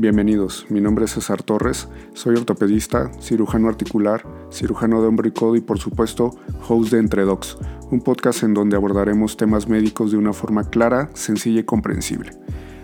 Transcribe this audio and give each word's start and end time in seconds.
Bienvenidos, 0.00 0.64
mi 0.68 0.80
nombre 0.80 1.06
es 1.06 1.14
César 1.14 1.42
Torres, 1.42 1.88
soy 2.12 2.36
ortopedista, 2.36 3.10
cirujano 3.20 3.68
articular, 3.68 4.24
cirujano 4.48 5.02
de 5.02 5.08
hombro 5.08 5.26
y 5.26 5.32
codo 5.32 5.56
y 5.56 5.60
por 5.60 5.80
supuesto 5.80 6.36
host 6.68 6.92
de 6.92 7.00
Entre 7.00 7.24
Docs, 7.24 7.58
un 7.90 8.00
podcast 8.02 8.44
en 8.44 8.54
donde 8.54 8.76
abordaremos 8.76 9.36
temas 9.36 9.68
médicos 9.68 10.12
de 10.12 10.16
una 10.16 10.32
forma 10.32 10.70
clara, 10.70 11.10
sencilla 11.14 11.62
y 11.62 11.64
comprensible, 11.64 12.30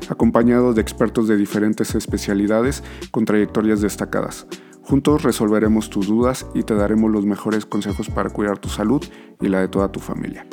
acompañado 0.09 0.75
de 0.75 0.81
expertos 0.81 1.29
de 1.29 1.37
diferentes 1.37 1.95
especialidades 1.95 2.83
con 3.13 3.27
trayectorias 3.27 3.81
destacadas. 3.81 4.49
Juntos 4.83 5.23
resolveremos 5.23 5.91
tus 5.91 6.09
dudas 6.09 6.49
y 6.53 6.65
te 6.65 6.75
daremos 6.75 7.13
los 7.13 7.25
mejores 7.25 7.65
consejos 7.65 8.11
para 8.11 8.31
cuidar 8.31 8.59
tu 8.59 8.69
salud 8.69 9.05
y 9.41 9.47
la 9.47 9.61
de 9.61 9.69
toda 9.69 9.93
tu 9.93 10.01
familia. 10.01 10.49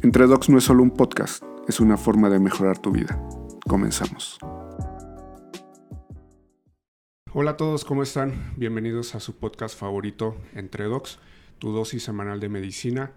Entre 0.00 0.26
Docs 0.26 0.48
no 0.48 0.56
es 0.56 0.64
solo 0.64 0.82
un 0.82 0.92
podcast, 0.92 1.42
es 1.68 1.78
una 1.78 1.98
forma 1.98 2.30
de 2.30 2.40
mejorar 2.40 2.78
tu 2.78 2.90
vida. 2.90 3.20
Comenzamos. 3.68 4.38
Hola 7.38 7.50
a 7.50 7.56
todos, 7.58 7.84
¿cómo 7.84 8.02
están? 8.02 8.54
Bienvenidos 8.56 9.14
a 9.14 9.20
su 9.20 9.36
podcast 9.36 9.78
favorito, 9.78 10.38
Entre 10.54 10.84
Docs, 10.84 11.18
tu 11.58 11.70
dosis 11.70 12.02
semanal 12.02 12.40
de 12.40 12.48
medicina. 12.48 13.12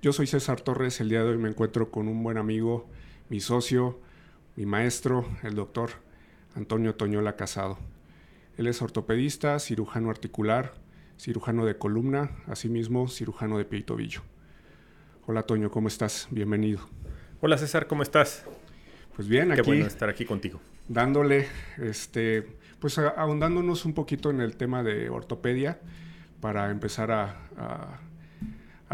Yo 0.00 0.12
soy 0.12 0.28
César 0.28 0.60
Torres, 0.60 1.00
el 1.00 1.08
día 1.08 1.24
de 1.24 1.30
hoy 1.30 1.38
me 1.38 1.48
encuentro 1.48 1.90
con 1.90 2.06
un 2.06 2.22
buen 2.22 2.38
amigo, 2.38 2.88
mi 3.30 3.40
socio, 3.40 3.98
mi 4.54 4.64
maestro, 4.64 5.28
el 5.42 5.56
doctor 5.56 5.90
Antonio 6.54 6.94
Toñola 6.94 7.34
Casado. 7.34 7.76
Él 8.58 8.68
es 8.68 8.80
ortopedista, 8.80 9.58
cirujano 9.58 10.08
articular, 10.08 10.74
cirujano 11.18 11.66
de 11.66 11.76
columna, 11.76 12.30
asimismo 12.46 13.08
cirujano 13.08 13.58
de 13.58 13.64
pie 13.64 13.80
y 13.80 13.82
tobillo. 13.82 14.20
Hola 15.26 15.42
Toño, 15.42 15.72
¿cómo 15.72 15.88
estás? 15.88 16.28
Bienvenido. 16.30 16.78
Hola 17.40 17.58
César, 17.58 17.88
¿cómo 17.88 18.04
estás? 18.04 18.44
Pues 19.16 19.26
bien, 19.26 19.50
aquí. 19.50 19.62
Qué 19.62 19.66
bueno 19.66 19.86
estar 19.86 20.08
aquí 20.08 20.24
contigo. 20.24 20.60
Dándole, 20.86 21.48
este, 21.78 22.46
pues 22.84 22.98
ahondándonos 22.98 23.86
un 23.86 23.94
poquito 23.94 24.28
en 24.28 24.42
el 24.42 24.58
tema 24.58 24.82
de 24.82 25.08
ortopedia 25.08 25.80
para 26.42 26.70
empezar 26.70 27.10
a, 27.12 27.98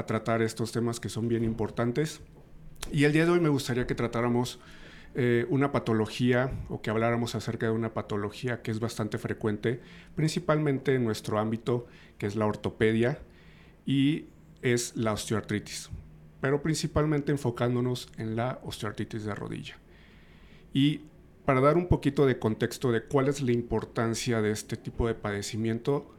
tratar 0.07 0.43
estos 0.43 0.71
temas 0.71 1.01
que 1.01 1.09
son 1.09 1.27
bien 1.27 1.43
importantes. 1.43 2.21
Y 2.93 3.03
el 3.03 3.13
día 3.13 3.25
de 3.25 3.33
hoy 3.33 3.41
me 3.41 3.49
gustaría 3.49 3.89
que 3.89 3.97
tratáramos 3.97 4.61
eh, 5.17 5.45
una 5.49 5.73
patología 5.73 6.53
o 6.69 6.81
que 6.81 6.91
habláramos 6.91 7.35
acerca 7.35 7.67
de 7.67 7.73
una 7.73 7.93
patología 7.93 8.63
que 8.63 8.71
es 8.71 8.79
bastante 8.79 9.19
frecuente, 9.19 9.81
principalmente 10.15 10.95
en 10.95 11.03
nuestro 11.03 11.41
ámbito, 11.41 11.89
que 12.17 12.27
es 12.29 12.37
la 12.37 12.47
ortopedia, 12.47 13.19
y 13.87 14.27
es 14.63 14.95
la 14.95 15.15
osteoartritis, 15.15 15.91
pero 16.41 16.63
principalmente 16.63 17.33
enfocándonos 17.33 18.09
en 18.19 18.37
la 18.37 18.61
osteoartritis 18.63 19.25
de 19.25 19.35
rodilla. 19.35 19.79
Y 20.73 21.01
para 21.45 21.61
dar 21.61 21.77
un 21.77 21.89
poquito 21.89 22.27
de 22.27 22.39
contexto 22.39 22.93
de 22.93 23.05
cuál 23.05 23.29
es 23.29 23.41
la 23.43 23.53
importancia 23.53 24.43
de 24.43 24.51
este 24.51 24.77
tipo 24.77 25.07
de 25.07 25.15
padecimiento, 25.15 26.11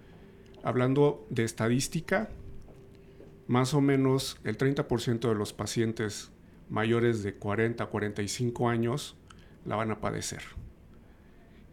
hablando 0.63 1.25
de 1.29 1.43
estadística, 1.43 2.29
más 3.47 3.73
o 3.73 3.81
menos 3.81 4.37
el 4.43 4.57
30% 4.57 5.27
de 5.27 5.35
los 5.35 5.53
pacientes 5.53 6.31
mayores 6.69 7.23
de 7.23 7.35
40 7.35 7.83
a 7.83 7.87
45 7.87 8.69
años 8.69 9.15
la 9.65 9.75
van 9.75 9.91
a 9.91 9.99
padecer. 9.99 10.41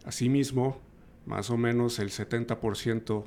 Asimismo, 0.03 0.79
más 1.25 1.49
o 1.49 1.57
menos 1.57 1.99
el 1.99 2.09
70% 2.09 3.23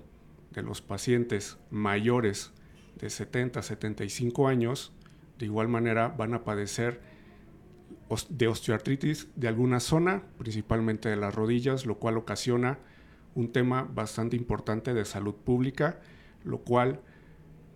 de 0.50 0.62
los 0.62 0.82
pacientes 0.82 1.56
mayores 1.70 2.52
de 3.00 3.10
70 3.10 3.60
a 3.60 3.62
75 3.62 4.48
años, 4.48 4.92
de 5.38 5.46
igual 5.46 5.68
manera 5.68 6.08
van 6.08 6.34
a 6.34 6.44
padecer 6.44 7.00
de 8.28 8.48
osteoartritis 8.48 9.28
de 9.36 9.48
alguna 9.48 9.80
zona, 9.80 10.22
principalmente 10.38 11.08
de 11.08 11.16
las 11.16 11.34
rodillas, 11.34 11.86
lo 11.86 11.98
cual 11.98 12.16
ocasiona 12.18 12.78
un 13.34 13.52
tema 13.52 13.88
bastante 13.94 14.36
importante 14.36 14.92
de 14.92 15.04
salud 15.04 15.34
pública, 15.34 16.00
lo 16.44 16.58
cual, 16.58 17.00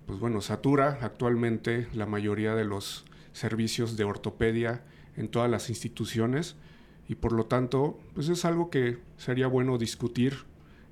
pues 0.07 0.19
bueno, 0.19 0.41
satura 0.41 0.99
actualmente 1.01 1.89
la 1.95 2.07
mayoría 2.07 2.55
de 2.55 2.65
los 2.65 3.07
servicios 3.33 3.97
de 3.97 4.05
ortopedia 4.05 4.85
en 5.17 5.29
todas 5.29 5.51
las 5.51 5.71
instituciones 5.71 6.57
y 7.09 7.15
por 7.15 7.33
lo 7.33 7.47
tanto, 7.47 7.99
pues 8.15 8.29
es 8.29 8.45
algo 8.45 8.71
que 8.71 8.99
sería 9.17 9.47
bueno 9.47 9.79
discutir 9.79 10.45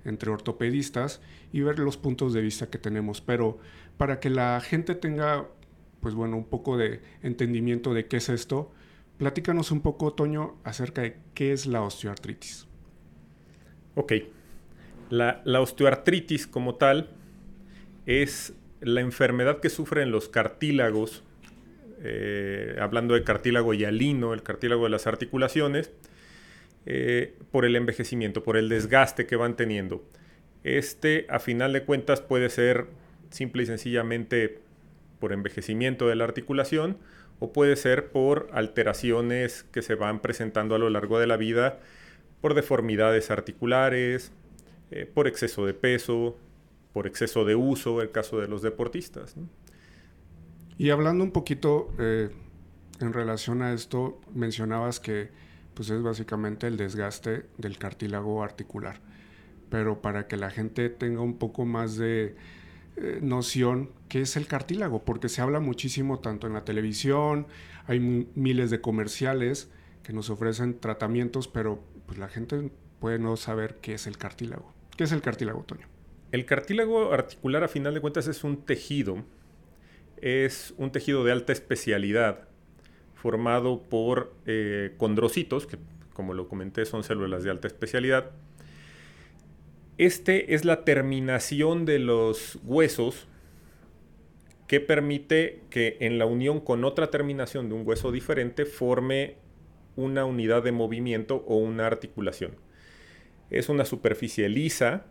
entre 0.05 0.31
ortopedistas 0.31 1.21
y 1.53 1.61
ver 1.61 1.79
los 1.79 1.97
puntos 1.97 2.33
de 2.33 2.41
vista 2.41 2.69
que 2.71 2.79
tenemos, 2.79 3.21
pero 3.21 3.59
para 3.97 4.21
que 4.21 4.31
la 4.31 4.61
gente 4.61 4.95
tenga, 4.95 5.49
pues 6.01 6.15
bueno, 6.15 6.37
un 6.37 6.45
poco 6.45 6.77
de 6.77 7.01
entendimiento 7.23 7.95
de 7.95 8.07
qué 8.07 8.19
es 8.19 8.29
esto, 8.29 8.71
Platícanos 9.19 9.71
un 9.71 9.81
poco, 9.81 10.13
Toño, 10.13 10.57
acerca 10.65 11.03
de 11.03 11.17
qué 11.35 11.53
es 11.53 11.67
la 11.67 11.83
osteoartritis. 11.83 12.67
Ok. 13.95 14.13
La, 15.11 15.43
osteoartritis 15.61 16.47
como 16.47 16.75
tal 16.75 17.11
es 18.07 18.55
la 18.81 19.01
enfermedad 19.01 19.61
que 19.61 19.71
sufren 19.71 20.11
los 20.11 20.29
cartílagos, 20.29 21.23
eh, 22.03 22.77
hablando 22.81 23.15
de 23.15 23.23
cartílago 23.23 23.73
hialino, 23.73 24.35
el 24.35 24.43
cartílago 24.43 24.85
de 24.85 24.91
las 24.91 25.07
articulaciones, 25.07 25.93
eh, 26.87 27.37
por 27.53 27.65
el 27.65 27.77
envejecimiento, 27.77 28.43
por 28.43 28.57
el 28.57 28.69
desgaste 28.69 29.27
que 29.27 29.37
van 29.37 29.55
teniendo. 29.55 30.05
Este, 30.65 31.27
a 31.29 31.39
final 31.39 31.73
de 31.73 31.85
cuentas, 31.85 32.21
puede 32.21 32.51
ser 32.51 32.89
simple 33.31 33.63
y 33.63 33.67
sencillamente 33.67 34.59
por 35.21 35.33
envejecimiento 35.33 36.09
de 36.09 36.17
la 36.17 36.25
articulación 36.25 36.99
o 37.39 37.53
puede 37.53 37.77
ser 37.77 38.11
por 38.11 38.49
alteraciones 38.53 39.65
que 39.73 39.83
se 39.83 39.95
van 39.95 40.21
presentando 40.21 40.75
a 40.75 40.79
lo 40.79 40.91
largo 40.91 41.19
de 41.19 41.27
la 41.27 41.37
vida, 41.37 41.81
por 42.41 42.55
deformidades 42.55 43.31
articulares, 43.31 44.33
eh, 44.91 45.11
por 45.13 45.27
exceso 45.27 45.67
de 45.67 45.75
peso, 45.75 46.37
por 46.93 47.07
exceso 47.07 47.45
de 47.45 47.55
uso, 47.55 48.01
el 48.03 48.11
caso 48.11 48.39
de 48.39 48.49
los 48.49 48.63
deportistas. 48.63 49.35
Y 50.79 50.91
hablando 50.91 51.25
un 51.25 51.33
poquito 51.33 51.93
eh, 51.99 52.31
en 53.01 53.13
relación 53.13 53.63
a 53.63 53.73
esto, 53.73 54.21
mencionabas 54.35 55.01
que 55.01 55.31
pues 55.75 55.91
es 55.91 56.03
básicamente 56.03 56.67
el 56.67 56.77
desgaste 56.77 57.47
del 57.59 57.79
cartílago 57.79 58.43
articular. 58.43 59.01
Pero 59.71 60.01
para 60.01 60.29
que 60.29 60.37
la 60.37 60.51
gente 60.51 60.89
tenga 60.89 61.21
un 61.21 61.37
poco 61.39 61.65
más 61.65 61.97
de 61.97 62.37
eh, 62.97 63.19
noción 63.21 63.91
qué 64.09 64.21
es 64.21 64.37
el 64.37 64.47
cartílago, 64.47 65.05
porque 65.05 65.29
se 65.29 65.43
habla 65.43 65.61
muchísimo 65.61 66.21
tanto 66.21 66.47
en 66.47 66.53
la 66.53 66.65
televisión, 66.65 67.47
hay 67.87 68.01
miles 68.01 68.71
de 68.71 68.81
comerciales 68.81 69.71
que 70.03 70.13
nos 70.13 70.31
ofrecen 70.31 70.79
tratamientos, 70.79 71.49
pero 71.49 71.83
pues 72.07 72.19
la 72.19 72.29
gente 72.29 72.71
puede 73.01 73.19
no 73.19 73.37
saber 73.37 73.79
qué 73.81 73.95
es 73.95 74.07
el 74.07 74.17
cartílago. 74.17 74.73
¿Qué 74.97 75.05
es 75.05 75.13
el 75.13 75.23
cartílago, 75.23 75.65
Toño? 75.65 75.87
El 76.31 76.47
cartílago 76.47 77.13
articular, 77.13 77.65
a 77.65 77.69
final 77.69 77.95
de 77.95 78.01
cuentas, 78.01 78.27
es 78.29 78.45
un 78.45 78.65
tejido, 78.65 79.25
es 80.21 80.75
un 80.77 80.91
tejido 80.91 81.25
de 81.25 81.33
alta 81.33 81.53
especialidad, 81.53 82.49
formado 83.15 83.83
por 83.83 84.35
eh, 84.47 84.95
condrocitos, 84.99 85.67
que 85.67 85.79
como 86.13 86.35
lo 86.35 86.49
comenté 86.49 86.85
son 86.85 87.03
células 87.03 87.43
de 87.43 87.51
alta 87.51 87.67
especialidad, 87.67 88.31
este 89.99 90.55
es 90.55 90.65
la 90.65 90.85
terminación 90.85 91.85
de 91.85 91.99
los 91.99 92.59
huesos 92.65 93.29
que 94.67 94.81
permite 94.81 95.63
que 95.71 95.99
en 96.01 96.19
la 96.19 96.27
unión 96.27 96.61
con 96.61 96.85
otra 96.85 97.11
terminación 97.11 97.69
de 97.69 97.75
un 97.75 97.87
hueso 97.87 98.11
diferente 98.11 98.67
forme 98.67 99.37
una 99.97 100.25
unidad 100.25 100.63
de 100.63 100.73
movimiento 100.73 101.45
o 101.47 101.57
una 101.57 101.87
articulación. 101.87 102.57
Es 103.51 103.69
una 103.69 103.85
superficie 103.85 104.49
lisa 104.49 105.07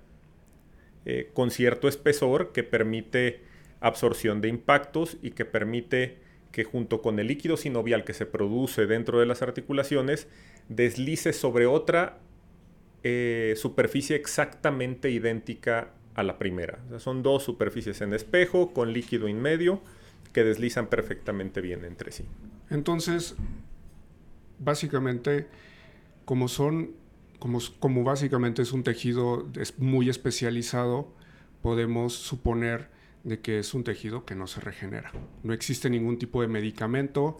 eh, 1.06 1.30
con 1.34 1.52
cierto 1.52 1.88
espesor 1.88 2.52
que 2.52 2.64
permite 2.64 3.42
absorción 3.80 4.42
de 4.42 4.50
impactos 4.50 5.18
y 5.22 5.32
que 5.32 5.46
permite 5.46 6.18
que 6.52 6.64
junto 6.64 7.02
con 7.02 7.20
el 7.20 7.28
líquido 7.28 7.58
sinovial 7.58 8.04
que 8.04 8.14
se 8.14 8.26
produce 8.26 8.86
dentro 8.86 9.20
de 9.20 9.26
las 9.26 9.42
articulaciones 9.42 10.28
deslice 10.70 11.34
sobre 11.34 11.66
otra 11.66 12.20
eh, 13.03 13.53
superficie 13.58 14.16
exactamente 14.16 15.09
idéntica 15.09 15.91
a 16.16 16.23
la 16.23 16.38
primera. 16.38 16.79
son 17.00 17.23
dos 17.23 17.44
superficies 17.44 18.02
en 18.02 18.14
espejo 18.14 18.73
con 18.73 18.94
líquido 18.94 19.28
en 19.28 19.41
medio 19.41 19.82
que 20.32 20.44
deslizan 20.44 20.88
perfectamente 20.88 21.61
bien 21.61 21.85
entre 21.85 22.11
sí. 22.11 22.26
Entonces, 22.70 23.35
básicamente, 24.59 25.47
como 26.26 26.47
son, 26.47 26.91
como, 27.40 27.59
como 27.79 28.03
básicamente 28.03 28.61
es 28.61 28.73
un 28.73 28.84
tejido 28.84 29.47
muy 29.78 30.09
especializado, 30.09 31.11
podemos 31.61 32.14
suponer 32.14 32.90
de 33.23 33.40
que 33.40 33.59
es 33.59 33.73
un 33.73 33.84
tejido 33.84 34.26
que 34.26 34.35
no 34.35 34.47
se 34.47 34.59
regenera. 34.59 35.11
No 35.44 35.53
existe 35.53 35.90
ningún 35.90 36.17
tipo 36.17 36.41
de 36.41 36.47
medicamento, 36.47 37.40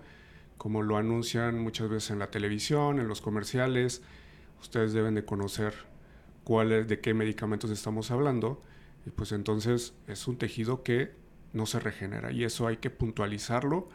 como 0.58 0.82
lo 0.82 0.98
anuncian 0.98 1.60
muchas 1.60 1.90
veces 1.90 2.12
en 2.12 2.20
la 2.20 2.32
televisión, 2.32 3.00
en 3.00 3.08
los 3.08 3.22
comerciales, 3.22 4.02
ustedes 4.64 4.94
deben 4.94 5.14
de 5.14 5.26
conocer 5.26 5.74
cuál 6.44 6.88
de 6.88 7.00
qué 7.00 7.14
medicamentos 7.14 7.70
estamos 7.70 8.12
hablando, 8.12 8.62
y 9.06 9.10
pues 9.12 9.32
entonces 9.32 9.94
es 10.08 10.28
un 10.28 10.38
tejido 10.38 10.84
que 10.84 11.12
no 11.52 11.66
se 11.66 11.80
regenera 11.80 12.32
y 12.32 12.44
eso 12.44 12.68
hay 12.68 12.78
que 12.78 12.90
puntualizarlo 12.90 13.90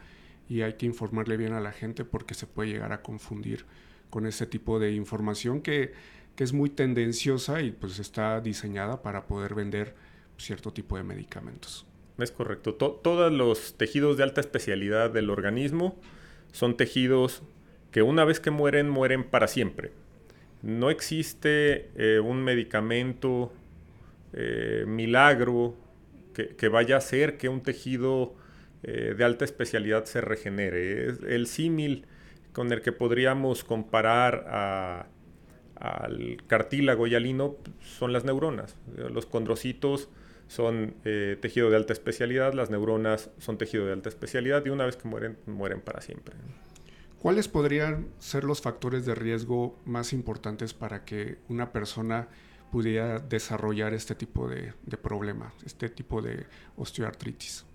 y 0.47 0.61
hay 0.61 0.73
que 0.73 0.85
informarle 0.85 1.35
bien 1.35 1.53
a 1.53 1.59
la 1.59 1.71
gente 1.71 2.05
porque 2.05 2.33
se 2.33 2.47
puede 2.47 2.69
llegar 2.69 2.93
a 2.93 3.01
confundir 3.01 3.65
con 4.09 4.25
este 4.25 4.45
tipo 4.45 4.79
de 4.79 4.93
información 4.93 5.61
que, 5.61 5.93
que 6.35 6.43
es 6.43 6.53
muy 6.53 6.69
tendenciosa 6.69 7.61
y 7.61 7.71
pues 7.71 7.99
está 7.99 8.39
diseñada 8.39 9.01
para 9.01 9.27
poder 9.27 9.55
vender 9.55 9.95
cierto 10.37 10.71
tipo 10.71 10.95
de 10.95 11.03
medicamentos. 11.03 11.85
Es 12.17 12.31
correcto. 12.31 12.75
todos 12.75 13.31
los 13.31 13.75
tejidos 13.77 14.17
de 14.17 14.23
alta 14.23 14.41
especialidad 14.41 15.09
del 15.09 15.29
organismo 15.29 15.97
son 16.51 16.77
tejidos 16.77 17.43
que 17.91 18.01
una 18.01 18.25
vez 18.25 18.39
que 18.39 18.51
mueren, 18.51 18.89
mueren 18.89 19.23
para 19.23 19.47
siempre. 19.47 19.91
No 20.61 20.89
existe 20.89 21.89
eh, 21.95 22.19
un 22.19 22.43
medicamento 22.43 23.53
eh, 24.33 24.83
milagro 24.85 25.75
que, 26.33 26.69
vaya 26.69 26.95
a 26.95 26.97
hacer 26.99 27.37
que 27.37 27.49
un 27.49 27.61
tejido 27.61 28.33
eh, 28.83 29.13
de 29.17 29.23
alta 29.25 29.43
especialidad 29.43 30.05
se 30.05 30.21
regenere. 30.21 31.07
el 31.07 31.47
símil 31.47 32.05
con 32.53 32.71
el 32.71 32.81
que 32.81 32.93
podríamos 32.93 33.65
comparar 33.65 35.09
al 35.75 36.37
cartílago 36.47 37.07
y 37.07 37.15
al 37.15 37.25
hino 37.25 37.57
son 37.81 38.13
las 38.13 38.23
neuronas. 38.23 38.77
Los 38.95 39.25
condrocitos 39.25 40.07
son 40.47 40.95
tejido 41.03 41.69
de 41.69 41.75
alta 41.75 41.91
especialidad, 41.91 42.53
las 42.53 42.69
neuronas 42.69 43.31
son 43.37 43.57
tejido 43.57 43.85
de 43.85 43.91
alta 43.93 44.07
especialidad 44.07 44.65
y 44.65 44.69
una 44.69 44.85
vez 44.85 44.95
que 44.95 45.09
mueren, 45.09 45.37
mueren 45.45 45.81
para 45.81 45.99
siempre. 45.99 46.35
¿Cuáles 47.19 47.49
podrían 47.49 48.07
ser 48.17 48.45
los 48.45 48.61
factores 48.61 49.05
de 49.05 49.13
riesgo 49.13 49.77
más 49.85 50.13
importantes 50.13 50.73
para 50.73 51.03
que 51.03 51.37
una 51.49 51.73
persona 51.73 52.29
pudiera 52.71 53.19
desarrollar 53.19 53.93
este 53.93 54.15
tipo 54.15 54.47
de, 54.47 54.73
problema, 55.01 55.53
este 55.65 55.89
tipo 55.89 56.21
de 56.21 56.45
osteoartritis? 56.77 57.65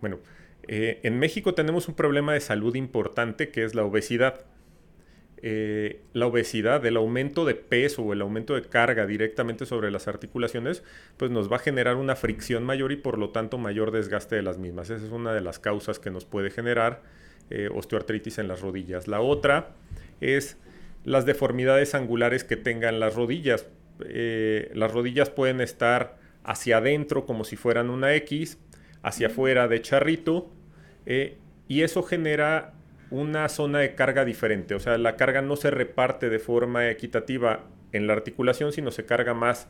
Bueno, 0.00 0.18
eh, 0.66 0.98
en 1.04 1.16
México 1.20 1.54
tenemos 1.54 1.86
un 1.86 1.94
problema 1.94 2.32
de 2.32 2.40
salud 2.40 2.74
importante 2.74 3.50
que 3.50 3.62
es 3.62 3.76
la 3.76 3.84
obesidad. 3.84 4.44
Eh, 5.40 6.02
la 6.12 6.26
obesidad, 6.26 6.84
el 6.84 6.96
aumento 6.96 7.44
de 7.44 7.54
peso 7.54 8.02
o 8.02 8.12
el 8.12 8.20
aumento 8.20 8.56
de 8.56 8.62
carga 8.62 9.06
directamente 9.06 9.64
sobre 9.64 9.92
las 9.92 10.08
articulaciones, 10.08 10.82
pues 11.16 11.30
nos 11.30 11.52
va 11.52 11.56
a 11.56 11.60
generar 11.60 11.94
una 11.94 12.16
fricción 12.16 12.64
mayor 12.64 12.90
y 12.90 12.96
por 12.96 13.16
lo 13.16 13.30
tanto 13.30 13.58
mayor 13.58 13.92
desgaste 13.92 14.34
de 14.34 14.42
las 14.42 14.58
mismas. 14.58 14.90
Esa 14.90 15.06
es 15.06 15.12
una 15.12 15.32
de 15.32 15.40
las 15.40 15.60
causas 15.60 16.00
que 16.00 16.10
nos 16.10 16.24
puede 16.24 16.50
generar 16.50 17.02
eh, 17.50 17.68
osteoartritis 17.72 18.38
en 18.38 18.48
las 18.48 18.60
rodillas. 18.60 19.08
La 19.08 19.20
otra 19.20 19.70
es 20.20 20.56
las 21.04 21.26
deformidades 21.26 21.94
angulares 21.94 22.44
que 22.44 22.56
tengan 22.56 23.00
las 23.00 23.14
rodillas. 23.14 23.66
Eh, 24.04 24.70
las 24.74 24.92
rodillas 24.92 25.30
pueden 25.30 25.60
estar 25.60 26.16
hacia 26.44 26.78
adentro 26.78 27.26
como 27.26 27.44
si 27.44 27.56
fueran 27.56 27.90
una 27.90 28.14
X, 28.14 28.58
hacia 29.02 29.28
afuera 29.28 29.68
de 29.68 29.80
charrito, 29.82 30.50
eh, 31.06 31.36
y 31.68 31.82
eso 31.82 32.02
genera 32.02 32.74
una 33.10 33.48
zona 33.48 33.78
de 33.78 33.94
carga 33.94 34.24
diferente. 34.24 34.74
O 34.74 34.80
sea, 34.80 34.98
la 34.98 35.16
carga 35.16 35.42
no 35.42 35.56
se 35.56 35.70
reparte 35.70 36.28
de 36.28 36.38
forma 36.38 36.90
equitativa 36.90 37.64
en 37.92 38.06
la 38.06 38.12
articulación, 38.12 38.72
sino 38.72 38.90
se 38.90 39.06
carga 39.06 39.34
más 39.34 39.68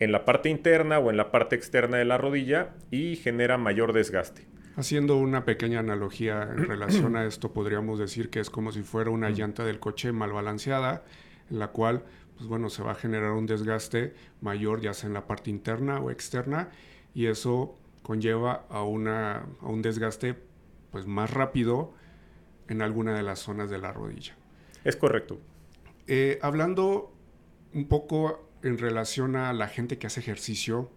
en 0.00 0.12
la 0.12 0.24
parte 0.24 0.48
interna 0.48 0.98
o 0.98 1.10
en 1.10 1.16
la 1.16 1.30
parte 1.30 1.56
externa 1.56 1.96
de 1.96 2.04
la 2.04 2.18
rodilla 2.18 2.70
y 2.90 3.16
genera 3.16 3.58
mayor 3.58 3.92
desgaste. 3.92 4.46
Haciendo 4.78 5.16
una 5.16 5.44
pequeña 5.44 5.80
analogía 5.80 6.44
en 6.44 6.58
relación 6.68 7.16
a 7.16 7.24
esto, 7.24 7.52
podríamos 7.52 7.98
decir 7.98 8.30
que 8.30 8.38
es 8.38 8.48
como 8.48 8.70
si 8.70 8.84
fuera 8.84 9.10
una 9.10 9.28
llanta 9.30 9.64
del 9.64 9.80
coche 9.80 10.12
mal 10.12 10.32
balanceada, 10.32 11.04
en 11.50 11.58
la 11.58 11.72
cual, 11.72 12.04
pues 12.36 12.48
bueno, 12.48 12.70
se 12.70 12.84
va 12.84 12.92
a 12.92 12.94
generar 12.94 13.32
un 13.32 13.44
desgaste 13.44 14.14
mayor, 14.40 14.80
ya 14.80 14.94
sea 14.94 15.08
en 15.08 15.14
la 15.14 15.26
parte 15.26 15.50
interna 15.50 15.98
o 15.98 16.12
externa, 16.12 16.70
y 17.12 17.26
eso 17.26 17.76
conlleva 18.04 18.66
a, 18.70 18.84
una, 18.84 19.48
a 19.60 19.66
un 19.66 19.82
desgaste 19.82 20.36
pues 20.92 21.08
más 21.08 21.28
rápido 21.28 21.92
en 22.68 22.80
alguna 22.80 23.16
de 23.16 23.24
las 23.24 23.40
zonas 23.40 23.70
de 23.70 23.78
la 23.78 23.92
rodilla. 23.92 24.36
Es 24.84 24.94
correcto. 24.94 25.40
Eh, 26.06 26.38
hablando 26.40 27.12
un 27.74 27.88
poco 27.88 28.48
en 28.62 28.78
relación 28.78 29.34
a 29.34 29.52
la 29.52 29.66
gente 29.66 29.98
que 29.98 30.06
hace 30.06 30.20
ejercicio, 30.20 30.88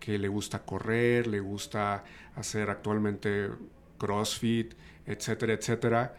que 0.00 0.18
le 0.18 0.28
gusta 0.28 0.64
correr, 0.64 1.26
le 1.26 1.38
gusta 1.38 2.02
hacer 2.34 2.70
actualmente 2.70 3.50
CrossFit, 3.98 4.74
etcétera, 5.06 5.52
etcétera. 5.52 6.14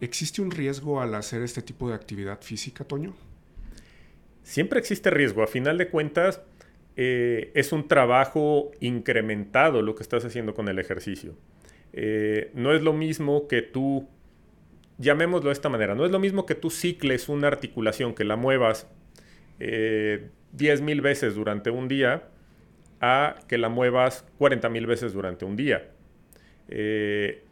¿Existe 0.00 0.42
un 0.42 0.50
riesgo 0.50 1.00
al 1.00 1.14
hacer 1.14 1.40
este 1.42 1.62
tipo 1.62 1.88
de 1.88 1.94
actividad 1.94 2.42
física, 2.42 2.84
Toño? 2.84 3.14
Siempre 4.42 4.78
existe 4.78 5.10
riesgo. 5.10 5.42
A 5.42 5.46
final 5.46 5.78
de 5.78 5.88
cuentas, 5.88 6.42
eh, 6.96 7.50
es 7.54 7.72
un 7.72 7.88
trabajo 7.88 8.72
incrementado 8.80 9.82
lo 9.82 9.94
que 9.94 10.02
estás 10.02 10.24
haciendo 10.24 10.54
con 10.54 10.68
el 10.68 10.78
ejercicio. 10.78 11.34
Eh, 11.92 12.50
no 12.54 12.74
es 12.74 12.82
lo 12.82 12.92
mismo 12.92 13.48
que 13.48 13.62
tú, 13.62 14.08
llamémoslo 14.98 15.48
de 15.48 15.54
esta 15.54 15.68
manera, 15.68 15.94
no 15.94 16.04
es 16.04 16.10
lo 16.10 16.18
mismo 16.18 16.46
que 16.46 16.54
tú 16.54 16.70
cicles 16.70 17.28
una 17.28 17.48
articulación, 17.48 18.14
que 18.14 18.24
la 18.24 18.36
muevas 18.36 18.86
eh, 19.60 20.30
10.000 20.56 21.00
veces 21.00 21.34
durante 21.34 21.70
un 21.70 21.88
día, 21.88 22.28
a 23.00 23.36
que 23.48 23.58
la 23.58 23.68
muevas 23.68 24.24
40 24.38 24.68
mil 24.68 24.86
veces 24.86 25.12
durante 25.12 25.44
un 25.44 25.56
día. 25.56 25.90
Eh, 26.68 27.42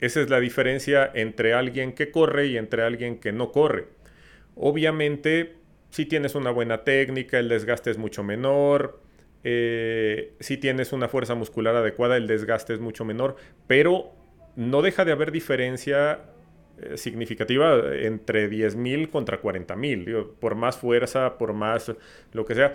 esa 0.00 0.20
es 0.20 0.30
la 0.30 0.40
diferencia 0.40 1.10
entre 1.14 1.54
alguien 1.54 1.92
que 1.92 2.10
corre 2.10 2.46
y 2.46 2.56
entre 2.56 2.82
alguien 2.82 3.18
que 3.18 3.32
no 3.32 3.52
corre. 3.52 3.86
Obviamente, 4.56 5.54
si 5.90 6.06
tienes 6.06 6.34
una 6.34 6.50
buena 6.50 6.84
técnica, 6.84 7.38
el 7.38 7.48
desgaste 7.48 7.90
es 7.90 7.98
mucho 7.98 8.22
menor. 8.22 9.00
Eh, 9.44 10.34
si 10.40 10.56
tienes 10.56 10.92
una 10.92 11.08
fuerza 11.08 11.34
muscular 11.34 11.76
adecuada, 11.76 12.16
el 12.16 12.26
desgaste 12.26 12.74
es 12.74 12.80
mucho 12.80 13.04
menor. 13.04 13.36
Pero 13.66 14.12
no 14.56 14.82
deja 14.82 15.04
de 15.04 15.12
haber 15.12 15.32
diferencia 15.32 16.20
eh, 16.78 16.96
significativa 16.96 17.94
entre 17.94 18.50
10.000 18.50 19.10
contra 19.10 19.40
40.000. 19.40 20.32
Por 20.40 20.54
más 20.56 20.76
fuerza, 20.78 21.38
por 21.38 21.52
más 21.52 21.92
lo 22.32 22.44
que 22.44 22.54
sea 22.54 22.74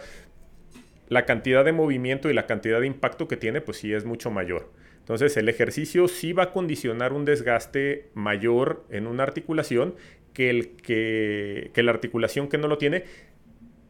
la 1.09 1.25
cantidad 1.25 1.63
de 1.63 1.71
movimiento 1.71 2.29
y 2.29 2.33
la 2.33 2.45
cantidad 2.47 2.79
de 2.81 2.87
impacto 2.87 3.27
que 3.27 3.37
tiene, 3.37 3.61
pues 3.61 3.77
sí 3.77 3.93
es 3.93 4.05
mucho 4.05 4.31
mayor. 4.31 4.71
Entonces 4.99 5.37
el 5.37 5.47
ejercicio 5.47 6.07
sí 6.07 6.33
va 6.33 6.43
a 6.43 6.51
condicionar 6.51 7.13
un 7.13 7.23
desgaste 7.23 8.09
mayor 8.13 8.85
en 8.89 9.07
una 9.07 9.23
articulación 9.23 9.95
que, 10.33 10.49
el, 10.49 10.71
que, 10.75 11.71
la 11.75 11.91
articulación 11.91 12.49
que 12.49 12.57
no 12.57 12.67
lo 12.67 12.77
tiene, 12.77 13.05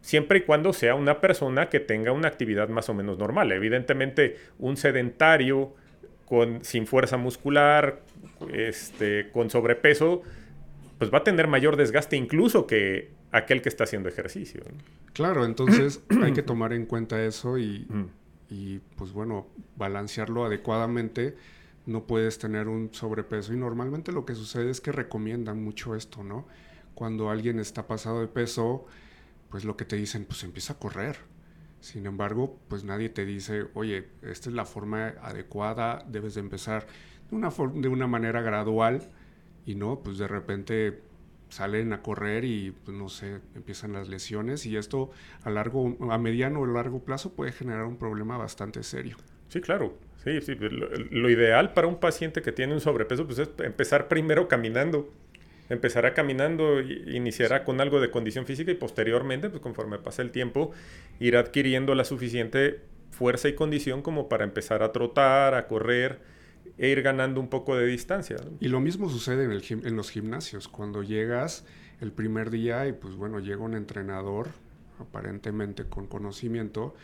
siempre 0.02 0.40
y 0.40 0.42
cuando 0.42 0.74
sea 0.74 0.94
una 0.94 1.20
persona 1.20 1.70
que 1.70 1.80
tenga 1.80 2.12
una 2.12 2.28
actividad 2.28 2.70
más 2.70 2.88
o 2.90 2.94
menos 2.94 3.18
normal. 3.18 3.52
Evidentemente, 3.52 4.38
un 4.60 4.78
sedentario 4.78 5.74
con, 6.26 6.64
sin 6.64 6.86
fuerza 6.86 7.18
muscular, 7.18 8.02
este, 8.54 9.30
con 9.32 9.50
sobrepeso, 9.50 10.22
pues 11.00 11.12
va 11.12 11.18
a 11.20 11.24
tener 11.24 11.48
mayor 11.48 11.78
desgaste 11.78 12.16
incluso 12.16 12.68
que 12.68 13.10
aquel 13.32 13.62
que 13.62 13.70
está 13.70 13.84
haciendo 13.84 14.10
ejercicio. 14.10 14.62
Claro, 15.14 15.46
entonces 15.46 16.02
hay 16.24 16.34
que 16.34 16.44
tomar 16.44 16.74
en 16.74 16.86
cuenta 16.86 17.24
eso 17.24 17.58
y, 17.58 17.88
y, 18.50 18.80
pues 18.96 19.12
bueno, 19.12 19.48
balancearlo 19.76 20.46
adecuadamente. 20.46 21.36
No 21.86 22.06
puedes 22.06 22.38
tener 22.38 22.68
un 22.68 22.94
sobrepeso 22.94 23.54
y 23.54 23.58
normalmente 23.58 24.12
lo 24.12 24.26
que 24.26 24.36
sucede 24.36 24.70
es 24.70 24.82
que 24.82 24.92
recomiendan 24.92 25.64
mucho 25.64 25.96
esto, 25.96 26.24
¿no? 26.24 26.48
Cuando 26.94 27.30
alguien 27.30 27.60
está 27.60 27.88
pasado 27.88 28.20
de 28.20 28.28
peso, 28.28 28.86
pues 29.50 29.64
lo 29.64 29.78
que 29.78 29.86
te 29.86 29.96
dicen, 29.96 30.26
pues 30.26 30.44
empieza 30.44 30.74
a 30.74 30.80
correr. 30.80 31.18
Sin 31.80 32.06
embargo, 32.06 32.60
pues 32.68 32.84
nadie 32.84 33.10
te 33.10 33.24
dice, 33.24 33.68
oye, 33.74 34.10
esta 34.24 34.50
es 34.50 34.56
la 34.56 34.66
forma 34.66 35.14
adecuada, 35.22 36.04
debes 36.08 36.34
de 36.34 36.42
empezar 36.42 36.88
de 37.30 37.36
una, 37.36 37.50
de 37.50 37.88
una 37.88 38.08
manera 38.08 38.42
gradual 38.42 39.10
y 39.66 39.76
no, 39.76 40.00
pues 40.00 40.18
de 40.18 40.28
repente 40.28 41.02
salen 41.50 41.94
a 41.94 42.02
correr 42.02 42.44
y 42.44 42.72
pues, 42.84 42.98
no 42.98 43.10
sé, 43.10 43.40
empiezan 43.56 43.94
las 43.94 44.10
lesiones 44.10 44.66
y 44.66 44.78
esto 44.78 45.12
a 45.44 45.50
largo, 45.50 45.96
a 46.12 46.18
mediano 46.18 46.62
o 46.62 46.66
largo 46.66 47.00
plazo 47.04 47.34
puede 47.34 47.52
generar 47.52 47.86
un 47.86 47.98
problema 47.98 48.38
bastante 48.38 48.84
serio. 48.84 49.18
Sí, 49.50 49.62
claro. 49.62 49.98
Sí, 50.24 50.42
sí. 50.42 50.56
Lo, 50.56 51.30
ideal 51.30 51.74
para 51.74 51.88
un 51.88 52.00
paciente 52.00 52.42
que 52.42 52.52
tiene 52.52 52.74
un 52.74 52.82
sobrepeso 52.82 53.26
pues 53.26 53.40
es 53.40 53.50
empezar 53.60 54.08
primero 54.08 54.48
caminando. 54.48 55.10
Empezará 55.70 56.14
caminando, 56.14 56.82
iniciará 56.82 57.66
con 57.66 57.82
algo 57.82 58.00
de 58.00 58.10
condición 58.10 58.46
física 58.46 58.72
y 58.72 58.76
posteriormente, 58.76 59.50
pues 59.50 59.62
conforme 59.62 59.98
pasa 59.98 60.22
el 60.22 60.32
tiempo, 60.32 60.72
irá 61.20 61.42
adquiriendo 61.42 61.94
la 61.94 62.06
suficiente 62.06 62.80
fuerza 63.12 63.50
y 63.50 63.54
condición 63.54 64.02
como 64.02 64.30
para 64.30 64.46
empezar 64.46 64.82
a 64.82 64.94
trotar, 64.94 65.56
a 65.56 65.68
correr, 65.68 66.20
e 66.78 66.90
ir 66.90 67.02
ganando 67.02 67.40
un 67.40 67.50
poco 67.50 67.76
de 67.76 67.86
distancia. 67.86 68.38
Y 68.60 68.68
lo 68.68 68.80
mismo 68.80 69.10
sucede 69.10 69.44
en, 69.44 69.52
el 69.52 69.64
en 69.70 69.96
los 69.96 70.10
gimnasios, 70.10 70.68
cuando 70.68 71.04
llegas 71.04 71.66
el 72.02 72.12
primer 72.12 72.50
día 72.50 72.88
y 72.88 72.94
pues 72.94 73.16
bueno, 73.16 73.40
llega 73.40 73.62
un 73.62 73.76
entrenador 73.76 74.50
aparentemente 75.00 75.86
con 75.86 76.08
conocimiento 76.08 76.96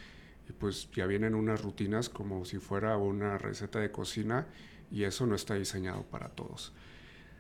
y 0.49 0.53
pues 0.53 0.89
ya 0.91 1.05
vienen 1.05 1.35
unas 1.35 1.61
rutinas 1.61 2.09
como 2.09 2.45
si 2.45 2.59
fuera 2.59 2.97
una 2.97 3.37
receta 3.37 3.79
de 3.79 3.91
cocina 3.91 4.47
y 4.91 5.03
eso 5.03 5.25
no 5.25 5.35
está 5.35 5.55
diseñado 5.55 6.03
para 6.03 6.29
todos. 6.29 6.73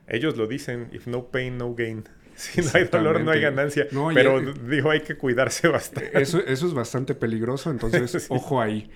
Ellos 0.07 0.37
lo 0.37 0.47
dicen, 0.47 0.89
if 0.91 1.07
no 1.07 1.27
pain, 1.27 1.57
no 1.57 1.73
gain. 1.75 2.03
Si 2.35 2.61
no 2.61 2.69
hay 2.73 2.85
dolor, 2.85 3.21
no 3.21 3.29
hay 3.29 3.41
ganancia. 3.41 3.87
pero 4.11 4.41
dijo, 4.41 4.89
hay 4.89 5.01
que 5.01 5.15
cuidarse 5.15 5.67
bastante. 5.69 6.19
Eso, 6.19 6.39
eso 6.39 6.65
es 6.65 6.73
bastante 6.73 7.13
peligroso, 7.13 7.69
entonces 7.69 8.25
ojo 8.29 8.59
ahí. 8.59 8.89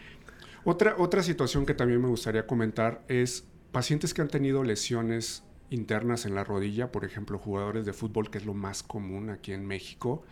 Otra, 0.70 0.96
otra 0.98 1.24
situación 1.24 1.66
que 1.66 1.74
también 1.74 2.02
me 2.02 2.10
gustaría 2.10 2.46
comentar 2.46 3.02
es 3.08 3.48
pacientes 3.72 4.14
que 4.14 4.22
han 4.22 4.28
tenido 4.28 4.66
lesiones 4.66 5.46
internas 5.70 6.26
en 6.26 6.36
la 6.36 6.44
rodilla, 6.44 6.92
por 6.92 7.06
ejemplo, 7.06 7.38
jugadores 7.38 7.86
de 7.86 7.94
fútbol, 7.94 8.30
que 8.30 8.38
es 8.38 8.46
lo 8.46 8.54
más 8.54 8.84
común 8.84 9.30
aquí 9.30 9.54
en 9.54 9.66
México, 9.66 10.26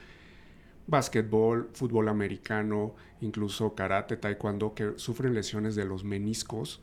básquetbol, 0.88 1.70
fútbol 1.72 2.10
americano, 2.10 2.96
incluso 3.22 3.76
karate, 3.76 4.18
taekwondo, 4.18 4.74
que 4.74 4.96
sufren 4.98 5.34
lesiones 5.34 5.74
de 5.74 5.86
los 5.86 6.04
meniscos 6.04 6.82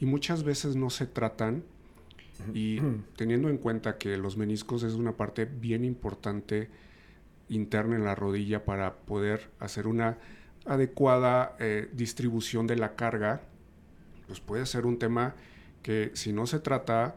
y 0.00 0.06
muchas 0.06 0.42
veces 0.42 0.74
no 0.74 0.88
se 0.88 1.04
tratan. 1.04 1.64
Y 2.54 2.80
teniendo 3.16 3.50
en 3.50 3.58
cuenta 3.58 3.98
que 3.98 4.16
los 4.16 4.38
meniscos 4.38 4.84
es 4.84 4.94
una 4.94 5.18
parte 5.18 5.44
bien 5.44 5.84
importante 5.84 6.70
interna 7.50 7.96
en 7.96 8.04
la 8.04 8.14
rodilla 8.14 8.64
para 8.64 8.96
poder 8.96 9.50
hacer 9.58 9.86
una 9.86 10.16
adecuada 10.66 11.56
eh, 11.58 11.88
distribución 11.92 12.66
de 12.66 12.76
la 12.76 12.96
carga, 12.96 13.40
pues 14.26 14.40
puede 14.40 14.66
ser 14.66 14.86
un 14.86 14.98
tema 14.98 15.34
que 15.82 16.10
si 16.14 16.32
no 16.32 16.46
se 16.46 16.58
trata, 16.58 17.16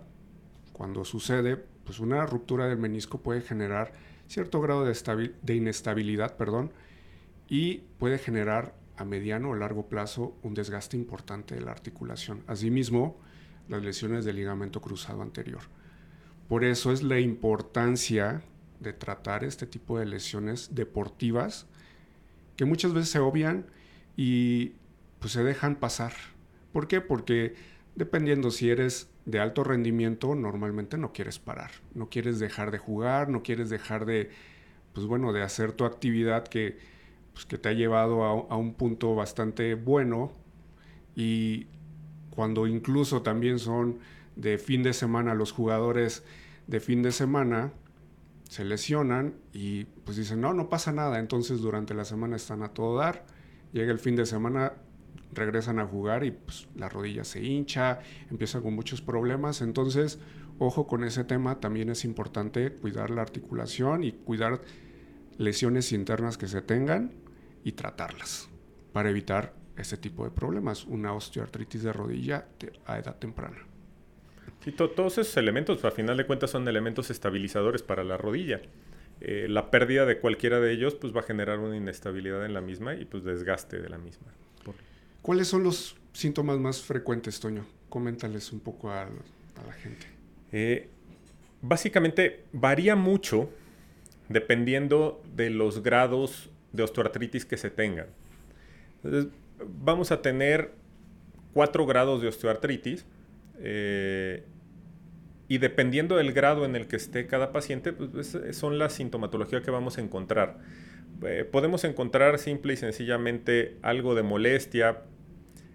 cuando 0.73 1.03
sucede, 1.03 1.57
pues 1.83 1.99
una 1.99 2.25
ruptura 2.25 2.67
del 2.67 2.77
menisco 2.77 3.19
puede 3.19 3.41
generar 3.41 3.91
cierto 4.27 4.61
grado 4.61 4.85
de, 4.85 5.33
de 5.41 5.55
inestabilidad, 5.55 6.37
perdón, 6.37 6.71
y 7.47 7.79
puede 7.97 8.19
generar 8.19 8.75
a 8.95 9.05
mediano 9.05 9.49
o 9.49 9.55
largo 9.55 9.87
plazo 9.87 10.37
un 10.43 10.53
desgaste 10.53 10.97
importante 10.97 11.55
de 11.55 11.61
la 11.61 11.71
articulación. 11.71 12.43
Asimismo, 12.47 13.17
las 13.67 13.81
lesiones 13.81 14.25
del 14.25 14.35
ligamento 14.35 14.81
cruzado 14.81 15.21
anterior. 15.21 15.61
Por 16.47 16.63
eso 16.63 16.91
es 16.91 17.03
la 17.03 17.19
importancia 17.19 18.41
de 18.79 18.93
tratar 18.93 19.43
este 19.43 19.67
tipo 19.67 19.99
de 19.99 20.05
lesiones 20.05 20.75
deportivas 20.75 21.67
que 22.59 22.65
muchas 22.65 22.91
veces 22.91 23.09
se 23.09 23.19
obvian 23.19 23.67
y 24.17 24.73
pues 25.19 25.31
se 25.31 25.45
dejan 25.45 25.77
pasar. 25.77 26.11
¿Por 26.73 26.89
qué? 26.89 26.99
Porque 26.99 27.55
dependiendo 27.95 28.51
si 28.51 28.69
eres 28.69 29.09
de 29.23 29.39
alto 29.39 29.63
rendimiento, 29.63 30.35
normalmente 30.35 30.97
no 30.97 31.13
quieres 31.13 31.39
parar, 31.39 31.71
no 31.93 32.09
quieres 32.09 32.37
dejar 32.37 32.71
de 32.71 32.77
jugar, 32.77 33.29
no 33.29 33.43
quieres 33.43 33.69
dejar 33.69 34.05
de, 34.05 34.31
pues 34.91 35.05
bueno, 35.07 35.31
de 35.31 35.41
hacer 35.41 35.71
tu 35.71 35.85
actividad 35.85 36.49
que, 36.49 36.77
pues 37.31 37.45
que 37.45 37.57
te 37.57 37.69
ha 37.69 37.71
llevado 37.71 38.25
a, 38.25 38.53
a 38.53 38.57
un 38.57 38.73
punto 38.73 39.15
bastante 39.15 39.75
bueno 39.75 40.33
y 41.15 41.67
cuando 42.31 42.67
incluso 42.67 43.21
también 43.21 43.57
son 43.57 43.99
de 44.35 44.57
fin 44.57 44.83
de 44.83 44.91
semana 44.91 45.33
los 45.33 45.53
jugadores 45.53 46.25
de 46.67 46.81
fin 46.81 47.03
de 47.03 47.13
semana, 47.13 47.71
se 48.49 48.65
lesionan 48.65 49.35
y 49.53 49.85
pues 49.85 50.17
dicen, 50.17 50.41
no, 50.41 50.53
no 50.53 50.69
pasa 50.69 50.91
nada. 50.91 51.19
Entonces 51.19 51.61
durante 51.61 51.93
la 51.93 52.03
semana 52.03 52.35
están 52.35 52.63
a 52.63 52.69
todo 52.69 52.97
dar. 52.97 53.25
Llega 53.71 53.91
el 53.91 53.99
fin 53.99 54.15
de 54.15 54.25
semana, 54.25 54.73
regresan 55.31 55.77
a 55.77 55.85
jugar 55.85 56.25
y 56.25 56.31
pues 56.31 56.67
la 56.75 56.89
rodilla 56.89 57.23
se 57.23 57.43
hincha, 57.43 57.99
empieza 58.31 58.59
con 58.59 58.73
muchos 58.73 59.01
problemas. 59.01 59.61
Entonces, 59.61 60.17
ojo 60.57 60.87
con 60.87 61.03
ese 61.03 61.23
tema, 61.23 61.59
también 61.59 61.89
es 61.89 62.03
importante 62.03 62.71
cuidar 62.71 63.11
la 63.11 63.21
articulación 63.21 64.03
y 64.03 64.13
cuidar 64.13 64.61
lesiones 65.37 65.91
internas 65.91 66.39
que 66.39 66.47
se 66.47 66.63
tengan 66.63 67.13
y 67.63 67.73
tratarlas 67.73 68.49
para 68.93 69.11
evitar 69.11 69.53
ese 69.77 69.95
tipo 69.95 70.25
de 70.25 70.31
problemas, 70.31 70.85
una 70.85 71.13
osteoartritis 71.13 71.83
de 71.83 71.93
rodilla 71.93 72.47
a 72.87 72.97
edad 72.97 73.15
temprana. 73.17 73.68
Sí, 74.63 74.71
todos 74.73 75.17
esos 75.17 75.37
elementos, 75.37 75.85
a 75.85 75.91
final 75.91 76.17
de 76.17 76.25
cuentas, 76.25 76.51
son 76.51 76.67
elementos 76.67 77.09
estabilizadores 77.09 77.81
para 77.81 78.03
la 78.03 78.17
rodilla. 78.17 78.61
Eh, 79.21 79.47
la 79.49 79.69
pérdida 79.71 80.05
de 80.05 80.19
cualquiera 80.19 80.59
de 80.59 80.71
ellos 80.71 80.95
pues, 80.95 81.15
va 81.15 81.21
a 81.21 81.23
generar 81.23 81.59
una 81.59 81.75
inestabilidad 81.75 82.45
en 82.45 82.53
la 82.53 82.61
misma 82.61 82.95
y 82.95 83.05
pues 83.05 83.23
desgaste 83.23 83.79
de 83.79 83.89
la 83.89 83.97
misma. 83.97 84.27
¿Cuáles 85.21 85.49
son 85.49 85.63
los 85.63 85.97
síntomas 86.13 86.57
más 86.59 86.81
frecuentes, 86.81 87.39
Toño? 87.39 87.65
Coméntales 87.89 88.53
un 88.53 88.61
poco 88.61 88.91
a, 88.91 89.09
la 89.65 89.73
gente. 89.73 90.07
Eh, 90.53 90.87
básicamente 91.61 92.45
varía 92.53 92.95
mucho 92.95 93.49
dependiendo 94.29 95.21
de 95.35 95.49
los 95.49 95.83
grados 95.83 96.49
de 96.71 96.83
osteoartritis 96.83 97.45
que 97.45 97.57
se 97.57 97.69
tengan. 97.69 98.07
Entonces, 99.03 99.31
vamos 99.81 100.11
a 100.11 100.21
tener 100.21 100.71
cuatro 101.53 101.85
grados 101.85 102.21
de 102.21 102.29
osteoartritis 102.29 103.05
eh, 103.61 104.43
y 105.47 105.57
dependiendo 105.57 106.15
del 106.15 106.31
grado 106.31 106.65
en 106.65 106.75
el 106.75 106.87
que 106.87 106.95
esté 106.95 107.27
cada 107.27 107.51
paciente, 107.51 107.91
pues, 107.93 108.37
son 108.51 108.77
la 108.77 108.89
sintomatología 108.89 109.61
que 109.61 109.71
vamos 109.71 109.97
a 109.97 110.01
encontrar. 110.01 110.59
Eh, 111.25 111.45
podemos 111.49 111.83
encontrar 111.83 112.39
simple 112.39 112.73
y 112.73 112.77
sencillamente 112.77 113.77
algo 113.81 114.15
de 114.15 114.23
molestia 114.23 115.01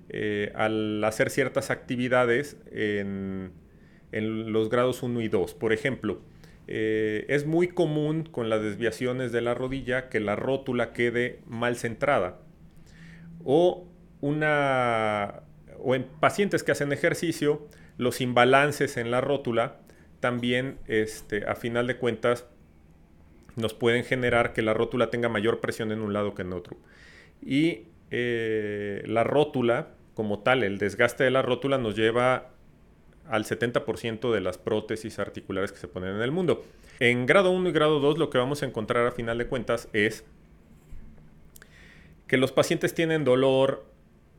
eh, 0.09 0.53
al 0.55 1.03
hacer 1.05 1.31
ciertas 1.31 1.71
actividades 1.71 2.57
en, 2.71 3.53
en, 4.12 4.53
los 4.53 4.71
grados 4.71 5.03
1 5.03 5.21
y 5.21 5.29
2. 5.29 5.55
Por 5.55 5.73
ejemplo, 5.73 6.23
es 6.67 7.45
muy 7.45 7.69
común 7.69 8.25
con 8.25 8.49
las 8.49 8.62
desviaciones 8.62 9.33
de 9.33 9.43
la 9.43 9.53
rodilla 9.53 10.09
que 10.09 10.19
la 10.19 10.35
rótula 10.35 10.95
quede 10.95 11.41
mal 11.47 11.76
centrada. 11.76 12.38
O 13.45 13.87
una 14.23 15.44
o 15.85 15.95
en 15.95 16.05
pacientes 16.05 16.62
que 16.62 16.73
hacen 16.73 16.93
ejercicio, 16.93 17.67
los 17.99 18.21
imbalances 18.21 18.97
en 18.97 19.11
la 19.11 19.21
rótula 19.21 19.76
también, 20.21 20.79
este, 20.87 21.45
a 21.47 21.55
final 21.55 21.87
de 21.87 21.97
cuentas, 21.97 22.47
nos 23.57 23.75
pueden 23.75 24.05
generar 24.05 24.53
que 24.53 24.62
la 24.62 24.75
rótula 24.75 25.11
tenga 25.11 25.29
mayor 25.29 25.61
presión 25.61 25.93
en 25.93 26.00
un 26.00 26.12
lado 26.12 26.35
que 26.35 26.43
en 26.43 26.53
otro. 26.53 26.76
Y 27.43 27.83
eh, 28.11 29.03
la 29.07 29.25
rótula, 29.25 29.88
como 30.14 30.41
tal, 30.41 30.62
el 30.62 30.79
desgaste 30.79 31.25
de 31.25 31.31
la 31.31 31.43
rótula 31.43 31.79
nos 31.79 31.95
lleva 31.95 32.50
al 33.29 33.45
70% 33.45 34.33
de 34.33 34.41
las 34.41 34.59
prótesis 34.59 35.19
articulares 35.19 35.73
que 35.73 35.79
se 35.79 35.88
ponen 35.88 36.17
en 36.17 36.23
el 36.23 36.31
mundo. 36.31 36.64
En 37.00 37.26
grado 37.26 37.50
1 37.50 37.69
y 37.69 37.73
grado 37.73 38.00
2 38.00 38.19
lo 38.19 38.31
que 38.31 38.38
vamos 38.38 38.62
a 38.62 38.67
encontrar 38.67 39.07
a 39.07 39.12
final 39.12 39.38
de 39.38 39.47
cuentas 39.47 39.88
es 39.93 40.25
que 42.26 42.37
los 42.37 42.53
pacientes 42.53 42.95
tienen 42.95 43.25
dolor 43.25 43.94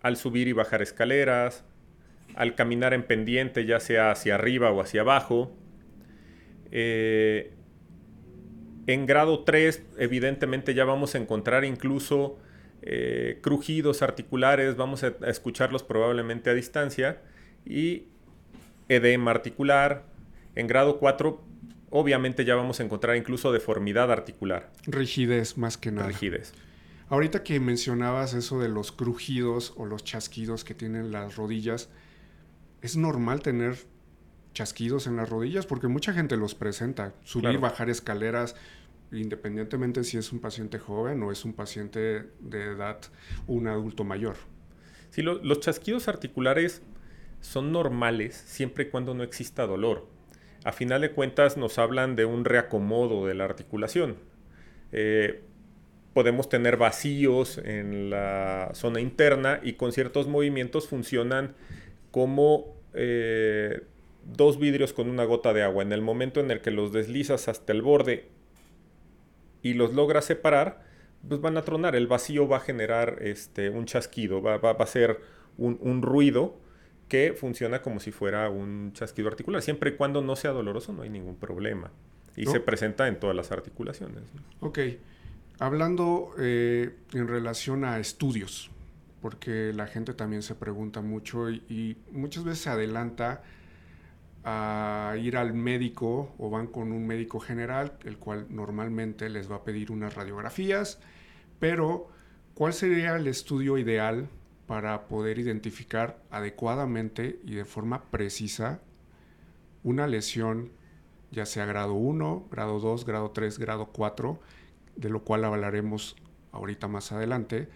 al 0.05 0.17
subir 0.17 0.47
y 0.47 0.53
bajar 0.53 0.83
escaleras, 0.83 1.63
al 2.35 2.53
caminar 2.53 2.93
en 2.93 3.01
pendiente, 3.01 3.65
ya 3.65 3.79
sea 3.79 4.11
hacia 4.11 4.35
arriba 4.35 4.69
o 4.69 4.79
hacia 4.79 5.01
abajo. 5.01 5.51
Eh, 6.69 7.53
en 8.85 9.07
grado 9.07 9.43
3, 9.43 9.81
evidentemente 9.97 10.75
ya 10.75 10.85
vamos 10.85 11.15
a 11.15 11.17
encontrar 11.17 11.65
incluso 11.65 12.37
eh, 12.83 13.39
crujidos 13.41 14.03
articulares, 14.03 14.75
vamos 14.75 15.03
a, 15.03 15.15
escucharlos 15.25 15.81
probablemente 15.81 16.51
a 16.51 16.53
distancia. 16.53 17.23
Y 17.65 18.03
edema 18.89 19.31
articular. 19.31 20.03
En 20.53 20.67
grado 20.67 20.99
4, 20.99 21.43
obviamente 21.89 22.45
ya 22.45 22.53
vamos 22.53 22.79
a 22.79 22.83
encontrar 22.83 23.15
incluso 23.15 23.51
deformidad 23.51 24.11
articular. 24.11 24.69
Rigidez 24.85 25.57
más 25.57 25.79
que 25.79 25.91
nada. 25.91 26.09
Rigidez. 26.09 26.53
Ahorita 27.09 27.43
que 27.43 27.59
mencionabas 27.59 28.33
eso 28.33 28.59
de 28.59 28.67
los 28.67 28.91
crujidos 28.91 29.73
o 29.77 29.85
los 29.85 30.03
chasquidos 30.03 30.63
que 30.63 30.73
tienen 30.73 31.11
las 31.11 31.35
rodillas, 31.35 31.89
¿es 32.81 32.97
normal 32.97 33.41
tener 33.41 33.77
chasquidos 34.53 35.05
en 35.05 35.15
las 35.17 35.29
rodillas? 35.29 35.67
Porque 35.67 35.87
mucha 35.87 36.13
gente 36.13 36.35
los 36.35 36.55
presenta. 36.55 37.13
Subir, 37.23 37.59
bajar 37.59 37.91
escaleras, 37.91 38.55
independientemente 39.11 40.03
si 40.03 40.17
es 40.17 40.31
un 40.31 40.39
paciente 40.39 40.79
joven 40.79 41.21
o 41.21 41.31
es 41.31 41.45
un 41.45 41.53
paciente 41.53 42.29
de 42.39 42.63
edad, 42.63 42.99
un 43.45 43.67
adulto 43.67 44.03
mayor. 44.03 44.35
Sí, 45.11 45.21
los 45.21 45.59
chasquidos 45.59 46.07
articulares 46.07 46.81
son 47.39 47.71
normales 47.71 48.35
siempre 48.35 48.85
y 48.85 48.89
cuando 48.89 49.13
no 49.13 49.23
exista 49.23 49.67
dolor. 49.67 50.07
A 50.63 50.71
final 50.71 51.01
de 51.01 51.11
cuentas 51.11 51.57
nos 51.57 51.77
hablan 51.77 52.15
de 52.15 52.25
un 52.25 52.43
reacomodo 52.43 53.27
de 53.27 53.35
la 53.35 53.45
articulación. 53.45 54.17
Eh, 54.91 55.43
podemos 56.15 56.47
tener 56.47 56.77
vacíos 56.77 57.57
en 57.57 58.09
la 58.09 58.71
zona 58.73 59.01
interna 59.01 59.59
y 59.61 59.73
con 59.73 59.91
ciertos 59.91 60.29
movimientos 60.29 60.87
funcionan 60.87 61.55
como 62.11 62.77
eh, 62.93 63.81
dos 64.23 64.57
vidrios 64.57 64.93
con 64.93 65.09
una 65.09 65.25
gota 65.25 65.51
de 65.51 65.61
agua. 65.61 65.83
En 65.83 65.91
el 65.91 66.01
momento 66.01 66.39
en 66.39 66.51
el 66.51 66.61
que 66.61 66.71
los 66.71 66.93
deslizas 66.93 67.49
hasta 67.49 67.73
el 67.73 67.81
borde 67.81 68.29
y 69.61 69.73
los 69.73 69.93
logras 69.93 70.23
separar, 70.23 70.85
pues 71.27 71.41
van 71.41 71.57
a 71.57 71.63
tronar. 71.63 71.97
El 71.97 72.07
vacío 72.07 72.47
va 72.47 72.57
a 72.57 72.61
generar 72.61 73.17
este, 73.19 73.69
un 73.69 73.85
chasquido, 73.85 74.41
va, 74.41 74.55
a 74.55 74.87
ser 74.87 75.19
un, 75.57 76.01
ruido 76.01 76.57
que 77.09 77.33
funciona 77.33 77.81
como 77.81 77.99
si 77.99 78.13
fuera 78.13 78.49
un 78.49 78.93
chasquido 78.93 79.27
articular. 79.27 79.61
Siempre 79.61 79.89
y 79.89 79.93
cuando 79.95 80.21
no 80.21 80.37
sea 80.37 80.51
doloroso, 80.51 80.93
no 80.93 81.01
hay 81.01 81.09
ningún 81.09 81.35
problema. 81.35 81.91
Y 82.37 82.45
se 82.45 82.61
presenta 82.61 83.09
en 83.09 83.19
todas 83.19 83.35
las 83.35 83.51
articulaciones. 83.51 84.23
Ok. 84.61 84.79
Hablando 85.59 86.33
eh, 86.37 86.97
en 87.13 87.27
relación 87.27 87.85
a 87.85 87.99
estudios, 87.99 88.71
porque 89.21 89.71
la 89.73 89.87
gente 89.87 90.13
también 90.13 90.43
se 90.43 90.53
pregunta 90.53 91.01
mucho 91.01 91.49
y, 91.49 91.97
muchas 92.11 92.43
veces 92.43 92.59
se 92.59 92.69
adelanta 92.69 93.41
a 94.43 95.15
ir 95.17 95.37
al 95.37 95.53
médico 95.53 96.35
o 96.37 96.49
van 96.49 96.67
con 96.67 96.91
un 96.91 97.07
médico 97.07 97.39
general, 97.39 97.97
el 98.03 98.17
cual 98.17 98.47
normalmente 98.49 99.29
les 99.29 99.49
va 99.49 99.55
a 99.57 99.63
pedir 99.63 99.91
unas 99.91 100.13
radiografías, 100.13 100.99
pero 101.59 102.09
¿cuál 102.53 102.73
sería 102.73 103.15
el 103.15 103.27
estudio 103.27 103.77
ideal 103.77 104.27
para 104.67 105.07
poder 105.07 105.39
identificar 105.39 106.21
adecuadamente 106.29 107.39
y 107.45 107.55
de 107.55 107.65
forma 107.65 108.03
precisa 108.11 108.81
una 109.83 110.05
lesión, 110.07 110.71
ya 111.31 111.45
sea 111.45 111.65
grado 111.65 111.93
1, 111.93 112.47
grado 112.51 112.79
2, 112.79 113.05
grado 113.05 113.31
3, 113.31 113.57
grado 113.57 113.87
4, 113.87 114.39
de 114.95 115.09
lo 115.09 115.23
cual 115.23 115.45
hablaremos 115.45 116.15
ahorita 116.51 116.87
más 116.87 117.11
adelante. 117.11 117.67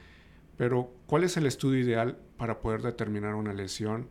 Pero, 0.57 0.91
¿cuál 1.05 1.23
es 1.23 1.37
el 1.37 1.45
estudio 1.45 1.79
ideal 1.79 2.17
para 2.37 2.59
poder 2.59 2.81
determinar 2.81 3.35
una 3.35 3.53
lesión 3.53 4.09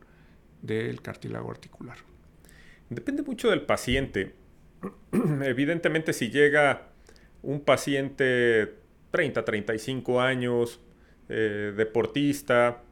del 0.63 1.03
cartílago 1.03 1.51
articular? 1.51 1.99
Depende 2.91 3.23
mucho 3.23 3.51
del 3.51 3.63
paciente. 3.63 4.35
Evidentemente, 5.43 6.13
si 6.13 6.31
llega 6.31 6.89
un 7.43 7.61
paciente 7.61 8.79
30, 9.11 9.45
35 9.45 10.21
años, 10.21 10.81
eh, 11.29 11.73
deportista, 11.77 12.83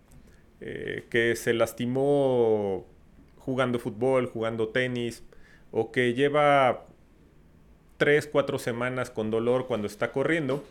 eh, 0.60 1.06
que 1.10 1.36
se 1.36 1.54
lastimó 1.54 2.86
jugando 3.38 3.78
fútbol, 3.78 4.26
jugando 4.26 4.68
tenis, 4.68 5.22
o 5.70 5.92
que 5.92 6.14
lleva 6.14 6.85
3, 7.96 8.26
4 8.26 8.58
semanas 8.58 9.10
con 9.10 9.30
dolor 9.30 9.66
cuando 9.66 9.86
está 9.86 10.12
corriendo, 10.12 10.64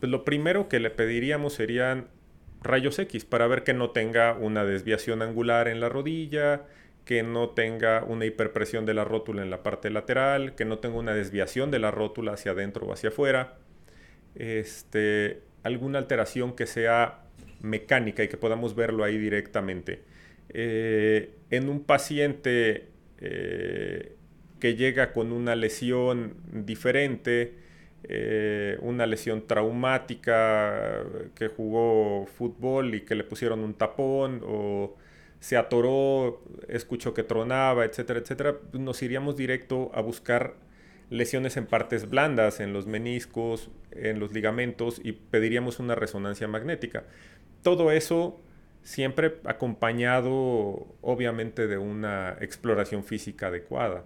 pues 0.00 0.10
lo 0.10 0.24
primero 0.24 0.68
que 0.68 0.80
le 0.80 0.90
pediríamos 0.90 1.54
serían 1.54 2.08
rayos 2.62 2.98
X 2.98 3.24
para 3.24 3.46
ver 3.46 3.64
que 3.64 3.74
no 3.74 3.90
tenga 3.90 4.34
una 4.34 4.64
desviación 4.64 5.22
angular 5.22 5.68
en 5.68 5.80
la 5.80 5.88
rodilla, 5.88 6.62
que 7.04 7.22
no 7.22 7.50
tenga 7.50 8.04
una 8.04 8.24
hiperpresión 8.24 8.86
de 8.86 8.94
la 8.94 9.04
rótula 9.04 9.42
en 9.42 9.50
la 9.50 9.62
parte 9.62 9.90
lateral, 9.90 10.54
que 10.54 10.64
no 10.64 10.78
tenga 10.78 10.96
una 10.96 11.14
desviación 11.14 11.70
de 11.70 11.78
la 11.78 11.90
rótula 11.90 12.32
hacia 12.32 12.52
adentro 12.52 12.86
o 12.86 12.92
hacia 12.92 13.08
afuera, 13.08 13.56
este, 14.34 15.40
alguna 15.62 15.98
alteración 15.98 16.54
que 16.54 16.66
sea 16.66 17.24
mecánica 17.60 18.22
y 18.22 18.28
que 18.28 18.36
podamos 18.36 18.74
verlo 18.74 19.04
ahí 19.04 19.18
directamente. 19.18 20.02
Eh, 20.48 21.30
en 21.50 21.68
un 21.68 21.82
paciente 21.84 22.88
eh, 23.18 24.16
que 24.62 24.76
llega 24.76 25.12
con 25.12 25.32
una 25.32 25.56
lesión 25.56 26.36
diferente, 26.52 27.56
eh, 28.04 28.78
una 28.80 29.06
lesión 29.06 29.48
traumática, 29.48 31.02
que 31.34 31.48
jugó 31.48 32.26
fútbol 32.26 32.94
y 32.94 33.00
que 33.00 33.16
le 33.16 33.24
pusieron 33.24 33.58
un 33.58 33.74
tapón 33.74 34.40
o 34.46 34.94
se 35.40 35.56
atoró, 35.56 36.44
escuchó 36.68 37.12
que 37.12 37.24
tronaba, 37.24 37.84
etcétera, 37.84 38.20
etcétera, 38.20 38.54
nos 38.72 39.02
iríamos 39.02 39.36
directo 39.36 39.90
a 39.94 40.00
buscar 40.00 40.54
lesiones 41.10 41.56
en 41.56 41.66
partes 41.66 42.08
blandas, 42.08 42.60
en 42.60 42.72
los 42.72 42.86
meniscos, 42.86 43.68
en 43.90 44.20
los 44.20 44.32
ligamentos 44.32 45.00
y 45.02 45.10
pediríamos 45.10 45.80
una 45.80 45.96
resonancia 45.96 46.46
magnética. 46.46 47.02
Todo 47.64 47.90
eso 47.90 48.40
siempre 48.84 49.40
acompañado 49.44 50.86
obviamente 51.00 51.66
de 51.66 51.78
una 51.78 52.36
exploración 52.40 53.02
física 53.02 53.48
adecuada. 53.48 54.04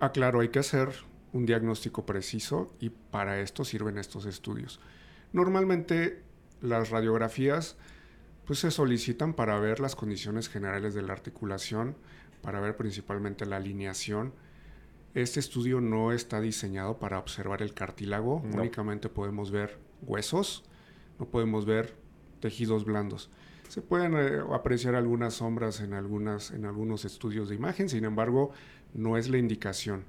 Ah, 0.00 0.12
claro, 0.12 0.40
hay 0.40 0.48
que 0.48 0.58
hacer 0.58 0.88
un 1.32 1.46
diagnóstico 1.46 2.06
preciso 2.06 2.74
y 2.80 2.88
para 2.88 3.40
esto 3.40 3.64
sirven 3.64 3.98
estos 3.98 4.24
estudios. 4.24 4.80
Normalmente 5.32 6.22
las 6.62 6.90
radiografías 6.90 7.76
pues 8.46 8.60
se 8.60 8.70
solicitan 8.70 9.34
para 9.34 9.60
ver 9.60 9.78
las 9.78 9.94
condiciones 9.94 10.48
generales 10.48 10.94
de 10.94 11.02
la 11.02 11.12
articulación, 11.12 11.96
para 12.42 12.60
ver 12.60 12.76
principalmente 12.76 13.46
la 13.46 13.56
alineación. 13.56 14.32
Este 15.14 15.38
estudio 15.38 15.80
no 15.80 16.12
está 16.12 16.40
diseñado 16.40 16.98
para 16.98 17.18
observar 17.18 17.62
el 17.62 17.74
cartílago, 17.74 18.42
únicamente 18.54 19.08
podemos 19.08 19.50
ver 19.50 19.78
huesos, 20.02 20.64
no 21.18 21.26
podemos 21.26 21.66
ver 21.66 21.94
tejidos 22.40 22.84
blandos. 22.84 23.30
Se 23.70 23.82
pueden 23.82 24.14
eh, 24.16 24.40
apreciar 24.52 24.96
algunas 24.96 25.34
sombras 25.34 25.80
en, 25.80 25.94
algunas, 25.94 26.50
en 26.50 26.64
algunos 26.64 27.04
estudios 27.04 27.48
de 27.48 27.54
imagen, 27.54 27.88
sin 27.88 28.04
embargo, 28.04 28.50
no 28.94 29.16
es 29.16 29.28
la 29.28 29.38
indicación 29.38 30.04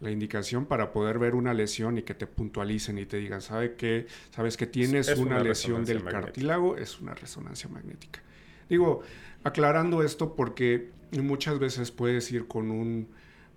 la 0.00 0.10
indicación 0.10 0.64
para 0.64 0.92
poder 0.92 1.18
ver 1.18 1.34
una 1.34 1.52
lesión 1.52 1.98
y 1.98 2.02
que 2.02 2.14
te 2.14 2.26
puntualicen 2.26 2.98
y 2.98 3.04
te 3.04 3.18
digan, 3.18 3.42
¿sabe 3.42 3.74
qué? 3.74 4.06
¿Sabes 4.30 4.56
que 4.56 4.66
tienes 4.66 5.08
una, 5.18 5.40
lesión 5.40 5.84
del 5.84 6.02
cartílago? 6.02 6.76
Es 6.76 7.00
una 7.00 7.14
resonancia 7.14 7.68
magnética. 7.68 8.22
Digo, 8.68 9.02
aclarando 9.44 10.02
esto 10.02 10.34
porque 10.34 10.88
muchas 11.12 11.58
veces 11.58 11.90
puedes 11.90 12.32
ir 12.32 12.46
con 12.46 12.70
un 12.70 13.08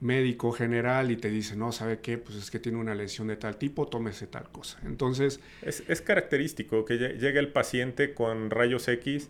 médico 0.03 0.51
general 0.51 1.11
y 1.11 1.17
te 1.17 1.29
dice, 1.29 1.55
no, 1.55 1.71
¿sabe 1.71 1.99
qué? 1.99 2.17
Pues 2.17 2.37
es 2.37 2.51
que 2.51 2.59
tiene 2.59 2.77
una 2.77 2.93
lesión 2.93 3.27
de 3.27 3.37
tal 3.37 3.57
tipo, 3.57 3.87
tómese 3.87 4.27
tal 4.27 4.51
cosa. 4.51 4.79
Entonces... 4.85 5.39
Es, 5.61 5.83
es 5.87 6.01
característico 6.01 6.85
que 6.85 6.97
llegue 6.97 7.39
el 7.39 7.51
paciente 7.51 8.13
con 8.13 8.49
rayos 8.49 8.87
X 8.87 9.29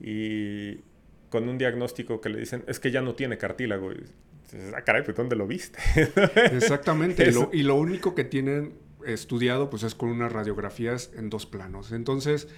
y 0.00 0.78
con 1.30 1.48
un 1.48 1.58
diagnóstico 1.58 2.20
que 2.20 2.28
le 2.28 2.38
dicen, 2.38 2.62
es 2.68 2.78
que 2.78 2.92
ya 2.92 3.02
no 3.02 3.16
tiene 3.16 3.38
cartílago 3.38 3.90
ah, 4.74 4.82
caray, 4.82 5.02
pues 5.02 5.16
¿dónde 5.16 5.36
lo 5.36 5.46
viste? 5.46 5.78
Exactamente. 6.52 7.28
y, 7.52 7.62
lo, 7.62 7.74
único 7.74 8.14
que 8.14 8.22
tienen 8.22 8.74
estudiado, 9.04 9.70
pues 9.70 9.82
es 9.82 9.94
con 9.94 10.10
unas 10.10 10.32
radiografías 10.32 11.10
en 11.16 11.30
dos 11.30 11.46
planos. 11.46 11.92
Entonces, 11.92 12.48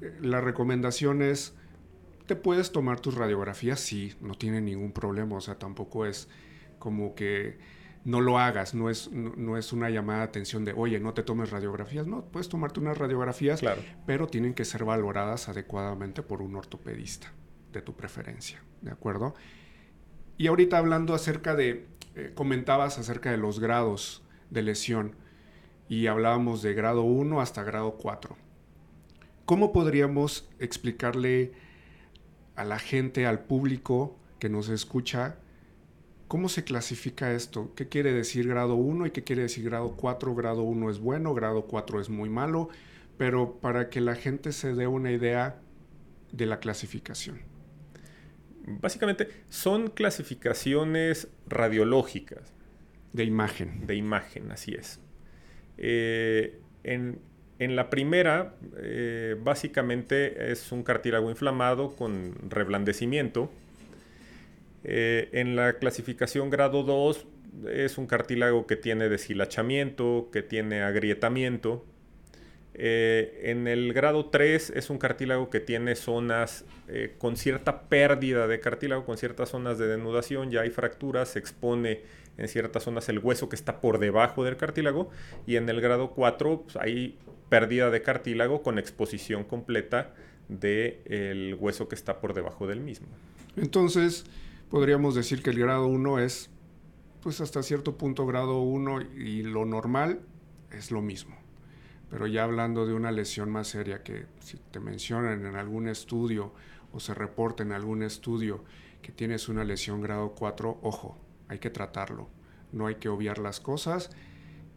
eh, 0.00 0.12
la 0.22 0.40
recomendación 0.40 1.22
es, 1.22 1.54
te 2.26 2.36
puedes 2.36 2.72
tomar 2.72 3.00
tus 3.00 3.14
radiografías, 3.14 3.80
sí, 3.80 4.14
no 4.20 4.34
tiene 4.34 4.60
ningún 4.60 4.92
problema. 4.92 5.36
O 5.36 5.40
sea, 5.40 5.56
tampoco 5.56 6.06
es 6.06 6.28
como 6.84 7.14
que 7.14 7.56
no 8.04 8.20
lo 8.20 8.38
hagas, 8.38 8.74
no 8.74 8.90
es, 8.90 9.10
no, 9.10 9.56
es 9.56 9.72
una 9.72 9.88
llamada 9.88 10.18
de 10.18 10.24
atención 10.26 10.66
de, 10.66 10.74
oye, 10.74 11.00
no 11.00 11.14
te 11.14 11.22
tomes 11.22 11.48
radiografías. 11.48 12.06
No, 12.06 12.26
puedes 12.26 12.50
tomarte 12.50 12.78
unas 12.78 12.98
radiografías, 12.98 13.60
claro. 13.60 13.80
pero 14.04 14.26
tienen 14.26 14.52
que 14.52 14.66
ser 14.66 14.84
valoradas 14.84 15.48
adecuadamente 15.48 16.20
por 16.20 16.42
un 16.42 16.56
ortopedista 16.56 17.32
de 17.72 17.80
tu 17.80 17.96
preferencia, 17.96 18.62
¿de 18.82 18.90
acuerdo? 18.90 19.34
Y 20.36 20.48
ahorita 20.48 20.76
hablando 20.76 21.14
acerca 21.14 21.56
de, 21.56 21.86
eh, 22.16 22.32
comentabas 22.34 22.98
acerca 22.98 23.30
de 23.30 23.38
los 23.38 23.60
grados 23.60 24.22
de 24.50 24.60
lesión 24.60 25.16
y 25.88 26.06
hablábamos 26.06 26.60
de 26.60 26.74
grado 26.74 27.00
1 27.00 27.40
hasta 27.40 27.62
grado 27.62 27.92
4. 27.92 28.36
¿Cómo 29.46 29.72
podríamos 29.72 30.50
explicarle 30.58 31.52
a 32.56 32.64
la 32.64 32.78
gente, 32.78 33.24
al 33.24 33.40
público 33.40 34.18
que 34.38 34.50
nos 34.50 34.68
escucha, 34.68 35.38
cómo 36.34 36.48
se 36.48 36.64
clasifica 36.64 37.32
esto? 37.32 37.72
¿Qué 37.76 37.86
quiere 37.88 38.12
decir 38.12 38.48
grado 38.48 38.74
1 38.74 39.06
y 39.06 39.12
qué 39.12 39.22
quiere 39.22 39.42
decir 39.42 39.64
grado 39.64 39.94
4? 39.96 40.34
Grado 40.34 40.62
1 40.62 40.90
es 40.90 40.98
bueno, 40.98 41.32
grado 41.32 41.66
4 41.66 42.00
es 42.00 42.10
muy 42.10 42.28
malo, 42.28 42.70
pero 43.16 43.60
para 43.60 43.88
que 43.88 44.00
la 44.00 44.16
gente 44.16 44.50
se 44.50 44.74
dé 44.74 44.88
una 44.88 45.12
idea 45.12 45.60
de 46.32 46.46
la 46.46 46.58
clasificación. 46.58 47.38
Básicamente 48.66 49.28
son 49.48 49.90
clasificaciones 49.90 51.28
radiológicas. 51.46 52.52
De 53.12 53.22
imagen. 53.22 53.86
De 53.86 53.94
imagen, 53.94 54.50
así 54.50 54.74
es. 54.74 54.98
Eh, 55.78 56.58
en, 56.82 57.20
la 57.60 57.90
primera, 57.90 58.56
eh, 58.78 59.36
básicamente 59.40 60.50
es 60.50 60.72
un 60.72 60.82
cartílago 60.82 61.30
inflamado 61.30 61.94
con 61.94 62.34
reblandecimiento. 62.50 63.52
Eh, 64.84 65.30
en 65.32 65.56
la 65.56 65.78
clasificación 65.78 66.50
grado 66.50 66.82
2 66.82 67.26
es 67.72 67.96
un 67.96 68.06
cartílago 68.06 68.66
que 68.66 68.76
tiene 68.76 69.08
deshilachamiento, 69.08 70.28
que 70.30 70.42
tiene 70.42 70.82
agrietamiento. 70.82 71.84
Eh, 72.74 73.40
en 73.44 73.66
el 73.66 73.92
grado 73.92 74.26
3 74.26 74.70
es 74.70 74.90
un 74.90 74.98
cartílago 74.98 75.48
que 75.48 75.60
tiene 75.60 75.94
zonas 75.94 76.64
eh, 76.88 77.14
con 77.18 77.36
cierta 77.36 77.82
pérdida 77.82 78.46
de 78.46 78.60
cartílago, 78.60 79.04
con 79.04 79.16
ciertas 79.16 79.50
zonas 79.50 79.78
de 79.78 79.86
denudación, 79.86 80.50
ya 80.50 80.62
hay 80.62 80.70
fracturas, 80.70 81.30
se 81.30 81.38
expone 81.38 82.02
en 82.36 82.48
ciertas 82.48 82.82
zonas 82.82 83.08
el 83.08 83.20
hueso 83.20 83.48
que 83.48 83.54
está 83.56 83.80
por 83.80 83.98
debajo 83.98 84.44
del 84.44 84.56
cartílago 84.56 85.08
y 85.46 85.54
en 85.56 85.68
el 85.68 85.80
grado 85.80 86.10
4 86.10 86.62
pues, 86.62 86.76
hay 86.76 87.16
pérdida 87.48 87.90
de 87.90 88.02
cartílago 88.02 88.62
con 88.62 88.78
exposición 88.80 89.44
completa 89.44 90.12
del 90.48 91.56
hueso 91.58 91.88
que 91.88 91.94
está 91.94 92.20
por 92.20 92.34
debajo 92.34 92.66
del 92.66 92.80
mismo. 92.80 93.06
Entonces, 93.56 94.26
podríamos 94.74 95.14
decir 95.14 95.40
que 95.40 95.50
el 95.50 95.60
grado 95.60 95.86
1 95.86 96.18
es 96.18 96.50
pues 97.22 97.40
hasta 97.40 97.62
cierto 97.62 97.96
punto 97.96 98.26
grado 98.26 98.60
1 98.60 99.02
y 99.18 99.44
lo 99.44 99.64
normal 99.64 100.22
es 100.72 100.90
lo 100.90 101.00
mismo. 101.00 101.36
Pero 102.10 102.26
ya 102.26 102.42
hablando 102.42 102.84
de 102.84 102.92
una 102.92 103.12
lesión 103.12 103.52
más 103.52 103.68
seria, 103.68 104.02
que 104.02 104.26
si 104.40 104.56
te 104.72 104.80
mencionan 104.80 105.46
en 105.46 105.54
algún 105.54 105.86
estudio 105.86 106.52
o 106.92 106.98
se 106.98 107.14
reporta 107.14 107.62
en 107.62 107.70
algún 107.70 108.02
estudio 108.02 108.64
que 109.00 109.12
tienes 109.12 109.48
una 109.48 109.62
lesión 109.62 110.00
grado 110.00 110.34
4, 110.36 110.80
ojo, 110.82 111.20
hay 111.46 111.60
que 111.60 111.70
tratarlo. 111.70 112.28
No 112.72 112.88
hay 112.88 112.96
que 112.96 113.08
obviar 113.08 113.38
las 113.38 113.60
cosas. 113.60 114.10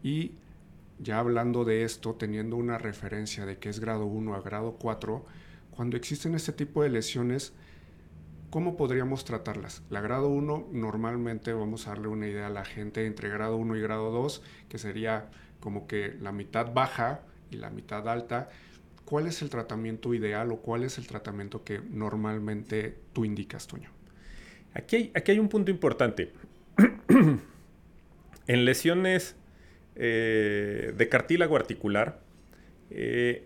Y 0.04 0.34
ya 1.00 1.18
hablando 1.18 1.66
de 1.66 1.82
esto, 1.82 2.14
teniendo 2.14 2.56
una 2.56 2.78
referencia 2.78 3.48
de 3.48 3.58
que 3.58 3.70
es 3.70 3.80
grado 3.80 4.06
1 4.06 4.36
a 4.36 4.42
grado 4.42 4.78
4, 4.80 5.26
cuando 5.72 5.98
existen 5.98 6.36
este 6.36 6.54
tipo 6.54 6.84
de 6.84 6.90
lesiones, 6.90 7.54
¿cómo 8.50 8.78
podríamos 8.78 9.26
tratarlas? 9.26 9.84
La 9.90 10.02
grado 10.02 10.30
1 10.30 10.70
normalmente 10.72 11.54
vamos 11.54 11.88
a 11.88 11.92
darle 11.92 12.08
una 12.08 12.28
idea 12.28 12.48
a 12.48 12.52
la 12.52 12.66
gente 12.66 13.06
entre 13.06 13.30
grado 13.30 13.58
1 13.58 13.76
y 13.78 13.82
grado 13.82 14.12
2, 14.12 14.42
que 14.70 14.78
sería 14.78 15.30
como 15.60 15.88
que 15.88 16.16
la 16.22 16.32
mitad 16.32 16.74
baja 16.74 17.22
y 17.52 17.58
la 17.58 17.70
mitad 17.70 18.08
alta, 18.08 18.50
¿cuál 19.06 19.28
es 19.28 19.42
el 19.42 19.50
tratamiento 19.50 20.14
ideal 20.14 20.52
o 20.52 20.58
cuál 20.58 20.84
es 20.84 20.98
el 20.98 21.08
tratamiento 21.08 21.64
que 21.64 21.80
normalmente 21.80 22.96
tú 23.14 23.26
indicas, 23.26 23.68
Toño? 23.68 23.90
Aquí 24.74 24.96
hay, 24.96 25.12
aquí 25.16 25.32
hay 25.32 25.40
un 25.40 25.50
punto 25.50 25.72
importante. 25.72 26.32
en 28.48 28.66
lesiones 28.66 29.36
eh, 29.96 30.94
de 30.96 31.10
cartílago 31.10 31.56
articular, 31.56 32.22
eh, 32.90 33.46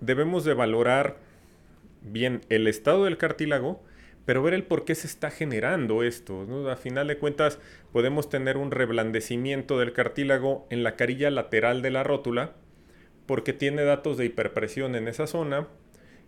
debemos 0.00 0.44
de 0.44 0.54
valorar 0.54 1.18
bien 2.02 2.40
el 2.48 2.66
estado 2.66 3.04
del 3.04 3.18
cartílago, 3.18 3.82
pero 4.24 4.42
ver 4.42 4.54
el 4.54 4.64
por 4.64 4.84
qué 4.84 4.94
se 4.94 5.06
está 5.06 5.30
generando 5.30 6.02
esto. 6.02 6.46
A 6.70 6.76
final 6.76 7.08
de 7.08 7.18
cuentas, 7.18 7.58
podemos 7.92 8.28
tener 8.28 8.56
un 8.56 8.70
reblandecimiento 8.70 9.78
del 9.78 9.92
cartílago 9.92 10.66
en 10.70 10.82
la 10.82 10.96
carilla 10.96 11.30
lateral 11.30 11.82
de 11.82 11.90
la 11.90 12.02
rótula, 12.02 12.54
porque 13.26 13.52
tiene 13.52 13.82
datos 13.82 14.16
de 14.16 14.26
hiperpresión 14.26 14.94
en 14.94 15.08
esa 15.08 15.26
zona. 15.26 15.68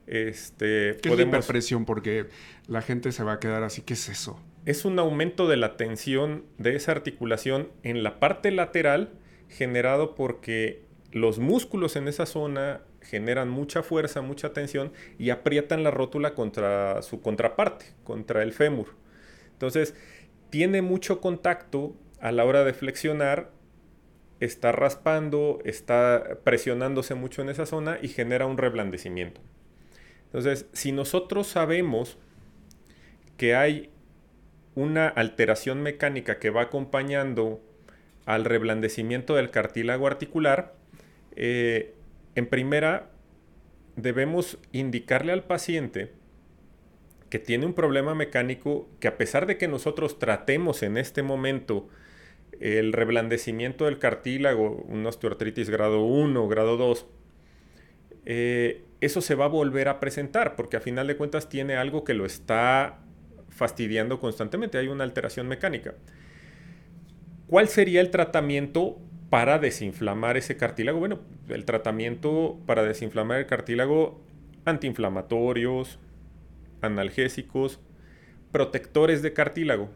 Este, 0.06 0.96
¿Qué 1.00 1.10
podemos... 1.10 1.34
es 1.34 1.44
hiperpresión? 1.44 1.84
Porque 1.84 2.26
la 2.66 2.82
gente 2.82 3.12
se 3.12 3.24
va 3.24 3.34
a 3.34 3.40
quedar 3.40 3.62
así, 3.62 3.82
¿qué 3.82 3.94
es 3.94 4.08
eso? 4.08 4.40
Es 4.64 4.84
un 4.84 4.98
aumento 4.98 5.48
de 5.48 5.56
la 5.56 5.76
tensión 5.76 6.44
de 6.58 6.76
esa 6.76 6.92
articulación 6.92 7.68
en 7.82 8.02
la 8.02 8.20
parte 8.20 8.50
lateral 8.50 9.10
generado 9.48 10.14
porque 10.14 10.84
los 11.12 11.38
músculos 11.38 11.96
en 11.96 12.08
esa 12.08 12.26
zona 12.26 12.82
generan 13.04 13.48
mucha 13.48 13.82
fuerza, 13.82 14.22
mucha 14.22 14.52
tensión 14.52 14.92
y 15.18 15.30
aprietan 15.30 15.82
la 15.82 15.90
rótula 15.90 16.34
contra 16.34 17.02
su 17.02 17.20
contraparte, 17.20 17.86
contra 18.04 18.42
el 18.42 18.52
fémur. 18.52 18.94
Entonces, 19.52 19.94
tiene 20.50 20.82
mucho 20.82 21.20
contacto 21.20 21.94
a 22.20 22.32
la 22.32 22.44
hora 22.44 22.64
de 22.64 22.74
flexionar, 22.74 23.50
está 24.40 24.72
raspando, 24.72 25.60
está 25.64 26.38
presionándose 26.44 27.14
mucho 27.14 27.42
en 27.42 27.48
esa 27.48 27.66
zona 27.66 27.98
y 28.02 28.08
genera 28.08 28.46
un 28.46 28.58
reblandecimiento. 28.58 29.40
Entonces, 30.26 30.66
si 30.72 30.92
nosotros 30.92 31.46
sabemos 31.46 32.18
que 33.36 33.54
hay 33.54 33.90
una 34.74 35.08
alteración 35.08 35.82
mecánica 35.82 36.38
que 36.38 36.50
va 36.50 36.62
acompañando 36.62 37.60
al 38.24 38.44
reblandecimiento 38.44 39.34
del 39.34 39.50
cartílago 39.50 40.06
articular, 40.06 40.74
eh, 41.36 41.94
en 42.34 42.46
primera, 42.46 43.10
debemos 43.96 44.58
indicarle 44.72 45.32
al 45.32 45.44
paciente 45.44 46.12
que 47.28 47.38
tiene 47.38 47.66
un 47.66 47.74
problema 47.74 48.14
mecánico 48.14 48.88
que 49.00 49.08
a 49.08 49.16
pesar 49.16 49.46
de 49.46 49.56
que 49.56 49.68
nosotros 49.68 50.18
tratemos 50.18 50.82
en 50.82 50.98
este 50.98 51.22
momento 51.22 51.88
el 52.60 52.92
reblandecimiento 52.92 53.86
del 53.86 53.98
cartílago, 53.98 54.84
una 54.88 55.08
osteoartritis 55.08 55.70
grado 55.70 56.04
1, 56.04 56.48
grado 56.48 56.76
2, 56.76 57.06
eh, 58.24 58.84
eso 59.00 59.20
se 59.20 59.34
va 59.34 59.46
a 59.46 59.48
volver 59.48 59.88
a 59.88 59.98
presentar 59.98 60.54
porque 60.56 60.76
a 60.76 60.80
final 60.80 61.06
de 61.06 61.16
cuentas 61.16 61.48
tiene 61.48 61.74
algo 61.74 62.04
que 62.04 62.14
lo 62.14 62.24
está 62.24 63.00
fastidiando 63.48 64.20
constantemente, 64.20 64.78
hay 64.78 64.88
una 64.88 65.04
alteración 65.04 65.48
mecánica. 65.48 65.94
¿Cuál 67.46 67.68
sería 67.68 68.00
el 68.00 68.10
tratamiento 68.10 68.98
para 69.32 69.58
desinflamar 69.58 70.36
ese 70.36 70.58
cartílago? 70.58 70.98
Bueno, 70.98 71.20
el 71.48 71.64
tratamiento 71.64 72.58
para 72.66 72.82
desinflamar 72.82 73.38
el 73.38 73.46
cartílago, 73.46 74.20
antiinflamatorios, 74.66 75.98
analgésicos, 76.82 77.80
protectores 78.50 79.22
de 79.22 79.32
cartílago 79.32 79.88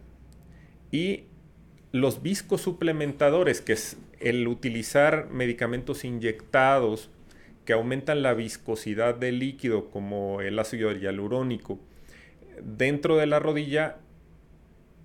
y 0.90 1.24
los 1.92 2.22
viscosuplementadores, 2.22 3.60
que 3.60 3.74
es 3.74 3.98
el 4.20 4.48
utilizar 4.48 5.28
medicamentos 5.30 6.06
inyectados 6.06 7.10
que 7.66 7.74
aumentan 7.74 8.22
la 8.22 8.32
viscosidad 8.32 9.16
del 9.16 9.40
líquido, 9.40 9.90
como 9.90 10.40
el 10.40 10.58
ácido 10.58 10.90
hialurónico, 10.92 11.78
dentro 12.62 13.18
de 13.18 13.26
la 13.26 13.38
rodilla 13.38 13.98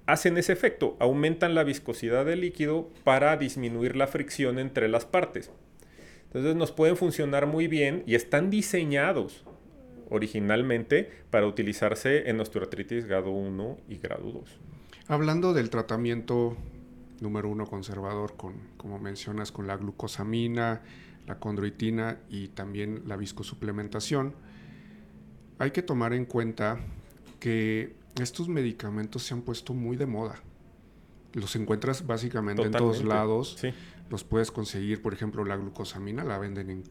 hacen 0.06 0.38
ese 0.38 0.54
efecto, 0.54 0.96
aumentan 1.00 1.56
la 1.56 1.64
viscosidad 1.64 2.26
del 2.26 2.42
líquido 2.42 2.90
para 3.04 3.38
disminuir 3.38 3.96
la 3.96 4.08
fricción 4.08 4.60
entre 4.60 4.88
las 4.88 5.06
partes. 5.06 5.52
Entonces 6.28 6.56
nos 6.56 6.72
pueden 6.72 6.98
funcionar 6.98 7.46
muy 7.46 7.68
bien 7.68 8.04
y 8.06 8.16
están 8.16 8.50
diseñados 8.50 9.44
originalmente 10.10 11.10
para 11.30 11.48
utilizarse 11.48 12.30
en 12.30 12.40
osteoartritis 12.40 13.06
grado 13.06 13.32
1 13.32 13.78
y 13.90 13.98
grado 13.98 14.32
2. 14.32 14.60
Hablando 15.08 15.54
del 15.54 15.70
tratamiento 15.70 16.56
número 17.22 17.50
uno 17.50 17.66
conservador, 17.66 18.36
con, 18.36 18.56
como 18.78 19.00
mencionas, 19.00 19.52
con 19.52 19.68
la 19.68 19.78
glucosamina, 19.78 20.82
la 21.28 21.40
condroitina 21.40 22.20
y 22.30 22.50
también 22.50 23.04
la 23.08 23.16
viscosuplementación, 23.16 24.34
hay 25.60 25.72
que 25.72 25.82
tomar 25.82 26.14
en 26.14 26.26
cuenta 26.26 26.80
que 27.40 27.94
estos 28.20 28.50
medicamentos 28.50 29.24
se 29.24 29.34
han 29.34 29.42
puesto 29.42 29.74
muy 29.74 29.98
de 29.98 30.06
moda. 30.06 30.42
Los 31.34 31.56
encuentras 31.56 32.06
básicamente 32.06 32.64
en 32.64 32.72
todos 32.72 33.04
lados. 33.04 33.58
Los 34.10 34.24
puedes 34.26 34.52
conseguir, 34.52 35.02
por 35.02 35.14
ejemplo, 35.14 35.46
la 35.46 35.56
glucosamina 35.56 36.24
la 36.26 36.38
venden 36.38 36.70
en 36.70 36.84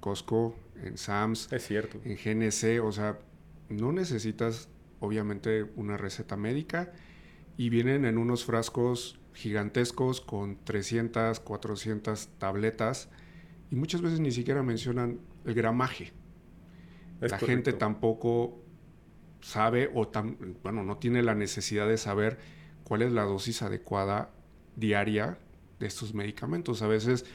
Costco, 0.00 0.56
en 0.82 0.98
Sam's, 0.98 1.52
es 1.52 1.66
cierto. 1.66 2.00
en 2.04 2.16
GNC. 2.16 2.84
O 2.84 2.90
sea, 2.90 3.20
no 3.68 3.92
necesitas 3.92 4.68
obviamente 4.98 5.70
una 5.76 5.96
receta 5.96 6.36
médica 6.36 6.92
y 7.56 7.68
vienen 7.68 8.04
en 8.04 8.18
unos 8.18 8.44
frascos 8.44 9.20
gigantescos 9.34 10.20
con 10.20 10.58
300, 10.64 11.40
400 11.40 12.28
tabletas 12.38 13.08
y 13.70 13.76
muchas 13.76 14.00
veces 14.00 14.20
ni 14.20 14.32
siquiera 14.32 14.62
mencionan 14.62 15.20
el 15.44 15.54
gramaje. 15.54 16.12
la 17.20 17.38
gente 17.38 17.72
tampoco 17.72 18.63
sabe 19.44 19.90
o 19.94 20.10
bueno, 20.62 20.82
no 20.84 20.96
tiene 20.96 21.22
la 21.22 21.34
necesidad 21.34 21.86
de 21.86 21.98
saber 21.98 22.38
cuál 22.82 23.02
es 23.02 23.12
la 23.12 23.24
dosis 23.24 23.60
adecuada 23.60 24.30
diaria 24.74 25.36
de 25.78 25.86
estos 25.86 26.14
medicamentos. 26.14 26.80
A 26.80 26.86
veces 26.86 27.26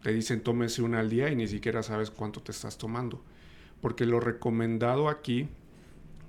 te 0.00 0.12
dicen 0.12 0.42
tómese 0.42 0.82
una 0.82 1.00
al 1.00 1.10
día 1.10 1.28
y 1.28 1.34
ni 1.34 1.48
siquiera 1.48 1.82
sabes 1.82 2.12
cuánto 2.12 2.40
te 2.40 2.52
estás 2.52 2.78
tomando. 2.78 3.24
Porque 3.80 4.06
lo 4.06 4.20
recomendado 4.20 5.08
aquí, 5.08 5.48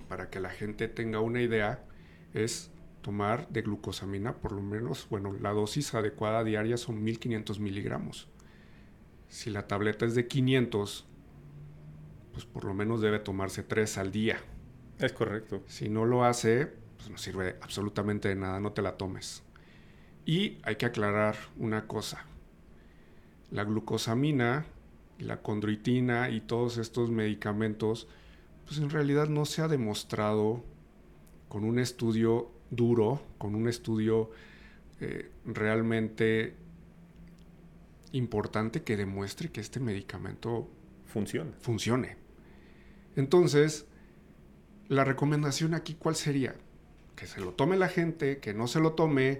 para 0.10 0.32
que 0.32 0.40
la 0.40 0.50
gente 0.50 0.88
tenga 0.88 1.20
una 1.20 1.42
idea, 1.42 1.86
es 2.34 2.72
tomar 3.04 3.48
de 3.50 3.62
glucosamina 3.62 4.38
por 4.38 4.54
lo 4.54 4.64
menos, 4.64 5.06
bueno, 5.10 5.34
la 5.40 5.52
dosis 5.52 5.94
adecuada 5.94 6.44
diaria 6.44 6.78
son 6.78 7.04
1500 7.04 7.60
miligramos. 7.60 8.28
Si 9.28 9.52
la 9.52 9.68
tableta 9.68 10.08
es 10.08 10.16
de 10.16 10.28
500, 10.28 11.06
pues 12.34 12.46
por 12.46 12.66
lo 12.66 12.74
menos 12.74 13.02
debe 13.02 13.20
tomarse 13.20 13.62
3 13.62 14.00
al 14.00 14.12
día. 14.12 14.40
Es 15.02 15.14
correcto. 15.14 15.64
Si 15.68 15.90
no 15.90 16.06
lo 16.06 16.24
hace, 16.24 16.68
pues 16.98 17.10
no 17.10 17.18
sirve 17.18 17.56
absolutamente 17.62 18.30
de 18.30 18.36
nada, 18.36 18.60
no 18.60 18.72
te 18.72 18.84
la 18.84 18.98
tomes. 18.98 19.42
Y 20.26 20.60
hay 20.62 20.76
que 20.76 20.86
aclarar 20.86 21.36
una 21.58 21.88
cosa. 21.88 22.24
La 23.50 23.64
glucosamina, 23.64 24.66
la 25.18 25.42
condroitina 25.42 26.30
y 26.30 26.42
todos 26.42 26.78
estos 26.78 27.10
medicamentos, 27.10 28.08
pues 28.66 28.78
en 28.78 28.92
realidad 28.92 29.28
no 29.28 29.46
se 29.46 29.64
ha 29.64 29.68
demostrado 29.68 30.64
con 31.50 31.64
un 31.64 31.80
estudio 31.80 32.52
duro, 32.70 33.24
con 33.40 33.56
un 33.56 33.68
estudio 33.68 34.30
eh, 35.00 35.32
realmente 35.46 36.56
importante 38.12 38.84
que 38.84 38.98
demuestre 38.98 39.50
que 39.50 39.62
este 39.62 39.80
medicamento 39.80 40.70
funciona. 41.08 41.52
funcione. 41.60 42.18
Entonces, 43.16 43.88
la 44.91 45.06
recomendación 45.06 45.73
aquí, 45.73 45.95
¿cuál 45.97 46.15
sería? 46.15 46.54
Que 47.15 47.25
se 47.25 47.39
lo 47.39 47.54
tome 47.54 47.77
la 47.77 47.88
gente, 47.88 48.39
que 48.39 48.54
no 48.54 48.67
se 48.67 48.82
lo 48.82 48.91
tome. 48.91 49.39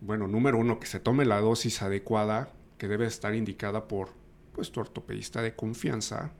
Bueno, 0.00 0.28
número 0.28 0.56
uno, 0.56 0.78
que 0.78 0.86
se 0.86 1.00
tome 1.00 1.24
la 1.24 1.40
dosis 1.40 1.82
adecuada, 1.82 2.52
que 2.78 2.86
debe 2.86 3.06
estar 3.06 3.34
indicada 3.34 3.88
por 3.88 4.10
pues, 4.52 4.70
tu 4.70 4.78
ortopedista 4.78 5.42
de 5.42 5.56
confianza, 5.56 6.30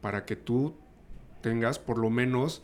para 0.00 0.24
que 0.24 0.36
tú 0.36 0.76
tengas 1.40 1.80
por 1.80 1.98
lo 1.98 2.10
menos, 2.10 2.62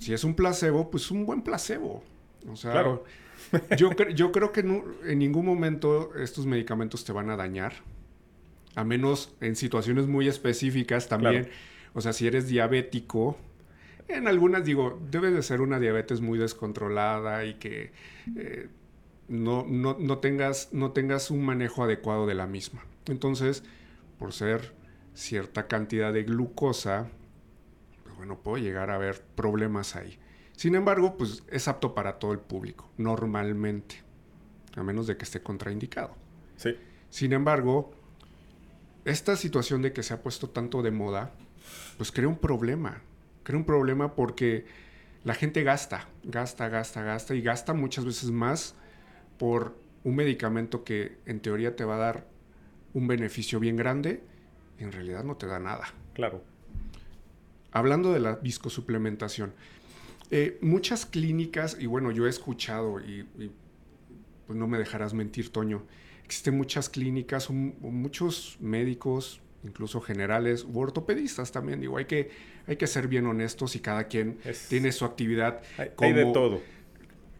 si 0.00 0.12
es 0.12 0.24
un 0.24 0.34
placebo, 0.34 0.90
pues 0.90 1.12
un 1.12 1.26
buen 1.26 1.42
placebo. 1.42 2.02
O 2.48 2.56
sea, 2.56 2.72
claro. 2.72 3.04
yo, 3.78 3.90
yo 4.16 4.32
creo 4.32 4.50
que 4.50 4.60
en 4.60 5.18
ningún 5.20 5.46
momento 5.46 6.12
estos 6.16 6.44
medicamentos 6.44 7.04
te 7.04 7.12
van 7.12 7.30
a 7.30 7.36
dañar, 7.36 7.74
a 8.74 8.82
menos 8.82 9.32
en 9.40 9.54
situaciones 9.54 10.08
muy 10.08 10.26
específicas 10.26 11.08
también. 11.08 11.48
O 11.96 12.02
sea, 12.02 12.12
si 12.12 12.26
eres 12.26 12.46
diabético, 12.46 13.38
en 14.06 14.28
algunas 14.28 14.66
digo, 14.66 15.00
debe 15.10 15.30
de 15.30 15.42
ser 15.42 15.62
una 15.62 15.80
diabetes 15.80 16.20
muy 16.20 16.38
descontrolada 16.38 17.46
y 17.46 17.54
que 17.54 17.90
eh, 18.36 18.68
no, 19.28 19.64
no, 19.64 20.18
tengas, 20.18 20.74
no 20.74 20.92
tengas 20.92 21.30
un 21.30 21.42
manejo 21.42 21.84
adecuado 21.84 22.26
de 22.26 22.34
la 22.34 22.46
misma. 22.46 22.84
Entonces, 23.06 23.64
por 24.18 24.34
ser 24.34 24.74
cierta 25.14 25.68
cantidad 25.68 26.12
de 26.12 26.24
glucosa, 26.24 27.08
pues 28.04 28.14
bueno, 28.14 28.40
puedo 28.40 28.58
llegar 28.58 28.90
a 28.90 28.96
haber 28.96 29.22
problemas 29.34 29.96
ahí. 29.96 30.18
Sin 30.52 30.74
embargo, 30.74 31.16
pues 31.16 31.44
es 31.50 31.66
apto 31.66 31.94
para 31.94 32.18
todo 32.18 32.32
el 32.32 32.40
público, 32.40 32.90
normalmente, 32.98 34.02
a 34.74 34.82
menos 34.82 35.06
de 35.06 35.16
que 35.16 35.24
esté 35.24 35.42
contraindicado. 35.42 36.14
Sí. 36.56 36.76
Sin 37.08 37.32
embargo, 37.32 37.94
esta 39.06 39.34
situación 39.36 39.80
de 39.80 39.94
que 39.94 40.02
se 40.02 40.12
ha 40.12 40.22
puesto 40.22 40.50
tanto 40.50 40.82
de 40.82 40.90
moda, 40.90 41.32
pues 41.96 42.12
crea 42.12 42.28
un 42.28 42.38
problema. 42.38 43.02
Crea 43.42 43.58
un 43.58 43.64
problema 43.64 44.14
porque 44.14 44.66
la 45.24 45.34
gente 45.34 45.62
gasta, 45.62 46.08
gasta, 46.24 46.68
gasta, 46.68 47.02
gasta 47.02 47.34
y 47.34 47.42
gasta 47.42 47.74
muchas 47.74 48.04
veces 48.04 48.30
más 48.30 48.74
por 49.38 49.76
un 50.04 50.16
medicamento 50.16 50.84
que 50.84 51.18
en 51.26 51.40
teoría 51.40 51.74
te 51.74 51.84
va 51.84 51.96
a 51.96 51.98
dar 51.98 52.26
un 52.94 53.08
beneficio 53.08 53.58
bien 53.58 53.76
grande 53.76 54.22
y 54.78 54.84
en 54.84 54.92
realidad 54.92 55.24
no 55.24 55.36
te 55.36 55.46
da 55.46 55.58
nada. 55.58 55.86
Claro. 56.14 56.42
Hablando 57.72 58.12
de 58.12 58.20
la 58.20 58.36
viscosuplementación, 58.36 59.52
eh, 60.30 60.58
muchas 60.60 61.06
clínicas, 61.06 61.76
y 61.78 61.86
bueno, 61.86 62.10
yo 62.10 62.26
he 62.26 62.30
escuchado, 62.30 63.00
y, 63.00 63.26
pues 64.46 64.58
no 64.58 64.66
me 64.66 64.78
dejarás 64.78 65.12
mentir, 65.12 65.50
Toño, 65.50 65.82
existen 66.24 66.56
muchas 66.56 66.88
clínicas, 66.88 67.50
muchos 67.50 68.56
médicos, 68.60 69.40
incluso 69.66 70.00
generales 70.00 70.64
u 70.64 70.78
ortopedistas 70.78 71.52
también. 71.52 71.80
Digo, 71.80 71.98
hay 71.98 72.06
que, 72.06 72.30
hay 72.66 72.76
que 72.76 72.86
ser 72.86 73.08
bien 73.08 73.26
honestos 73.26 73.76
y 73.76 73.80
cada 73.80 74.04
quien 74.04 74.38
tiene 74.68 74.92
su 74.92 75.04
actividad. 75.04 75.62
como, 75.94 76.14
de 76.14 76.24
todo. 76.32 76.60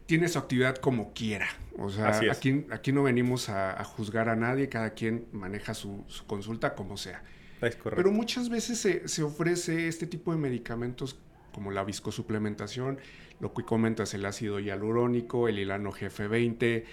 Tiene 0.05 0.27
su 0.27 0.37
actividad 0.37 0.75
como 0.77 1.13
quiera. 1.13 1.47
O 1.77 1.89
sea, 1.89 2.09
aquí, 2.31 2.65
aquí 2.71 2.91
no 2.91 3.03
venimos 3.03 3.49
a, 3.49 3.83
juzgar 3.83 4.29
a 4.29 4.35
nadie, 4.35 4.69
cada 4.69 4.91
quien 4.91 5.25
maneja 5.31 5.73
su, 5.73 6.05
consulta 6.27 6.75
como 6.75 6.97
sea. 6.97 7.23
Pero 7.59 8.11
muchas 8.11 8.49
veces 8.49 8.77
se, 8.77 9.07
se, 9.07 9.23
ofrece 9.23 9.87
este 9.87 10.05
tipo 10.05 10.31
de 10.31 10.37
medicamentos 10.37 11.19
como 11.51 11.71
la 11.71 11.83
viscosuplementación, 11.83 12.99
lo 13.39 13.53
que 13.53 13.63
comentas, 13.63 14.13
el 14.13 14.25
ácido 14.25 14.59
hialurónico, 14.59 15.47
el 15.47 15.57
hilano 15.57 15.91
GF20, 15.91 16.83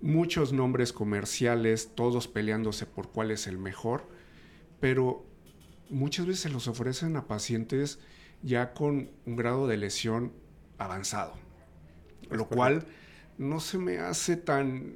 muchos 0.00 0.52
nombres 0.52 0.92
comerciales, 0.92 1.90
todos 1.96 2.28
peleándose 2.28 2.86
por 2.86 3.08
cuál 3.08 3.32
es 3.32 3.48
el 3.48 3.58
mejor 3.58 4.13
pero 4.84 5.24
muchas 5.88 6.26
veces 6.26 6.42
se 6.42 6.50
los 6.50 6.68
ofrecen 6.68 7.16
a 7.16 7.26
pacientes 7.26 8.00
ya 8.42 8.74
con 8.74 9.08
un 9.24 9.34
grado 9.34 9.66
de 9.66 9.78
lesión 9.78 10.30
avanzado, 10.76 11.32
lo 12.30 12.48
cual 12.48 12.84
no 13.38 13.60
se 13.60 13.78
me 13.78 13.96
hace 13.96 14.36
tan, 14.36 14.92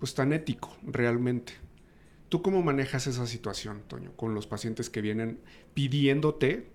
pues 0.00 0.14
tan 0.14 0.32
ético 0.32 0.76
realmente. 0.82 1.52
¿Tú 2.28 2.42
cómo 2.42 2.60
manejas 2.60 3.06
esa 3.06 3.28
situación, 3.28 3.84
Toño, 3.86 4.16
con 4.16 4.34
los 4.34 4.48
pacientes 4.48 4.90
que 4.90 5.00
vienen 5.00 5.38
pidiéndote, 5.74 6.66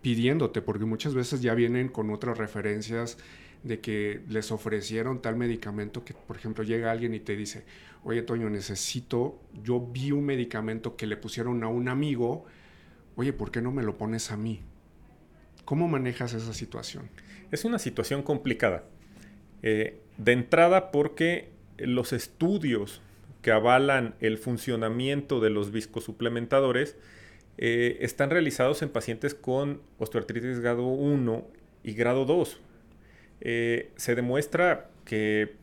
pidiéndote, 0.00 0.62
porque 0.62 0.86
muchas 0.86 1.12
veces 1.12 1.42
ya 1.42 1.52
vienen 1.52 1.90
con 1.90 2.10
otras 2.10 2.38
referencias 2.38 3.18
de 3.64 3.80
que 3.80 4.20
les 4.28 4.52
ofrecieron 4.52 5.20
tal 5.20 5.36
medicamento 5.36 6.04
que, 6.04 6.14
por 6.14 6.36
ejemplo, 6.36 6.62
llega 6.62 6.92
alguien 6.92 7.14
y 7.14 7.20
te 7.20 7.34
dice, 7.34 7.64
oye, 8.04 8.22
Toño, 8.22 8.50
necesito, 8.50 9.40
yo 9.64 9.80
vi 9.80 10.12
un 10.12 10.24
medicamento 10.24 10.96
que 10.96 11.06
le 11.06 11.16
pusieron 11.16 11.64
a 11.64 11.68
un 11.68 11.88
amigo, 11.88 12.44
oye, 13.16 13.32
¿por 13.32 13.50
qué 13.50 13.62
no 13.62 13.72
me 13.72 13.82
lo 13.82 13.96
pones 13.96 14.30
a 14.30 14.36
mí? 14.36 14.60
¿Cómo 15.64 15.88
manejas 15.88 16.34
esa 16.34 16.52
situación? 16.52 17.08
Es 17.50 17.64
una 17.64 17.78
situación 17.78 18.22
complicada. 18.22 18.84
Eh, 19.62 19.98
de 20.18 20.32
entrada 20.32 20.90
porque 20.90 21.50
los 21.78 22.12
estudios 22.12 23.00
que 23.40 23.50
avalan 23.50 24.14
el 24.20 24.36
funcionamiento 24.36 25.40
de 25.40 25.48
los 25.48 25.72
viscosuplementadores 25.72 26.98
eh, 27.56 27.96
están 28.00 28.28
realizados 28.28 28.82
en 28.82 28.90
pacientes 28.90 29.34
con 29.34 29.80
osteoartritis 29.98 30.60
grado 30.60 30.86
1 30.86 31.46
y 31.82 31.94
grado 31.94 32.26
2. 32.26 32.60
Eh, 33.44 33.92
se 33.96 34.14
demuestra 34.14 34.90
que 35.04 35.54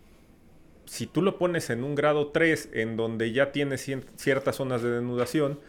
si 0.85 1.07
tú 1.07 1.21
lo 1.21 1.37
pones 1.37 1.69
en 1.69 1.83
un 1.83 1.95
grado 1.95 2.27
3, 2.27 2.69
en 2.73 2.95
donde 2.95 3.31
ya 3.31 3.51
tienes 3.51 3.89
ciertas 4.15 4.55
zonas 4.55 4.81
de 4.81 4.91
denudación, 4.91 5.59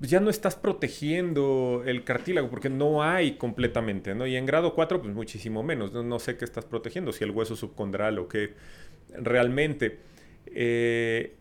ya 0.00 0.20
no 0.20 0.30
estás 0.30 0.54
protegiendo 0.54 1.82
el 1.84 2.04
cartílago 2.04 2.48
porque 2.48 2.70
no 2.70 3.02
hay 3.02 3.32
completamente, 3.32 4.14
¿no? 4.14 4.26
Y 4.26 4.36
en 4.36 4.46
grado 4.46 4.74
4, 4.74 5.02
pues 5.02 5.12
muchísimo 5.12 5.62
menos. 5.62 5.92
No, 5.92 6.18
sé 6.18 6.36
qué 6.36 6.44
estás 6.44 6.64
protegiendo, 6.64 7.12
si 7.12 7.24
el 7.24 7.32
hueso 7.32 7.56
subcondral 7.56 8.18
o 8.18 8.28
qué. 8.28 8.54
Realmente, 9.12 9.98
eh, 10.46 11.34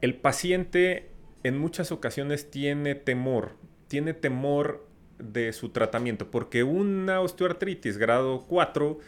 el 0.00 0.14
paciente 0.14 1.10
en 1.42 1.58
muchas 1.58 1.90
ocasiones 1.90 2.50
tiene 2.50 2.94
temor, 2.94 3.56
tiene 3.88 4.14
temor 4.14 4.86
de 5.18 5.52
su 5.52 5.70
tratamiento, 5.70 6.30
porque 6.30 6.62
una 6.64 7.20
osteoartritis 7.20 7.98
grado 7.98 8.44
4 8.48 8.98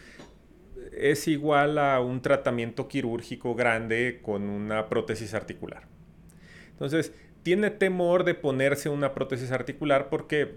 es 0.93 1.29
igual 1.29 1.79
a 1.79 2.01
un 2.01 2.23
tratamiento 2.23 2.89
quirúrgico 2.89 3.55
grande 3.55 4.21
con 4.23 4.49
una 4.49 4.89
prótesis 4.89 5.35
articular. 5.35 5.87
Entonces, 6.71 7.13
tiene 7.43 7.71
temor 7.71 8.25
de 8.25 8.35
ponerse 8.35 8.89
una 8.89 9.13
prótesis 9.13 9.53
articular 9.53 10.09
porque 10.09 10.55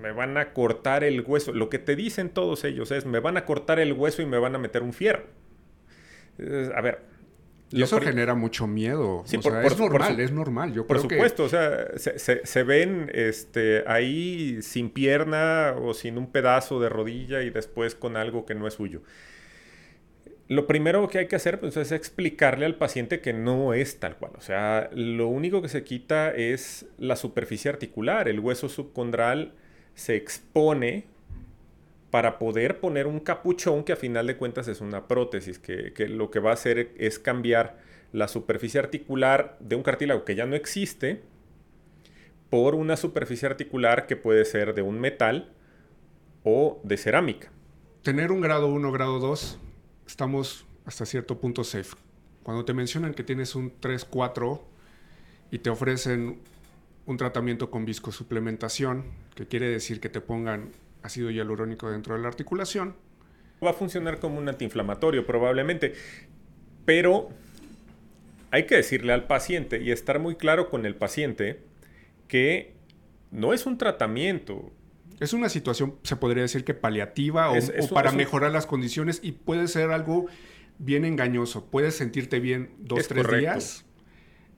me 0.00 0.12
van 0.12 0.36
a 0.36 0.52
cortar 0.52 1.04
el 1.04 1.20
hueso. 1.20 1.52
Lo 1.52 1.70
que 1.70 1.78
te 1.78 1.94
dicen 1.94 2.30
todos 2.30 2.64
ellos 2.64 2.90
es, 2.90 3.06
me 3.06 3.20
van 3.20 3.36
a 3.36 3.44
cortar 3.44 3.78
el 3.78 3.92
hueso 3.92 4.20
y 4.20 4.26
me 4.26 4.38
van 4.38 4.54
a 4.54 4.58
meter 4.58 4.82
un 4.82 4.92
fierro. 4.92 5.24
a 6.74 6.80
ver, 6.80 7.09
y 7.72 7.82
eso 7.82 8.00
genera 8.00 8.34
mucho 8.34 8.66
miedo. 8.66 9.22
Sí, 9.26 9.38
por, 9.38 9.64
es 9.64 9.78
normal, 9.78 10.18
es 10.18 10.32
normal. 10.32 10.72
Yo 10.72 10.86
por 10.86 11.00
supuesto, 11.00 11.44
o 11.44 11.48
sea, 11.48 11.86
se, 11.96 12.62
ven 12.64 13.10
este, 13.14 13.84
ahí 13.86 14.60
sin 14.62 14.90
pierna 14.90 15.74
o 15.80 15.94
sin 15.94 16.18
un 16.18 16.32
pedazo 16.32 16.80
de 16.80 16.88
rodilla 16.88 17.42
y 17.42 17.50
después 17.50 17.94
con 17.94 18.16
algo 18.16 18.44
que 18.44 18.54
no 18.54 18.66
es 18.66 18.74
suyo. 18.74 19.02
Lo 20.48 20.66
primero 20.66 21.06
que 21.08 21.18
hay 21.18 21.28
que 21.28 21.36
hacer 21.36 21.60
pues, 21.60 21.76
es 21.76 21.92
explicarle 21.92 22.66
al 22.66 22.74
paciente 22.74 23.20
que 23.20 23.32
no 23.32 23.72
es 23.72 24.00
tal 24.00 24.16
cual. 24.16 24.32
O 24.36 24.40
sea, 24.40 24.90
lo 24.92 25.28
único 25.28 25.62
que 25.62 25.68
se 25.68 25.84
quita 25.84 26.32
es 26.32 26.86
la 26.98 27.14
superficie 27.14 27.70
articular. 27.70 28.28
El 28.28 28.40
hueso 28.40 28.68
subcondral 28.68 29.52
se 29.94 30.16
expone 30.16 31.06
para 32.10 32.38
poder 32.38 32.80
poner 32.80 33.06
un 33.06 33.20
capuchón 33.20 33.84
que 33.84 33.92
a 33.92 33.96
final 33.96 34.26
de 34.26 34.36
cuentas 34.36 34.66
es 34.68 34.80
una 34.80 35.06
prótesis, 35.06 35.58
que, 35.58 35.92
lo 36.08 36.30
que 36.30 36.40
va 36.40 36.50
a 36.50 36.54
hacer 36.54 36.92
es 36.98 37.18
cambiar 37.18 37.78
la 38.12 38.26
superficie 38.26 38.80
articular 38.80 39.56
de 39.60 39.76
un 39.76 39.82
cartílago 39.82 40.24
que 40.24 40.34
ya 40.34 40.46
no 40.46 40.56
existe 40.56 41.22
por 42.50 42.74
una 42.74 42.96
superficie 42.96 43.46
articular 43.46 44.08
que 44.08 44.16
puede 44.16 44.44
ser 44.44 44.74
de 44.74 44.82
un 44.82 44.98
metal 44.98 45.52
o 46.42 46.80
de 46.82 46.96
cerámica. 46.96 47.52
Tener 48.02 48.32
un 48.32 48.40
grado 48.40 48.66
1, 48.66 48.90
grado 48.90 49.20
2, 49.20 49.58
estamos 50.06 50.66
hasta 50.84 51.06
cierto 51.06 51.38
punto 51.38 51.62
safe. 51.62 51.96
Cuando 52.42 52.64
te 52.64 52.74
mencionan 52.74 53.14
que 53.14 53.22
tienes 53.22 53.54
un 53.54 53.72
3, 53.78 54.04
4 54.04 54.64
y 55.52 55.58
te 55.58 55.70
ofrecen 55.70 56.40
un 57.06 57.16
tratamiento 57.16 57.70
con 57.70 57.84
viscosuplementación, 57.84 59.04
que 59.36 59.46
quiere 59.46 59.68
decir 59.68 60.00
que 60.00 60.08
te 60.08 60.20
pongan 60.20 60.70
ácido 61.02 61.30
hialurónico 61.30 61.90
dentro 61.90 62.14
de 62.14 62.22
la 62.22 62.28
articulación. 62.28 62.94
Va 63.64 63.70
a 63.70 63.74
funcionar 63.74 64.20
como 64.20 64.38
un 64.38 64.48
antiinflamatorio 64.48 65.26
probablemente, 65.26 65.94
pero 66.84 67.28
hay 68.50 68.66
que 68.66 68.76
decirle 68.76 69.12
al 69.12 69.26
paciente 69.26 69.80
y 69.80 69.90
estar 69.90 70.18
muy 70.18 70.36
claro 70.36 70.70
con 70.70 70.86
el 70.86 70.96
paciente 70.96 71.60
que 72.26 72.74
no 73.30 73.52
es 73.52 73.66
un 73.66 73.78
tratamiento. 73.78 74.72
Es 75.20 75.32
una 75.32 75.48
situación, 75.48 75.96
se 76.02 76.16
podría 76.16 76.42
decir 76.42 76.64
que 76.64 76.74
paliativa 76.74 77.50
o, 77.50 77.54
para 77.92 78.12
mejorar 78.12 78.50
las 78.52 78.66
condiciones 78.66 79.20
y 79.22 79.32
puede 79.32 79.68
ser 79.68 79.90
algo 79.90 80.26
bien 80.78 81.04
engañoso. 81.04 81.66
Puedes 81.66 81.94
sentirte 81.96 82.40
bien 82.40 82.70
dos, 82.78 83.06
tres 83.06 83.26
días 83.30 83.84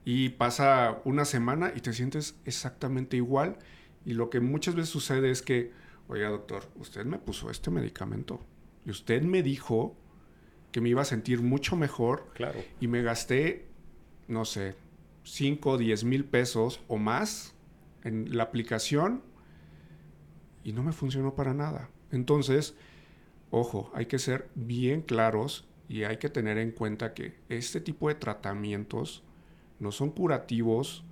y 0.05 0.29
pasa 0.29 1.01
una 1.03 1.25
semana 1.25 1.73
y 1.75 1.81
te 1.81 1.93
sientes 1.93 2.35
exactamente 2.45 3.17
igual. 3.17 3.57
Y 4.05 4.13
lo 4.13 4.29
que 4.29 4.39
muchas 4.39 4.75
veces 4.75 4.89
sucede 4.89 5.31
es 5.31 5.41
que 5.41 5.71
oiga 6.07 6.29
doctor, 6.29 6.69
usted 6.75 7.05
me 7.05 7.17
puso 7.17 7.49
este 7.49 7.71
medicamento 7.71 8.39
y 8.85 8.91
usted 8.91 9.21
me 9.21 9.43
dijo 9.43 9.95
que 10.71 10.81
me 10.81 10.89
iba 10.89 11.01
a 11.01 11.05
sentir 11.05 11.41
mucho 11.41 11.75
mejor. 11.75 12.31
Claro. 12.33 12.59
Y 12.81 12.87
me 12.87 13.01
gasté, 13.03 13.67
no 14.27 14.43
sé, 14.43 14.75
5 15.23 15.69
o 15.71 15.77
10 15.77 16.03
mil 16.03 16.25
pesos 16.25 16.81
o 16.87 16.97
más 16.97 17.55
en 18.03 18.35
la 18.35 18.43
aplicación 18.43 19.21
y 20.63 20.73
no 20.73 20.83
me 20.83 20.91
funcionó 20.91 21.35
para 21.35 21.53
nada. 21.53 21.89
Entonces, 22.11 22.75
ojo, 23.51 23.91
hay 23.93 24.07
que 24.07 24.19
ser 24.19 24.49
bien 24.55 25.01
claros 25.01 25.67
y 25.87 26.03
hay 26.03 26.17
que 26.17 26.29
tener 26.29 26.57
en 26.57 26.71
cuenta 26.71 27.13
que 27.13 27.35
este 27.49 27.79
tipo 27.81 28.07
de 28.07 28.15
tratamientos 28.15 29.23
no 29.79 29.91
son 29.91 30.11
curativos, 30.11 31.03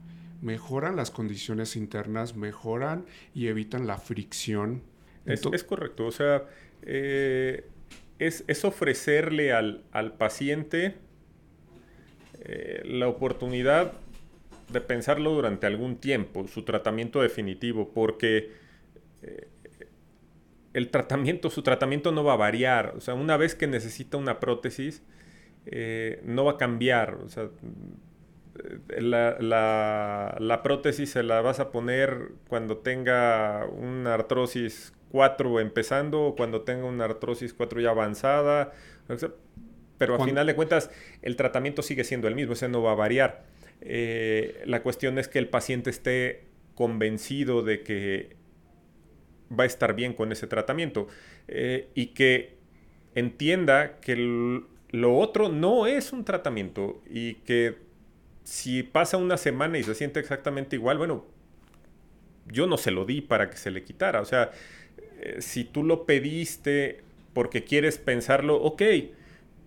mejoran 0.41 0.95
las 0.95 1.11
condiciones 1.11 1.75
internas, 1.75 2.35
mejoran 2.35 3.05
y 3.33 3.47
evitan 3.47 3.87
la 3.87 3.97
fricción. 3.97 4.81
Es, 5.25 5.63
correcto, 5.63 6.07
o 6.07 6.11
sea, 6.11 6.45
eh, 6.81 7.65
es, 8.17 8.65
ofrecerle 8.65 9.53
al, 9.53 10.13
paciente 10.17 10.95
eh, 12.39 12.81
la 12.85 13.07
oportunidad 13.07 13.93
de 14.69 14.81
pensarlo 14.81 15.31
durante 15.31 15.67
algún 15.67 15.97
tiempo, 15.97 16.47
su 16.47 16.63
tratamiento 16.63 17.21
definitivo, 17.21 17.89
porque 17.93 18.51
eh, 19.21 19.47
el 20.73 20.89
tratamiento, 20.89 21.51
su 21.51 21.61
tratamiento 21.61 22.11
no 22.11 22.23
va 22.23 22.33
a 22.33 22.37
variar. 22.37 22.93
O 22.97 23.01
sea, 23.01 23.13
una 23.13 23.37
vez 23.37 23.53
que 23.53 23.67
necesita 23.67 24.17
una 24.17 24.39
prótesis, 24.39 25.03
no 26.23 26.45
va 26.45 26.53
a 26.53 26.57
cambiar. 26.57 27.15
O 27.15 27.29
sea, 27.29 27.49
la, 28.99 30.59
prótesis 30.63 31.11
se 31.11 31.23
la 31.23 31.41
vas 31.41 31.59
a 31.59 31.71
poner 31.71 32.31
cuando 32.47 32.77
tenga 32.77 33.65
una 33.65 34.13
artrosis 34.13 34.93
cuatro 35.09 35.59
empezando 35.59 36.21
o 36.23 36.35
cuando 36.35 36.61
tenga 36.61 36.85
una 36.85 37.05
artrosis 37.05 37.53
cuatro 37.53 37.81
ya 37.81 37.89
avanzada. 37.89 38.73
Pero 39.97 40.15
a 40.15 40.25
final 40.25 40.47
de 40.47 40.55
cuentas, 40.55 40.89
el 41.21 41.35
tratamiento 41.35 41.81
sigue 41.81 42.03
siendo 42.03 42.27
el 42.27 42.35
mismo, 42.35 42.53
ese 42.53 42.67
no 42.67 42.81
va 42.81 42.93
a 42.93 42.95
variar. 42.95 43.45
Eh, 43.81 44.61
la 44.65 44.81
cuestión 44.83 45.17
es 45.17 45.27
que 45.27 45.39
el 45.39 45.47
paciente 45.47 45.89
esté 45.89 46.45
convencido 46.75 47.61
de 47.61 47.83
que 47.83 48.35
va 49.51 49.63
a 49.63 49.67
estar 49.67 49.93
bien 49.95 50.13
con 50.13 50.31
ese 50.31 50.47
tratamiento 50.47 51.07
eh, 51.47 51.89
y 51.93 52.07
que 52.07 52.57
entienda 53.15 53.99
que 53.99 54.15
lo 54.91 55.17
otro 55.17 55.49
no 55.49 55.87
es 55.87 56.13
un 56.13 56.23
tratamiento 56.25 57.01
y 57.09 57.35
que 57.35 57.90
si 58.51 58.83
pasa 58.83 59.15
una 59.15 59.37
semana 59.37 59.77
y 59.77 59.83
se 59.83 59.95
siente 59.95 60.19
exactamente 60.19 60.75
igual, 60.75 60.97
bueno, 60.97 61.23
yo 62.47 62.67
no 62.67 62.77
se 62.77 62.91
lo 62.91 63.05
di 63.05 63.21
para 63.21 63.49
que 63.49 63.55
se 63.55 63.71
le 63.71 63.85
quitara. 63.85 64.19
O 64.19 64.25
sea, 64.25 64.51
eh, 65.21 65.37
si 65.39 65.63
tú 65.63 65.85
lo 65.85 66.05
pediste 66.05 66.99
porque 67.31 67.63
quieres 67.63 67.97
pensarlo, 67.97 68.61
ok, 68.61 68.81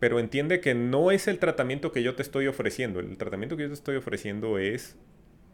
pero 0.00 0.20
entiende 0.20 0.60
que 0.60 0.74
no 0.74 1.10
es 1.10 1.28
el 1.28 1.38
tratamiento 1.38 1.92
que 1.92 2.02
yo 2.02 2.14
te 2.14 2.20
estoy 2.20 2.46
ofreciendo. 2.46 3.00
El 3.00 3.16
tratamiento 3.16 3.56
que 3.56 3.62
yo 3.62 3.68
te 3.70 3.74
estoy 3.74 3.96
ofreciendo 3.96 4.58
es 4.58 4.96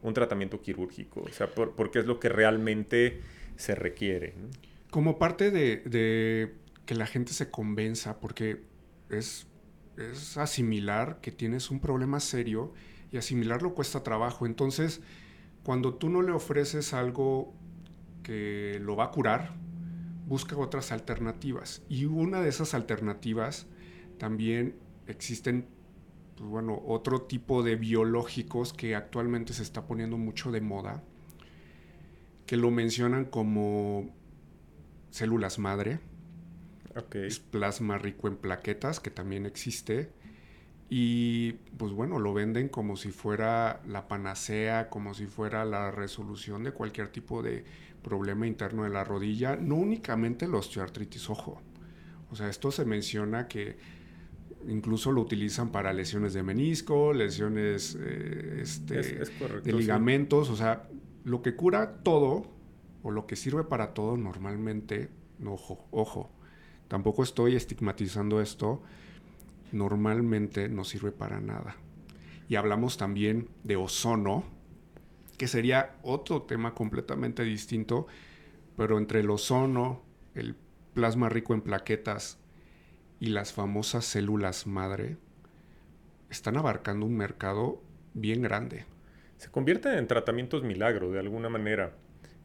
un 0.03 0.12
tratamiento 0.12 0.61
quirúrgico, 0.61 1.21
o 1.21 1.29
sea, 1.29 1.47
porque 1.47 2.01
es 2.01 2.07
lo 2.07 2.19
que 2.19 2.31
realmente 2.31 3.21
se 3.55 3.77
requiere. 3.77 4.35
Como 4.90 5.21
parte 5.21 5.53
de, 5.53 6.53
que 6.85 6.95
la 6.97 7.07
gente 7.07 7.33
se 7.33 7.49
convenza, 7.49 8.19
porque 8.19 8.62
es, 9.09 9.47
es 9.97 10.37
asimilar 10.37 11.21
que 11.21 11.31
tienes 11.31 11.71
un 11.71 11.79
problema 11.79 12.19
serio 12.19 12.73
y 13.12 13.16
asimilarlo 13.16 13.75
cuesta 13.75 14.03
trabajo. 14.03 14.46
Entonces, 14.46 15.01
cuando 15.62 15.94
tú 15.94 16.09
no 16.09 16.23
le 16.23 16.33
ofreces 16.33 16.92
algo 16.94 17.53
que 18.23 18.79
lo 18.81 18.96
va 18.96 19.07
a 19.07 19.11
curar, 19.11 19.55
busca 20.27 20.57
otras 20.57 20.92
alternativas. 20.92 21.83
Y 21.88 22.05
una 22.05 22.40
de 22.40 22.49
esas 22.49 22.75
alternativas 22.75 23.66
también 24.18 24.77
existen, 25.07 25.66
pues 26.37 26.49
bueno, 26.49 26.81
otro 26.87 27.23
tipo 27.23 27.62
de 27.62 27.77
biológicos 27.77 28.73
que 28.73 28.94
actualmente 28.94 29.53
se 29.53 29.62
está 29.62 29.87
poniendo 29.87 30.16
mucho 30.18 30.53
de 30.53 30.61
moda, 30.61 31.03
que 32.46 32.57
lo 32.57 32.70
mencionan 32.70 33.25
como 33.25 34.14
células 35.11 35.59
madre. 35.59 36.01
Es 37.12 37.38
plasma 37.38 37.99
rico 37.99 38.29
en 38.29 38.37
plaquetas, 38.37 39.01
que 39.01 39.11
también 39.11 39.46
existe. 39.46 40.12
Y 40.92 41.53
pues 41.79 41.92
bueno, 41.92 42.18
lo 42.18 42.35
venden 42.35 42.68
como 42.68 42.96
si 42.96 43.12
fuera 43.12 43.81
la 43.87 44.09
panacea, 44.09 44.90
como 44.90 45.14
si 45.14 45.26
fuera 45.26 45.64
la 45.64 45.92
resolución 45.92 46.64
de 46.64 46.72
cualquier 46.72 47.09
tipo 47.09 47.42
de 47.42 47.64
problema 48.03 48.46
interno 48.46 48.83
de 48.83 48.90
la 48.90 49.05
rodilla, 49.05 49.55
no 49.55 49.76
únicamente 49.76 50.48
la 50.48 50.59
osteoartritis, 50.59 51.31
ojo. 51.31 51.62
O 52.31 52.35
sea, 52.35 52.48
esto 52.48 52.72
se 52.72 52.85
menciona 52.85 53.46
que 53.46 53.76
incluso 54.68 55.12
lo 55.12 55.20
utilizan 55.20 55.70
para 55.70 55.92
lesiones 55.92 56.35
de 56.35 56.42
menisco, 56.42 57.12
lesiones 57.12 57.96
eh, 58.00 58.59
este, 58.62 59.24
de 59.62 59.72
ligamentos, 59.72 60.50
o 60.50 60.57
sea, 60.57 60.88
lo 61.24 61.40
que 61.40 61.55
cura 61.55 62.03
todo 62.03 62.46
o 63.03 63.11
lo 63.11 63.26
que 63.26 63.37
sirve 63.37 63.64
para 63.64 63.94
todo 63.94 64.16
normalmente, 64.16 65.09
ojo, 65.44 65.87
ojo, 65.90 66.31
tampoco 66.88 67.22
estoy 67.22 67.57
estigmatizando 67.57 68.40
esto, 68.40 68.83
normalmente 69.73 70.69
no 70.69 70.85
sirve 70.85 71.13
para 71.13 71.41
nada. 71.41 71.77
Y 72.49 72.57
hablamos 72.57 72.97
también 72.97 73.49
de 73.63 73.77
ozono, 73.77 74.45
que 75.39 75.47
sería 75.47 75.97
otro 76.03 76.43
tema 76.43 76.75
completamente 76.75 77.45
distinto, 77.45 78.07
pero 78.77 78.99
entre 78.99 79.21
el 79.21 79.31
ozono, 79.31 80.03
el 80.35 80.57
plasma 80.95 81.29
rico 81.29 81.55
en 81.55 81.61
plaquetas 81.61 82.39
y 83.21 83.27
las 83.27 83.53
famosas 83.53 84.05
células 84.05 84.67
madre, 84.67 85.17
están 86.31 86.57
abarcando 86.57 87.07
un 87.07 87.17
mercado 87.17 87.83
bien 88.15 88.43
grande. 88.43 88.85
Se 89.37 89.51
convierten 89.51 89.99
en 89.99 90.07
tratamientos 90.07 90.63
milagro, 90.63 91.11
de 91.11 91.19
alguna 91.19 91.49
manera. 91.49 91.95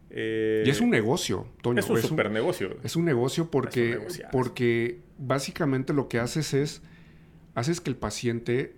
y 0.09 0.69
es 0.69 0.81
un 0.81 0.89
negocio, 0.89 1.47
Toño. 1.61 1.79
Es 1.79 1.89
un 1.89 2.01
super 2.01 2.31
negocio. 2.31 2.77
Es 2.83 2.95
un 2.95 3.05
negocio 3.05 3.51
porque, 3.51 3.99
porque 4.31 5.01
básicamente 5.17 5.93
lo 5.93 6.07
que 6.07 6.19
haces 6.19 6.53
es 6.53 6.81
haces 7.55 7.81
que 7.81 7.89
el 7.89 7.95
paciente 7.95 8.75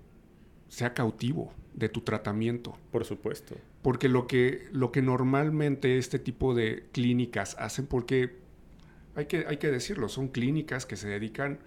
sea 0.69 0.93
cautivo 0.93 1.51
de 1.73 1.89
tu 1.89 2.01
tratamiento. 2.01 2.77
Por 2.91 3.05
supuesto. 3.05 3.55
Porque 3.81 4.09
lo 4.09 4.27
que, 4.27 4.67
lo 4.71 4.91
que 4.91 5.01
normalmente 5.01 5.97
este 5.97 6.19
tipo 6.19 6.55
de 6.55 6.87
clínicas 6.91 7.55
hacen, 7.59 7.87
porque 7.87 8.37
hay 9.15 9.25
que, 9.25 9.45
hay 9.47 9.57
que 9.57 9.71
decirlo, 9.71 10.09
son 10.09 10.29
clínicas 10.29 10.85
que 10.85 10.95
se 10.95 11.09
dedican 11.09 11.59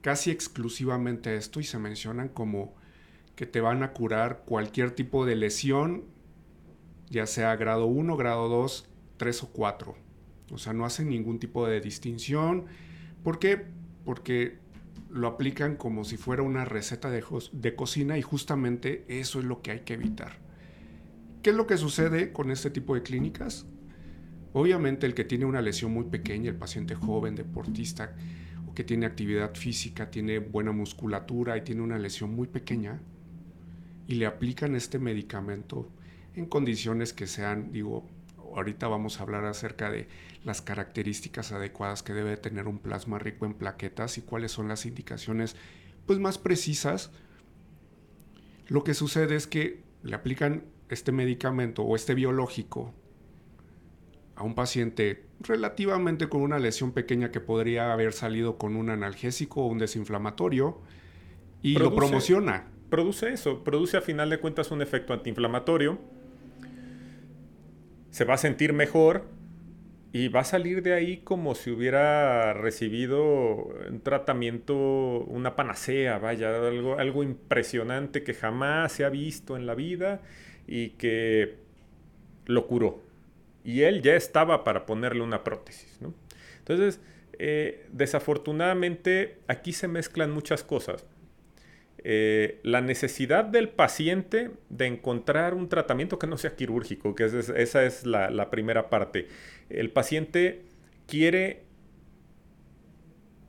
casi 0.00 0.30
exclusivamente 0.30 1.30
a 1.30 1.34
esto 1.34 1.60
y 1.60 1.64
se 1.64 1.78
mencionan 1.78 2.28
como 2.28 2.74
que 3.36 3.46
te 3.46 3.60
van 3.60 3.82
a 3.82 3.92
curar 3.92 4.42
cualquier 4.44 4.90
tipo 4.90 5.24
de 5.24 5.36
lesión, 5.36 6.04
ya 7.08 7.26
sea 7.26 7.56
grado 7.56 7.86
1, 7.86 8.16
grado 8.16 8.48
2, 8.48 8.88
3 9.16 9.42
o 9.42 9.48
4. 9.48 9.96
O 10.52 10.58
sea, 10.58 10.72
no 10.72 10.84
hacen 10.84 11.08
ningún 11.08 11.38
tipo 11.38 11.66
de 11.66 11.80
distinción. 11.80 12.66
¿Por 13.22 13.38
qué? 13.38 13.66
Porque 14.04 14.58
lo 15.10 15.26
aplican 15.26 15.76
como 15.76 16.04
si 16.04 16.16
fuera 16.16 16.42
una 16.42 16.64
receta 16.64 17.10
de, 17.10 17.24
de, 17.52 17.74
cocina 17.74 18.16
y 18.16 18.22
justamente 18.22 19.04
eso 19.08 19.40
es 19.40 19.44
lo 19.44 19.60
que 19.60 19.72
hay 19.72 19.80
que 19.80 19.94
evitar. 19.94 20.38
¿Qué 21.42 21.50
es 21.50 21.56
lo 21.56 21.66
que 21.66 21.76
sucede 21.76 22.32
con 22.32 22.50
este 22.50 22.70
tipo 22.70 22.94
de 22.94 23.02
clínicas? 23.02 23.66
Obviamente 24.52 25.06
el 25.06 25.14
que 25.14 25.24
tiene 25.24 25.44
una 25.44 25.62
lesión 25.62 25.92
muy 25.92 26.04
pequeña, 26.04 26.50
el 26.50 26.56
paciente 26.56 26.94
joven, 26.94 27.34
deportista, 27.34 28.14
o 28.66 28.74
que 28.74 28.84
tiene 28.84 29.06
actividad 29.06 29.54
física, 29.54 30.10
tiene 30.10 30.38
buena 30.38 30.72
musculatura 30.72 31.56
y 31.56 31.62
tiene 31.62 31.82
una 31.82 31.98
lesión 31.98 32.34
muy 32.34 32.46
pequeña, 32.48 33.00
y 34.06 34.14
le 34.14 34.26
aplican 34.26 34.74
este 34.74 34.98
medicamento 34.98 35.88
en 36.34 36.46
condiciones 36.46 37.12
que 37.12 37.26
sean, 37.26 37.72
digo, 37.72 38.06
ahorita 38.54 38.88
vamos 38.88 39.20
a 39.20 39.22
hablar 39.22 39.44
acerca 39.44 39.90
de 39.90 40.08
las 40.44 40.62
características 40.62 41.52
adecuadas 41.52 42.02
que 42.02 42.14
debe 42.14 42.36
tener 42.36 42.66
un 42.66 42.78
plasma 42.78 43.18
rico 43.18 43.46
en 43.46 43.54
plaquetas 43.54 44.18
y 44.18 44.22
cuáles 44.22 44.52
son 44.52 44.68
las 44.68 44.86
indicaciones 44.86 45.56
pues 46.06 46.18
más 46.18 46.38
precisas. 46.38 47.10
Lo 48.68 48.84
que 48.84 48.94
sucede 48.94 49.36
es 49.36 49.46
que 49.46 49.82
le 50.02 50.14
aplican 50.14 50.64
este 50.88 51.12
medicamento 51.12 51.82
o 51.82 51.94
este 51.94 52.14
biológico 52.14 52.94
a 54.34 54.42
un 54.42 54.54
paciente 54.54 55.26
relativamente 55.40 56.28
con 56.28 56.40
una 56.40 56.58
lesión 56.58 56.92
pequeña 56.92 57.30
que 57.30 57.40
podría 57.40 57.92
haber 57.92 58.12
salido 58.12 58.56
con 58.56 58.76
un 58.76 58.90
analgésico 58.90 59.62
o 59.62 59.66
un 59.66 59.78
desinflamatorio 59.78 60.80
y 61.62 61.74
lo 61.74 61.94
promociona. 61.94 62.68
Produce 62.88 63.32
eso, 63.32 63.62
produce 63.62 63.96
a 63.96 64.00
final 64.00 64.30
de 64.30 64.38
cuentas 64.38 64.70
un 64.70 64.82
efecto 64.82 65.12
antiinflamatorio 65.12 66.00
se 68.10 68.24
va 68.24 68.34
a 68.34 68.38
sentir 68.38 68.72
mejor 68.72 69.24
y 70.12 70.28
va 70.28 70.40
a 70.40 70.44
salir 70.44 70.82
de 70.82 70.92
ahí 70.92 71.18
como 71.18 71.54
si 71.54 71.70
hubiera 71.70 72.52
recibido 72.52 73.22
un 73.88 74.00
tratamiento, 74.02 74.74
una 74.74 75.54
panacea, 75.54 76.18
vaya, 76.18 76.56
algo, 76.66 76.98
algo 76.98 77.22
impresionante 77.22 78.24
que 78.24 78.34
jamás 78.34 78.92
se 78.92 79.04
ha 79.04 79.08
visto 79.08 79.56
en 79.56 79.66
la 79.66 79.74
vida 79.74 80.20
y 80.66 80.90
que 80.90 81.58
lo 82.46 82.66
curó. 82.66 83.02
Y 83.62 83.82
él 83.82 84.02
ya 84.02 84.16
estaba 84.16 84.64
para 84.64 84.84
ponerle 84.84 85.22
una 85.22 85.44
prótesis. 85.44 85.98
¿no? 86.00 86.12
Entonces, 86.58 87.00
eh, 87.38 87.86
desafortunadamente, 87.92 89.38
aquí 89.46 89.72
se 89.72 89.86
mezclan 89.86 90.32
muchas 90.32 90.64
cosas. 90.64 91.06
Eh, 92.02 92.60
la 92.62 92.80
necesidad 92.80 93.44
del 93.44 93.68
paciente 93.68 94.52
de 94.70 94.86
encontrar 94.86 95.52
un 95.52 95.68
tratamiento 95.68 96.18
que 96.18 96.26
no 96.26 96.38
sea 96.38 96.56
quirúrgico, 96.56 97.14
que 97.14 97.24
esa 97.24 97.84
es 97.84 98.06
la, 98.06 98.50
primera 98.50 98.88
parte. 98.88 99.28
El 99.68 99.90
paciente 99.90 100.62
quiere 101.06 101.64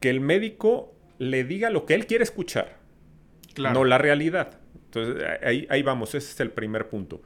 que 0.02 0.10
el 0.10 0.20
médico 0.20 0.94
le 1.18 1.46
diga 1.46 1.70
lo 1.70 1.86
que 1.86 1.94
él 1.94 2.08
quiere 2.08 2.26
escuchar, 2.26 2.78
no 3.58 3.86
la 3.86 3.98
realidad. 3.98 4.60
Entonces, 4.86 5.24
ahí, 5.44 5.66
ahí 5.70 5.82
vamos, 5.82 6.14
ese 6.14 6.34
es 6.34 6.40
el 6.42 6.52
primer 6.52 6.90
punto. 6.90 7.22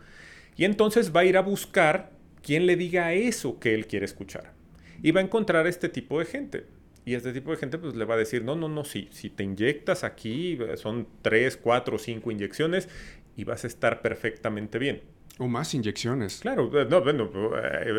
Y 0.55 0.65
entonces 0.65 1.15
va 1.15 1.21
a 1.21 1.25
ir 1.25 1.37
a 1.37 1.41
buscar 1.41 2.11
quien 2.43 2.67
le 2.67 2.75
diga 2.75 3.13
eso 3.13 3.59
que 3.59 3.73
él 3.73 3.87
quiere 3.87 4.05
escuchar. 4.05 4.53
Y 5.01 5.11
va 5.11 5.21
a 5.21 5.23
encontrar 5.23 5.65
este 5.65 5.89
tipo 5.89 6.19
de 6.19 6.25
gente. 6.25 6.74
Y 7.05 7.13
este 7.13 7.31
tipo 7.33 7.51
de 7.51 7.57
gente 7.57 7.77
pues 7.77 7.95
le 7.95 8.03
va 8.03 8.15
a 8.15 8.17
decir, 8.17 8.43
no, 8.43 8.55
no, 8.55 8.67
no, 8.67 8.83
si, 8.83 9.07
si 9.11 9.29
te 9.29 9.43
inyectas 9.43 10.03
aquí, 10.03 10.57
son 10.75 11.07
3, 11.21 11.57
4, 11.57 11.99
5 11.99 12.31
inyecciones 12.31 12.89
y 13.37 13.43
vas 13.43 13.63
a 13.63 13.67
estar 13.67 14.01
perfectamente 14.01 14.79
bien. 14.79 15.01
O 15.37 15.47
más 15.47 15.73
inyecciones. 15.73 16.39
Claro, 16.39 16.71
eh, 16.79 16.87
no, 16.89 17.03
bueno, 17.03 17.29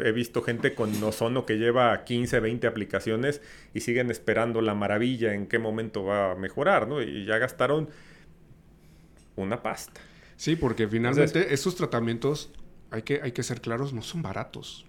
he 0.05 0.11
visto 0.13 0.43
gente 0.43 0.75
con 0.75 1.03
ozono 1.03 1.45
que 1.45 1.59
lleva 1.59 2.03
15, 2.03 2.41
20 2.41 2.67
aplicaciones 2.67 3.43
y 3.75 3.81
siguen 3.81 4.11
esperando 4.11 4.63
la 4.63 4.75
maravilla 4.75 5.35
en 5.35 5.47
qué 5.47 5.59
momento 5.59 6.05
va 6.05 6.33
a 6.33 6.35
mejorar, 6.35 6.89
¿no? 6.89 7.03
Y 7.03 7.27
ya 7.27 7.37
gastaron 7.37 7.91
una 9.37 9.63
pasta. 9.63 10.01
Sí, 10.37 10.57
porque 10.57 10.89
finalmente 10.89 11.53
estos 11.53 11.77
tratamientos, 11.77 12.51
hay 12.91 13.03
que, 13.03 13.21
hay 13.23 13.33
que 13.33 13.43
ser 13.43 13.61
claros, 13.61 13.93
no 13.93 14.03
son 14.03 14.23
baratos. 14.23 14.87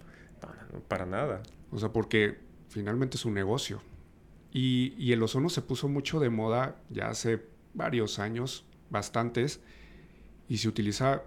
no, 0.72 0.80
para 0.80 1.04
nada. 1.04 1.42
O 1.70 1.78
sea, 1.78 1.90
porque 1.90 2.38
finalmente 2.70 3.18
es 3.18 3.26
un 3.26 3.34
negocio. 3.34 3.82
Y, 4.52 4.94
y 4.98 5.12
el 5.12 5.22
ozono 5.22 5.48
se 5.48 5.62
puso 5.62 5.88
mucho 5.88 6.20
de 6.20 6.30
moda 6.30 6.76
ya 6.90 7.08
hace 7.08 7.42
varios 7.74 8.18
años, 8.18 8.64
bastantes, 8.90 9.60
y 10.48 10.58
se 10.58 10.68
utiliza 10.68 11.22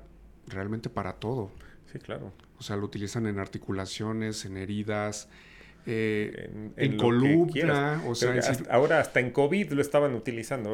realmente 0.48 0.90
para 0.90 1.14
todo. 1.14 1.52
Sí, 1.92 2.00
claro. 2.00 2.32
O 2.60 2.64
sea, 2.64 2.76
lo 2.76 2.86
utilizan 2.86 3.26
en 3.28 3.40
articulaciones, 3.40 4.46
en 4.46 4.58
heridas, 4.58 5.30
eh, 5.86 6.72
en, 6.78 6.98
columna. 6.98 8.04
O 8.08 8.16
sea, 8.16 8.40
ahora 8.70 9.00
hasta 9.00 9.20
en 9.20 9.32
COVID 9.32 9.72
lo 9.72 9.82
estaban 9.82 10.14
utilizando. 10.14 10.74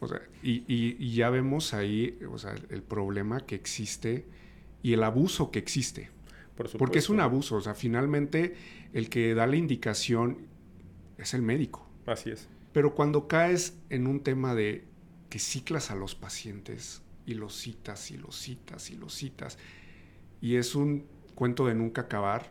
O 0.00 0.08
sea, 0.08 0.20
y, 0.42 0.64
y, 0.66 1.14
ya 1.14 1.30
vemos 1.30 1.74
ahí 1.74 2.18
o 2.30 2.38
sea, 2.38 2.54
el 2.70 2.82
problema 2.82 3.40
que 3.40 3.54
existe 3.54 4.24
y 4.82 4.92
el 4.92 5.02
abuso 5.02 5.50
que 5.50 5.58
existe. 5.58 6.10
Porque 6.78 6.98
es 6.98 7.08
un 7.08 7.20
abuso. 7.20 7.56
O 7.56 7.60
sea, 7.60 7.74
finalmente 7.74 8.54
el 8.92 9.08
que 9.08 9.34
da 9.34 9.46
la 9.46 9.56
indicación 9.56 10.46
es 11.22 11.34
el 11.34 11.42
médico. 11.42 11.88
Así 12.06 12.30
es. 12.30 12.48
Pero 12.72 12.94
cuando 12.94 13.28
caes 13.28 13.78
en 13.90 14.06
un 14.06 14.20
tema 14.20 14.54
de 14.54 14.84
que 15.28 15.38
ciclas 15.38 15.90
a 15.90 15.94
los 15.94 16.14
pacientes 16.14 17.02
y 17.26 17.34
los 17.34 17.54
citas 17.54 18.10
y 18.10 18.16
los 18.16 18.36
citas 18.36 18.90
y 18.90 18.96
los 18.96 19.14
citas, 19.14 19.58
y 20.40 20.56
es 20.56 20.74
un 20.74 21.06
cuento 21.34 21.66
de 21.66 21.74
nunca 21.74 22.02
acabar, 22.02 22.50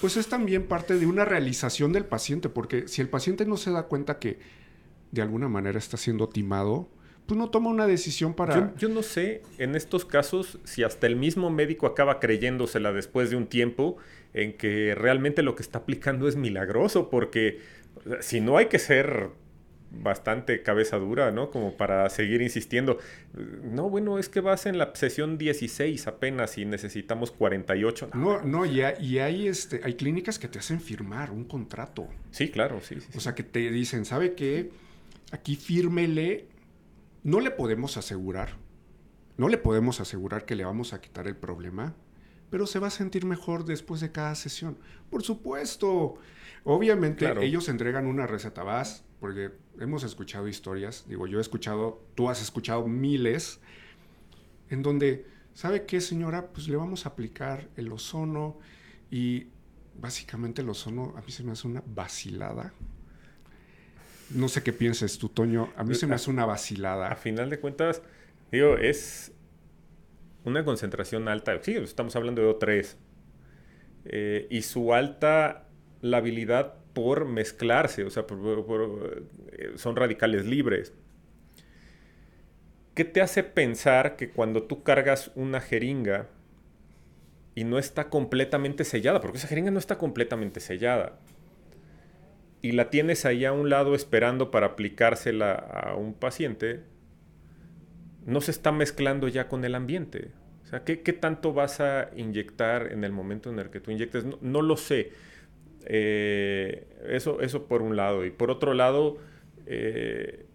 pues 0.00 0.16
es 0.16 0.28
también 0.28 0.66
parte 0.66 0.98
de 0.98 1.06
una 1.06 1.24
realización 1.24 1.92
del 1.92 2.04
paciente, 2.04 2.48
porque 2.48 2.88
si 2.88 3.00
el 3.00 3.08
paciente 3.08 3.44
no 3.46 3.56
se 3.56 3.70
da 3.70 3.84
cuenta 3.84 4.18
que 4.18 4.38
de 5.10 5.22
alguna 5.22 5.48
manera 5.48 5.78
está 5.78 5.96
siendo 5.96 6.28
timado, 6.28 6.88
pues 7.26 7.36
no 7.36 7.50
toma 7.50 7.68
una 7.68 7.86
decisión 7.86 8.32
para... 8.32 8.74
Yo, 8.76 8.88
no 8.88 9.02
sé 9.02 9.42
en 9.58 9.74
estos 9.74 10.06
casos 10.06 10.58
si 10.64 10.82
hasta 10.82 11.06
el 11.06 11.16
mismo 11.16 11.50
médico 11.50 11.86
acaba 11.86 12.20
creyéndosela 12.20 12.92
después 12.92 13.28
de 13.28 13.36
un 13.36 13.46
tiempo 13.46 13.98
en 14.32 14.54
que 14.56 14.94
realmente 14.94 15.42
lo 15.42 15.54
que 15.54 15.62
está 15.62 15.80
aplicando 15.80 16.26
es 16.26 16.36
milagroso, 16.36 17.10
porque 17.10 17.60
si 18.20 18.40
no 18.40 18.56
hay 18.56 18.66
que 18.66 18.78
ser 18.78 19.30
bastante 19.90 20.62
cabeza 20.62 20.98
dura, 20.98 21.30
¿no? 21.30 21.50
Como 21.50 21.76
para 21.76 22.08
seguir 22.10 22.42
insistiendo. 22.42 22.98
No, 23.34 23.88
bueno, 23.88 24.18
es 24.18 24.28
que 24.28 24.40
vas 24.40 24.66
en 24.66 24.78
la 24.78 24.94
sesión 24.94 25.38
16 25.38 26.06
apenas 26.06 26.58
y 26.58 26.64
necesitamos 26.64 27.30
48. 27.30 28.10
No, 28.14 28.42
no, 28.42 28.66
y, 28.66 28.82
hay, 28.82 29.48
este, 29.48 29.80
hay 29.84 29.94
clínicas 29.94 30.38
que 30.38 30.48
te 30.48 30.58
hacen 30.58 30.80
firmar 30.80 31.30
un 31.30 31.44
contrato. 31.44 32.08
Sí, 32.30 32.50
claro, 32.50 32.80
sí. 32.82 33.00
sí 33.00 33.08
o 33.16 33.20
sea, 33.20 33.34
que 33.34 33.42
te 33.42 33.70
dicen, 33.70 34.04
¿sabe 34.04 34.34
qué? 34.34 34.70
Aquí 35.32 35.56
fírmele. 35.56 36.46
No 37.24 37.40
le 37.40 37.50
podemos 37.50 37.96
asegurar, 37.96 38.56
no 39.36 39.48
le 39.48 39.58
podemos 39.58 40.00
asegurar 40.00 40.44
que 40.44 40.54
le 40.54 40.64
vamos 40.64 40.92
a 40.92 41.00
quitar 41.00 41.26
el 41.26 41.36
problema, 41.36 41.94
pero 42.48 42.66
se 42.66 42.78
va 42.78 42.86
a 42.86 42.90
sentir 42.90 43.26
mejor 43.26 43.64
después 43.64 44.00
de 44.00 44.12
cada 44.12 44.34
sesión. 44.34 44.78
Por 45.10 45.22
supuesto. 45.22 46.18
Obviamente 46.64 47.32
ellos 47.44 47.68
entregan 47.68 48.06
una 48.06 48.26
receta, 48.26 48.62
vas, 48.62 49.04
porque 49.20 49.50
hemos 49.80 50.04
escuchado 50.04 50.48
historias, 50.48 51.04
digo, 51.08 51.26
yo 51.26 51.38
he 51.38 51.40
escuchado, 51.40 52.02
tú 52.14 52.28
has 52.28 52.42
escuchado 52.42 52.86
miles, 52.86 53.60
en 54.70 54.82
donde, 54.82 55.26
¿sabe 55.54 55.86
qué, 55.86 56.00
señora? 56.00 56.48
Pues 56.48 56.68
le 56.68 56.76
vamos 56.76 57.06
a 57.06 57.10
aplicar 57.10 57.68
el 57.76 57.90
ozono 57.92 58.58
y 59.10 59.46
básicamente 59.98 60.62
el 60.62 60.68
ozono 60.68 61.14
a 61.16 61.20
mí 61.22 61.30
se 61.30 61.42
me 61.42 61.52
hace 61.52 61.66
una 61.66 61.82
vacilada. 61.86 62.72
No 64.30 64.48
sé 64.48 64.62
qué 64.62 64.72
pienses 64.72 65.18
tú, 65.18 65.30
Toño, 65.30 65.72
a 65.76 65.84
mí 65.84 65.94
se 65.94 66.06
me 66.06 66.14
hace 66.14 66.30
una 66.30 66.44
vacilada. 66.44 67.08
A 67.08 67.16
final 67.16 67.48
de 67.48 67.58
cuentas, 67.60 68.02
digo, 68.52 68.76
es 68.76 69.32
una 70.44 70.64
concentración 70.64 71.28
alta, 71.28 71.58
sí, 71.62 71.72
estamos 71.74 72.14
hablando 72.14 72.42
de 72.42 72.48
O3, 72.48 72.96
eh, 74.04 74.46
y 74.50 74.62
su 74.62 74.92
alta 74.92 75.67
la 76.00 76.18
habilidad 76.18 76.74
por 76.92 77.26
mezclarse, 77.26 78.04
o 78.04 78.10
sea, 78.10 78.24
eh, 78.28 79.72
son 79.76 79.96
radicales 79.96 80.46
libres. 80.46 80.92
¿Qué 82.94 83.04
te 83.04 83.20
hace 83.20 83.44
pensar 83.44 84.16
que 84.16 84.30
cuando 84.30 84.64
tú 84.64 84.82
cargas 84.82 85.30
una 85.34 85.60
jeringa 85.60 86.28
y 87.54 87.64
no 87.64 87.78
está 87.78 88.08
completamente 88.08 88.84
sellada, 88.84 89.20
porque 89.20 89.38
esa 89.38 89.48
jeringa 89.48 89.70
no 89.70 89.78
está 89.78 89.98
completamente 89.98 90.60
sellada, 90.60 91.18
y 92.60 92.72
la 92.72 92.90
tienes 92.90 93.24
ahí 93.24 93.44
a 93.44 93.52
un 93.52 93.70
lado 93.70 93.94
esperando 93.94 94.50
para 94.50 94.66
aplicársela 94.66 95.52
a 95.52 95.94
un 95.94 96.14
paciente, 96.14 96.82
no 98.26 98.40
se 98.40 98.50
está 98.50 98.72
mezclando 98.72 99.28
ya 99.28 99.46
con 99.46 99.64
el 99.64 99.76
ambiente? 99.76 100.32
O 100.64 100.66
sea, 100.66 100.84
¿qué, 100.84 100.96
tanto 100.96 101.52
vas 101.52 101.80
a 101.80 102.10
inyectar 102.16 102.92
en 102.92 103.04
el 103.04 103.12
momento 103.12 103.50
en 103.50 103.58
el 103.58 103.70
que 103.70 103.80
tú 103.80 103.90
inyectes? 103.90 104.24
no 104.42 104.60
lo 104.60 104.76
sé 104.76 105.12
eh, 105.84 106.86
eso, 107.08 107.40
eso 107.40 107.66
por 107.66 107.82
un 107.82 107.96
lado. 107.96 108.24
Y 108.24 108.30
por 108.30 108.50
otro 108.50 108.74
lado, 108.74 109.18
eh, 109.66 110.46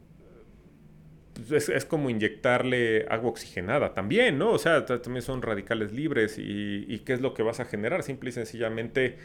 pues 1.34 1.70
es, 1.70 1.86
como 1.86 2.10
inyectarle 2.10 3.06
agua 3.10 3.30
oxigenada 3.32 3.94
también, 3.94 4.38
¿no? 4.38 4.52
O 4.52 4.58
sea, 4.58 4.86
también 4.86 5.22
son 5.22 5.42
radicales 5.42 5.92
libres 5.92 6.38
y, 6.38 7.00
¿qué 7.06 7.14
es 7.14 7.22
lo 7.22 7.34
que 7.34 7.44
vas 7.44 7.60
a 7.60 7.66
generar? 7.66 8.04
Simple 8.04 8.30
y 8.30 8.34
sencillamente 8.34 9.18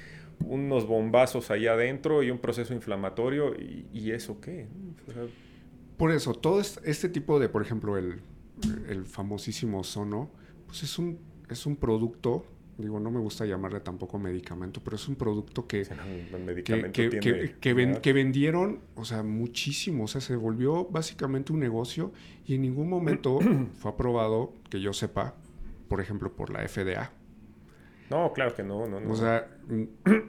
unos 0.45 0.87
bombazos 0.87 1.51
ahí 1.51 1.67
adentro 1.67 2.23
y 2.23 2.31
un 2.31 2.39
proceso 2.39 2.73
inflamatorio 2.73 3.55
y, 3.57 4.11
eso 4.11 4.41
qué. 4.41 4.67
por 5.97 6.13
eso, 6.13 6.33
todo 6.33 6.61
este 6.61 7.09
tipo 7.09 7.39
de, 7.39 7.49
por 7.49 7.63
ejemplo, 7.63 7.99
el, 7.99 8.21
el 8.89 9.05
famosísimo 9.05 9.85
Sono, 9.85 10.31
pues 10.67 10.83
es 10.83 10.99
un, 10.99 11.19
es 11.51 11.67
un 11.67 11.77
producto 11.77 12.47
digo, 12.83 13.01
no 13.01 13.11
me 13.11 13.19
gusta 13.19 13.45
llamarle 13.45 13.81
tampoco 13.81 14.19
medicamento, 14.19 14.81
pero 14.83 14.97
es 14.97 15.09
un 15.09 15.17
producto 15.17 15.67
que, 15.67 15.85
que, 17.61 18.13
vendieron, 18.13 18.81
o 18.95 19.05
sea, 19.05 19.23
muchísimo, 19.23 20.05
o 20.05 20.09
sea, 20.09 20.21
se 20.21 20.37
volvió 20.37 20.85
básicamente 20.85 21.53
un 21.53 21.59
negocio 21.59 22.13
y 22.47 22.55
en 22.55 22.63
ningún 22.63 22.89
momento 22.89 23.41
fue 23.79 23.91
aprobado, 23.91 24.53
que 24.71 24.81
yo 24.81 24.93
sepa, 24.93 25.35
por 25.89 26.01
ejemplo, 26.01 26.33
por 26.33 26.51
la 26.51 26.67
FDA. 26.69 27.11
No, 28.11 28.33
claro 28.33 28.55
que 28.55 28.63
no, 28.63 28.87
no, 28.87 29.01
no. 29.01 29.11
O 29.11 29.17
sea, 29.17 29.49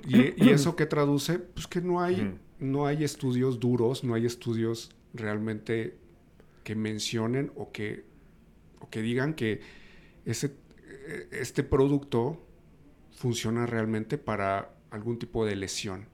y, 0.07 0.49
eso 0.49 0.75
qué 0.75 0.85
traduce, 0.85 1.39
pues 1.39 1.67
que 1.67 1.81
no 1.81 2.01
hay, 2.01 2.35
no 2.59 2.87
hay 2.87 3.03
estudios 3.03 3.59
duros, 3.59 4.03
no 4.03 4.15
hay 4.15 4.25
estudios 4.25 4.91
realmente 5.13 5.95
que 6.63 6.75
mencionen 6.75 7.51
o 7.55 7.71
que, 7.71 8.05
o 8.79 8.89
que 8.89 9.01
digan 9.01 9.33
que 9.33 9.61
ese 10.25 10.51
este 11.31 11.63
producto 11.63 12.45
funciona 13.11 13.65
realmente 13.65 14.17
para 14.17 14.73
algún 14.91 15.19
tipo 15.19 15.45
de 15.45 15.55
lesión. 15.55 16.07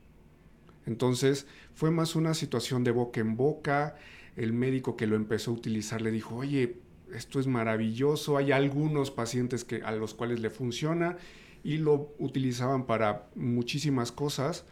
Entonces 0.86 1.48
fue 1.74 1.92
más 1.92 2.16
una 2.16 2.34
situación 2.34 2.84
de 2.84 2.92
boca 2.92 3.20
en 3.20 3.36
boca. 3.36 3.96
El 4.36 4.54
médico 4.54 4.96
que 4.96 5.08
lo 5.08 5.16
empezó 5.16 5.52
a 5.52 5.54
utilizar 5.56 6.02
le 6.02 6.12
dijo, 6.12 6.36
oye, 6.36 6.78
esto 7.14 7.40
es 7.40 7.48
maravilloso, 7.48 8.38
hay 8.38 8.52
algunos 8.52 9.12
pacientes 9.12 9.64
que, 9.64 9.82
a 9.84 9.92
los 9.92 10.14
cuales 10.14 10.40
le 10.40 10.50
funciona 10.50 11.18
y 11.64 11.78
lo 11.78 12.14
utilizaban 12.20 12.86
para 12.86 13.30
muchísimas 13.36 14.12
cosas. 14.12 14.66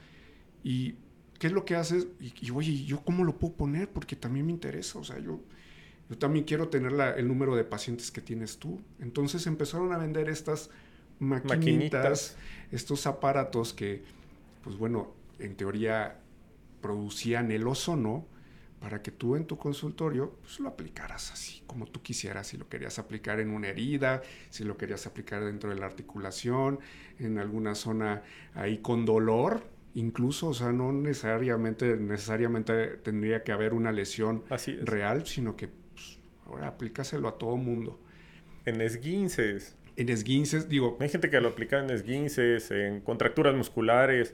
¿Y 0.64 0.96
qué 1.40 1.48
es 1.48 1.54
lo 1.54 1.66
que 1.66 1.76
haces? 1.76 2.08
Y, 2.20 2.34
y 2.42 2.52
oye, 2.52 2.84
¿yo 2.84 3.02
cómo 3.04 3.24
lo 3.24 3.38
puedo 3.38 3.54
poner? 3.54 3.90
Porque 3.90 4.16
también 4.16 4.46
me 4.46 4.52
interesa, 4.52 5.00
o 5.00 5.04
sea, 5.04 5.20
yo 5.20 5.40
yo 6.14 6.20
también 6.20 6.46
quiero 6.46 6.70
tener 6.70 6.94
el 7.18 7.28
número 7.28 7.56
de 7.56 7.64
pacientes 7.64 8.12
que 8.12 8.22
tienes 8.22 8.60
tú. 8.60 8.80
Entonces 9.00 9.48
empezaron 9.48 9.92
a 9.94 9.98
vender 9.98 10.30
estas 10.30 10.70
maquinitas, 11.18 12.38
estos 12.72 13.08
aparatos 13.08 13.74
que, 13.74 14.04
pues 14.64 14.78
bueno, 14.78 15.16
en 15.40 15.56
teoría 15.56 16.20
producían 16.82 17.52
el 17.52 17.66
ozono 17.66 18.28
para 18.80 19.02
que 19.02 19.10
tú 19.10 19.36
en 19.36 19.46
tu 19.46 19.58
consultorio 19.58 20.38
pues, 20.44 20.60
lo 20.60 20.70
aplicaras 20.70 21.32
así 21.32 21.64
como 21.66 21.88
tú 21.88 22.04
quisieras, 22.04 22.46
si 22.46 22.58
lo 22.58 22.70
querías 22.70 23.00
aplicar 23.00 23.40
en 23.40 23.50
una 23.50 23.70
herida, 23.70 24.22
si 24.52 24.64
lo 24.64 24.78
querías 24.78 25.08
aplicar 25.08 25.44
dentro 25.44 25.72
de 25.72 25.78
la 25.78 25.88
articulación, 25.88 26.80
en 27.18 27.40
alguna 27.40 27.74
zona 27.74 28.22
ahí 28.54 28.78
con 28.78 29.04
dolor, 29.04 29.64
incluso, 29.96 30.50
o 30.50 30.54
sea, 30.54 30.72
no 30.72 30.92
necesariamente, 30.92 31.98
necesariamente 31.98 32.98
tendría 32.98 33.44
que 33.44 33.52
haber 33.52 33.74
una 33.74 33.92
lesión 33.92 34.44
real, 34.84 35.26
sino 35.26 35.56
que 35.56 35.70
Ahora 36.46 36.68
aplícaselo 36.68 37.28
a 37.28 37.38
todo 37.38 37.58
mundo. 37.58 38.00
En 38.66 38.82
esguinces. 38.82 39.76
En 39.96 40.10
esguinces, 40.10 40.70
digo. 40.70 40.98
Hay 41.00 41.10
gente 41.10 41.30
que 41.30 41.40
lo 41.40 41.50
aplica 41.50 41.80
en 41.80 41.90
esguinces, 41.90 42.72
en 42.72 43.02
contracturas 43.02 43.56
musculares. 43.56 44.34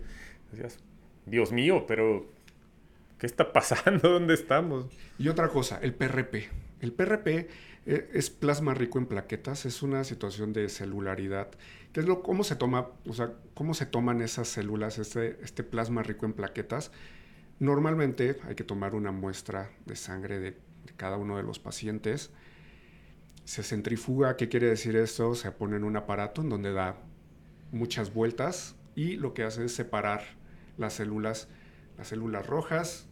Dios 1.25 1.51
mío, 1.51 1.85
pero 1.87 2.25
¿qué 3.17 3.25
está 3.25 3.53
pasando? 3.53 4.09
¿Dónde 4.09 4.33
estamos? 4.33 4.87
Y 5.17 5.27
otra 5.27 5.49
cosa, 5.49 5.79
el 5.81 5.93
PRP. 5.93 6.49
El 6.81 6.93
PRP 6.93 7.27
eh, 7.85 8.09
es 8.13 8.29
plasma 8.29 8.73
rico 8.73 8.99
en 8.99 9.05
plaquetas, 9.05 9.65
es 9.65 9.83
una 9.83 10.03
situación 10.03 10.53
de 10.53 10.69
celularidad. 10.69 11.49
¿Qué 11.93 11.99
es 11.99 12.05
lo, 12.05 12.23
cómo 12.23 12.43
se 12.43 12.55
toma, 12.55 12.89
o 13.07 13.13
sea, 13.13 13.33
cómo 13.53 13.73
se 13.73 13.85
toman 13.85 14.21
esas 14.21 14.47
células, 14.47 14.97
este, 14.97 15.37
este 15.43 15.63
plasma 15.63 16.03
rico 16.03 16.25
en 16.25 16.33
plaquetas? 16.33 16.91
Normalmente 17.59 18.37
hay 18.47 18.55
que 18.55 18.63
tomar 18.63 18.95
una 18.95 19.11
muestra 19.11 19.69
de 19.85 19.95
sangre 19.95 20.39
de 20.39 20.55
cada 20.95 21.17
uno 21.17 21.37
de 21.37 21.43
los 21.43 21.59
pacientes. 21.59 22.31
Se 23.45 23.63
centrifuga, 23.63 24.37
¿qué 24.37 24.49
quiere 24.49 24.67
decir 24.67 24.95
esto? 24.95 25.35
Se 25.35 25.51
pone 25.51 25.77
en 25.77 25.83
un 25.83 25.97
aparato 25.97 26.41
en 26.41 26.49
donde 26.49 26.71
da 26.71 26.97
muchas 27.71 28.13
vueltas 28.13 28.75
y 28.95 29.17
lo 29.17 29.33
que 29.33 29.43
hace 29.43 29.65
es 29.65 29.73
separar 29.73 30.23
las 30.77 30.93
células, 30.93 31.47
las 31.97 32.07
células 32.09 32.45
rojas, 32.45 33.07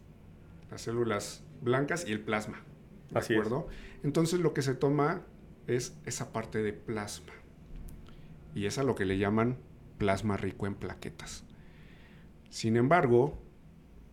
las 0.70 0.82
células 0.82 1.42
blancas 1.60 2.06
y 2.06 2.12
el 2.12 2.20
plasma. 2.20 2.62
¿De 3.10 3.18
acuerdo? 3.18 3.68
Entonces 4.02 4.40
lo 4.40 4.52
que 4.52 4.62
se 4.62 4.74
toma 4.74 5.22
es 5.66 5.96
esa 6.04 6.32
parte 6.32 6.62
de 6.62 6.72
plasma. 6.72 7.32
Y 8.54 8.66
es 8.66 8.78
a 8.78 8.82
lo 8.82 8.94
que 8.94 9.04
le 9.04 9.18
llaman 9.18 9.58
plasma 9.98 10.36
rico 10.36 10.66
en 10.66 10.74
plaquetas. 10.74 11.44
Sin 12.50 12.76
embargo, 12.76 13.38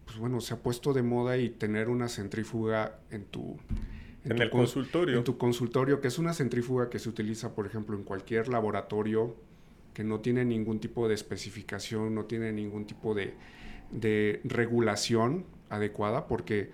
pues 0.06 0.18
bueno, 0.18 0.42
se 0.42 0.54
ha 0.54 0.58
puesto 0.58 0.94
de 0.94 1.04
moda 1.04 1.38
y 1.38 1.50
tener 1.50 1.90
una 1.90 2.08
centrífuga 2.08 3.00
en 3.12 3.26
tu... 3.26 3.58
En, 4.24 4.42
el 4.42 4.50
consultorio. 4.50 5.18
En 5.18 5.24
tu 5.24 5.38
consultorio, 5.38 6.02
que 6.02 6.08
es 6.08 6.18
una 6.18 6.34
centrífuga 6.34 6.90
que 6.90 6.98
se 6.98 7.10
utiliza, 7.10 7.54
por 7.54 7.68
ejemplo, 7.68 7.96
en 7.96 8.04
cualquier 8.04 8.48
laboratorio 8.48 9.36
que 9.94 10.04
no 10.04 10.20
tiene 10.20 10.44
ningún 10.44 10.80
tipo 10.80 11.08
de 11.08 11.14
especificación, 11.14 12.16
no 12.16 12.26
tiene 12.26 12.52
ningún 12.52 12.86
tipo 12.86 13.14
de, 13.14 13.36
de 13.92 14.42
regulación 14.44 15.46
adecuada, 15.70 16.28
porque, 16.28 16.72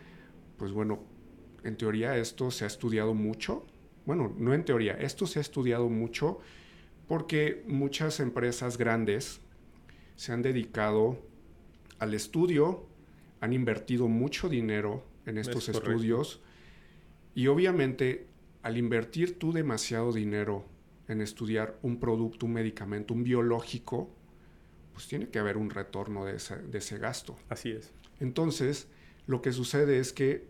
pues 0.57 0.71
bueno, 0.71 1.03
en 1.63 1.75
teoría 1.75 2.17
esto 2.17 2.51
se 2.51 2.63
ha 2.63 2.67
estudiado 2.67 3.13
mucho. 3.13 3.65
Bueno, 4.05 4.33
no 4.37 4.53
en 4.53 4.63
teoría, 4.63 4.93
esto 4.93 5.27
se 5.27 5.39
ha 5.39 5.41
estudiado 5.41 5.89
mucho 5.89 6.39
porque 7.07 7.63
muchas 7.67 8.19
empresas 8.19 8.77
grandes 8.77 9.41
se 10.15 10.31
han 10.31 10.41
dedicado 10.41 11.19
al 11.99 12.13
estudio, 12.13 12.85
han 13.41 13.53
invertido 13.53 14.07
mucho 14.07 14.47
dinero 14.47 15.03
en 15.25 15.37
estos 15.37 15.67
estudios 15.67 16.41
y 17.35 17.47
obviamente 17.47 18.27
al 18.61 18.77
invertir 18.77 19.37
tú 19.37 19.51
demasiado 19.51 20.13
dinero 20.13 20.65
en 21.07 21.21
estudiar 21.21 21.77
un 21.81 21.99
producto, 21.99 22.45
un 22.45 22.53
medicamento, 22.53 23.13
un 23.13 23.23
biológico, 23.23 24.09
pues 24.93 25.07
tiene 25.07 25.29
que 25.29 25.39
haber 25.39 25.57
un 25.57 25.69
retorno 25.69 26.25
de 26.25 26.37
ese, 26.37 26.57
de 26.57 26.77
ese 26.77 26.97
gasto. 26.99 27.35
Así 27.49 27.71
es. 27.71 27.91
Entonces, 28.19 28.87
lo 29.25 29.41
que 29.41 29.51
sucede 29.51 29.99
es 29.99 30.13
que 30.13 30.47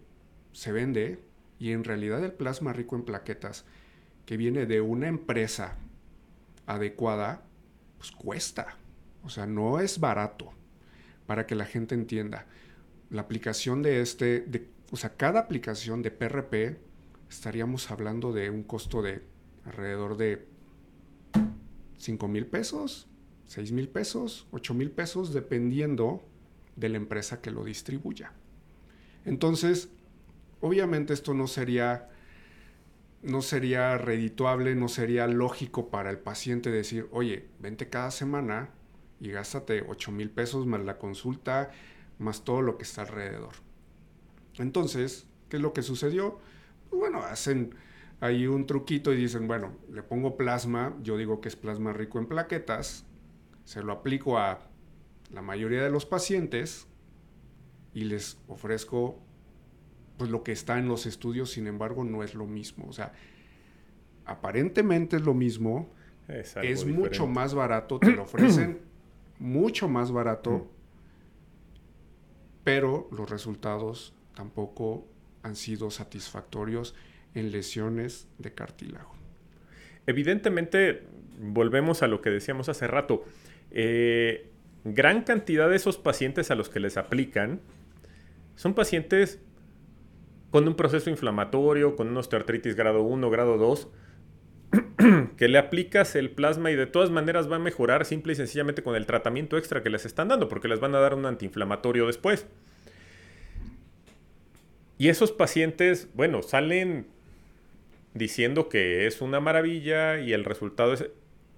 se 0.52 0.72
vende 0.72 1.24
y 1.58 1.72
en 1.72 1.84
realidad 1.84 2.24
el 2.24 2.34
plasma 2.34 2.74
rico 2.74 2.96
en 2.96 3.04
plaquetas 3.04 3.66
que 4.26 4.36
viene 4.38 4.66
de 4.66 4.82
una 4.82 5.08
empresa 5.08 5.78
adecuada, 6.66 7.44
pues 7.98 8.12
cuesta. 8.12 8.78
O 9.24 9.30
sea, 9.30 9.46
no 9.46 9.80
es 9.80 10.00
barato. 10.00 10.52
Para 11.28 11.46
que 11.46 11.56
la 11.56 11.66
gente 11.66 11.96
entienda. 11.96 12.48
La 13.12 13.22
aplicación 13.22 13.84
de 13.84 14.02
este, 14.02 14.40
de, 14.42 14.68
o 14.90 14.96
sea, 14.96 15.16
cada 15.16 15.42
aplicación 15.42 16.02
de 16.02 16.10
PRP 16.10 16.80
estaríamos 17.30 17.92
hablando 17.92 18.34
de 18.34 18.50
un 18.50 18.64
costo 18.64 19.02
de 19.02 19.22
alrededor 19.66 20.18
de 20.18 20.48
5 21.98 22.28
mil 22.28 22.48
pesos, 22.48 23.08
6 23.46 23.74
mil 23.74 23.90
pesos, 23.90 24.48
8 24.52 24.74
mil 24.74 24.92
pesos, 24.92 25.34
dependiendo 25.34 26.24
de 26.76 26.90
la 26.90 26.98
empresa 26.98 27.42
que 27.42 27.52
lo 27.52 27.66
distribuya. 27.66 28.32
Entonces, 29.26 29.90
obviamente 30.62 31.14
esto 31.14 31.34
no 31.34 31.48
sería 31.48 32.08
no 33.24 33.42
sería 33.44 33.98
redituable, 34.00 34.74
no 34.74 34.88
sería 34.88 35.28
lógico 35.28 35.90
para 35.90 36.10
el 36.10 36.18
paciente 36.18 36.72
decir, 36.72 37.08
oye, 37.12 37.46
vente 37.60 37.88
cada 37.88 38.10
semana 38.10 38.70
y 39.20 39.30
gástate 39.30 39.84
8 39.88 40.12
mil 40.12 40.32
pesos 40.32 40.66
más 40.66 40.82
la 40.82 40.98
consulta, 40.98 41.70
más 42.22 42.44
todo 42.44 42.62
lo 42.62 42.78
que 42.78 42.84
está 42.84 43.02
alrededor. 43.02 43.54
Entonces, 44.58 45.28
¿qué 45.50 45.58
es 45.58 45.62
lo 45.62 45.74
que 45.74 45.82
sucedió? 45.82 46.40
Pues 46.90 47.00
bueno, 47.00 47.20
hacen 47.24 47.76
ahí 48.20 48.48
un 48.48 48.68
truquito 48.68 49.12
y 49.14 49.18
dicen, 49.18 49.48
bueno, 49.48 49.74
le 49.92 50.04
pongo 50.04 50.38
plasma, 50.38 50.96
yo 51.02 51.18
digo 51.18 51.42
que 51.42 51.50
es 51.50 51.56
plasma 51.56 51.94
rico 51.94 52.20
en 52.20 52.28
plaquetas, 52.28 53.06
se 53.66 53.82
lo 53.84 53.92
aplico 53.92 54.38
a 54.38 54.62
la 55.32 55.42
mayoría 55.42 55.84
de 55.84 55.90
los 55.90 56.06
pacientes 56.06 56.88
y 57.94 58.04
les 58.04 58.38
ofrezco 58.48 59.20
pues 60.18 60.30
lo 60.30 60.44
que 60.44 60.52
está 60.52 60.78
en 60.78 60.88
los 60.88 61.08
estudios, 61.08 61.52
sin 61.52 61.66
embargo, 61.66 62.04
no 62.04 62.24
es 62.24 62.36
lo 62.36 62.46
mismo. 62.46 62.86
O 62.88 62.94
sea, 62.94 63.12
aparentemente 64.26 65.16
es 65.16 65.24
lo 65.24 65.34
mismo, 65.34 65.90
es, 66.28 66.86
mucho 66.86 67.26
más 67.26 67.56
barato, 67.56 68.00
te 68.00 68.12
lo 68.12 68.24
ofrecen 68.24 68.82
mucho 69.40 69.88
más 69.88 70.12
barato, 70.12 70.70
pero 72.64 73.08
los 73.12 73.30
resultados 73.30 74.14
tampoco 74.36 75.08
han 75.44 75.56
sido 75.56 75.92
satisfactorios 75.92 76.96
en 77.34 77.52
lesiones 77.52 78.28
de 78.38 78.54
cartílago. 78.54 79.14
Evidentemente, 80.08 81.04
volvemos 81.40 82.04
a 82.04 82.08
lo 82.08 82.22
que 82.22 82.30
decíamos 82.30 82.70
hace 82.70 82.88
rato. 82.88 83.24
Eh, 83.72 84.50
gran 84.84 85.24
cantidad 85.24 85.70
de 85.70 85.76
esos 85.76 85.98
pacientes 85.98 86.52
a 86.52 86.56
los 86.56 86.70
que 86.70 86.80
les 86.80 86.98
aplican 86.98 87.62
son 88.56 88.74
pacientes 88.74 89.40
con 90.52 90.68
un 90.68 90.76
proceso 90.76 91.10
inflamatorio, 91.10 91.96
con 91.96 92.10
una 92.10 92.20
osteoartritis 92.20 92.76
grado 92.76 93.04
1, 93.04 93.30
grado 93.30 93.58
2, 93.58 93.88
que 95.38 95.48
le 95.48 95.58
aplicas 95.58 96.16
el 96.16 96.30
plasma 96.30 96.72
y 96.72 96.76
de 96.76 96.88
todas 96.88 97.10
maneras 97.10 97.52
va 97.52 97.58
a 97.58 97.60
mejorar 97.60 98.06
simple 98.06 98.34
y 98.34 98.36
sencillamente 98.36 98.84
con 98.84 98.96
el 98.96 99.06
tratamiento 99.06 99.58
extra 99.58 99.84
que 99.84 99.90
les 99.90 100.06
están 100.06 100.30
dando, 100.30 100.48
porque 100.48 100.68
les 100.68 100.80
van 100.80 100.96
a 100.96 101.00
dar 101.00 101.14
un 101.14 101.26
antiinflamatorio 101.26 102.08
después. 102.08 102.48
Y 104.98 105.10
esos 105.10 105.32
pacientes, 105.32 106.10
bueno, 106.14 106.44
salen 106.44 107.08
diciendo 108.14 108.70
que 108.70 109.08
es 109.08 109.22
una 109.22 109.40
maravilla 109.40 110.20
y 110.20 110.34
el 110.34 110.46
resultado 110.46 110.94
es... 110.94 111.10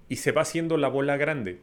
y 0.07 0.17
se 0.17 0.31
va 0.31 0.43
haciendo 0.43 0.77
la 0.77 0.87
bola 0.87 1.17
grande. 1.17 1.59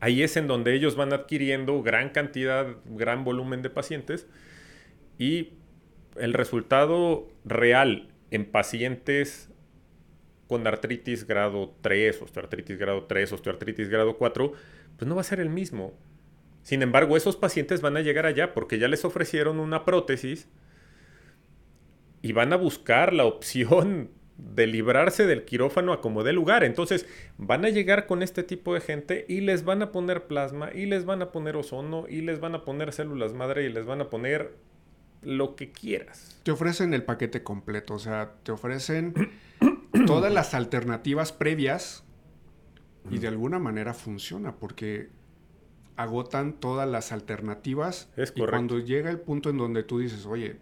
Ahí 0.00 0.22
es 0.22 0.36
en 0.36 0.46
donde 0.46 0.74
ellos 0.74 0.96
van 0.96 1.12
adquiriendo 1.12 1.82
gran 1.82 2.10
cantidad, 2.10 2.76
gran 2.86 3.24
volumen 3.24 3.62
de 3.62 3.70
pacientes 3.70 4.26
y 5.18 5.50
el 6.16 6.32
resultado 6.32 7.28
real 7.44 8.08
en 8.30 8.46
pacientes 8.46 9.49
con 10.50 10.66
artritis 10.66 11.28
grado 11.28 11.76
3, 11.80 12.22
osteoartritis 12.22 12.76
grado 12.76 13.04
3, 13.04 13.34
osteoartritis 13.34 13.88
grado 13.88 14.16
4, 14.16 14.52
pues 14.96 15.08
no 15.08 15.14
va 15.14 15.20
a 15.20 15.24
ser 15.24 15.38
el 15.38 15.48
mismo. 15.48 15.94
Sin 16.64 16.82
embargo, 16.82 17.16
esos 17.16 17.36
pacientes 17.36 17.82
van 17.82 17.96
a 17.96 18.00
llegar 18.00 18.26
allá 18.26 18.52
porque 18.52 18.80
ya 18.80 18.88
les 18.88 19.04
ofrecieron 19.04 19.60
una 19.60 19.84
prótesis 19.84 20.48
y 22.20 22.32
van 22.32 22.52
a 22.52 22.56
buscar 22.56 23.12
la 23.12 23.26
opción 23.26 24.10
de 24.38 24.66
librarse 24.66 25.24
del 25.24 25.44
quirófano 25.44 25.92
a 25.92 26.00
como 26.00 26.24
dé 26.24 26.32
lugar. 26.32 26.64
Entonces 26.64 27.06
van 27.38 27.64
a 27.64 27.68
llegar 27.68 28.06
con 28.06 28.24
este 28.24 28.42
tipo 28.42 28.74
de 28.74 28.80
gente 28.80 29.26
y 29.28 29.42
les 29.42 29.64
van 29.64 29.82
a 29.82 29.92
poner 29.92 30.24
plasma 30.24 30.70
y 30.74 30.86
les 30.86 31.04
van 31.04 31.22
a 31.22 31.30
poner 31.30 31.54
ozono 31.54 32.06
y 32.08 32.22
les 32.22 32.40
van 32.40 32.56
a 32.56 32.64
poner 32.64 32.92
células 32.92 33.34
madre 33.34 33.66
y 33.66 33.68
les 33.68 33.86
van 33.86 34.00
a 34.00 34.10
poner 34.10 34.50
lo 35.22 35.54
que 35.54 35.70
quieras. 35.70 36.40
Te 36.42 36.50
ofrecen 36.50 36.92
el 36.92 37.04
paquete 37.04 37.44
completo, 37.44 37.94
o 37.94 37.98
sea, 38.00 38.32
te 38.42 38.50
ofrecen 38.50 39.14
todas 40.06 40.32
las 40.32 40.54
alternativas 40.54 41.32
previas 41.32 42.04
y 43.10 43.18
de 43.18 43.28
alguna 43.28 43.58
manera 43.58 43.94
funciona 43.94 44.56
porque 44.56 45.10
agotan 45.96 46.54
todas 46.54 46.88
las 46.88 47.12
alternativas. 47.12 48.10
Es 48.16 48.32
y 48.34 48.44
cuando 48.46 48.78
llega 48.78 49.10
el 49.10 49.20
punto 49.20 49.50
en 49.50 49.58
donde 49.58 49.82
tú 49.82 49.98
dices, 49.98 50.26
oye, 50.26 50.58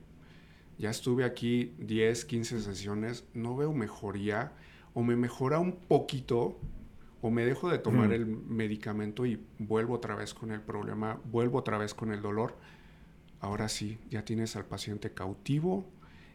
ya 0.78 0.90
estuve 0.90 1.24
aquí 1.24 1.74
10, 1.78 2.24
15 2.24 2.60
sesiones, 2.60 3.24
no 3.34 3.56
veo 3.56 3.72
mejoría 3.72 4.52
o 4.94 5.02
me 5.02 5.16
mejora 5.16 5.58
un 5.58 5.76
poquito 5.76 6.58
o 7.20 7.30
me 7.30 7.44
dejo 7.44 7.68
de 7.68 7.78
tomar 7.78 8.12
el 8.12 8.26
medicamento 8.26 9.26
y 9.26 9.44
vuelvo 9.58 9.94
otra 9.94 10.14
vez 10.14 10.34
con 10.34 10.52
el 10.52 10.60
problema, 10.60 11.20
vuelvo 11.24 11.58
otra 11.58 11.76
vez 11.78 11.94
con 11.94 12.12
el 12.12 12.22
dolor 12.22 12.54
ahora 13.40 13.68
sí, 13.68 13.98
ya 14.10 14.24
tienes 14.24 14.56
al 14.56 14.64
paciente 14.64 15.12
cautivo, 15.12 15.86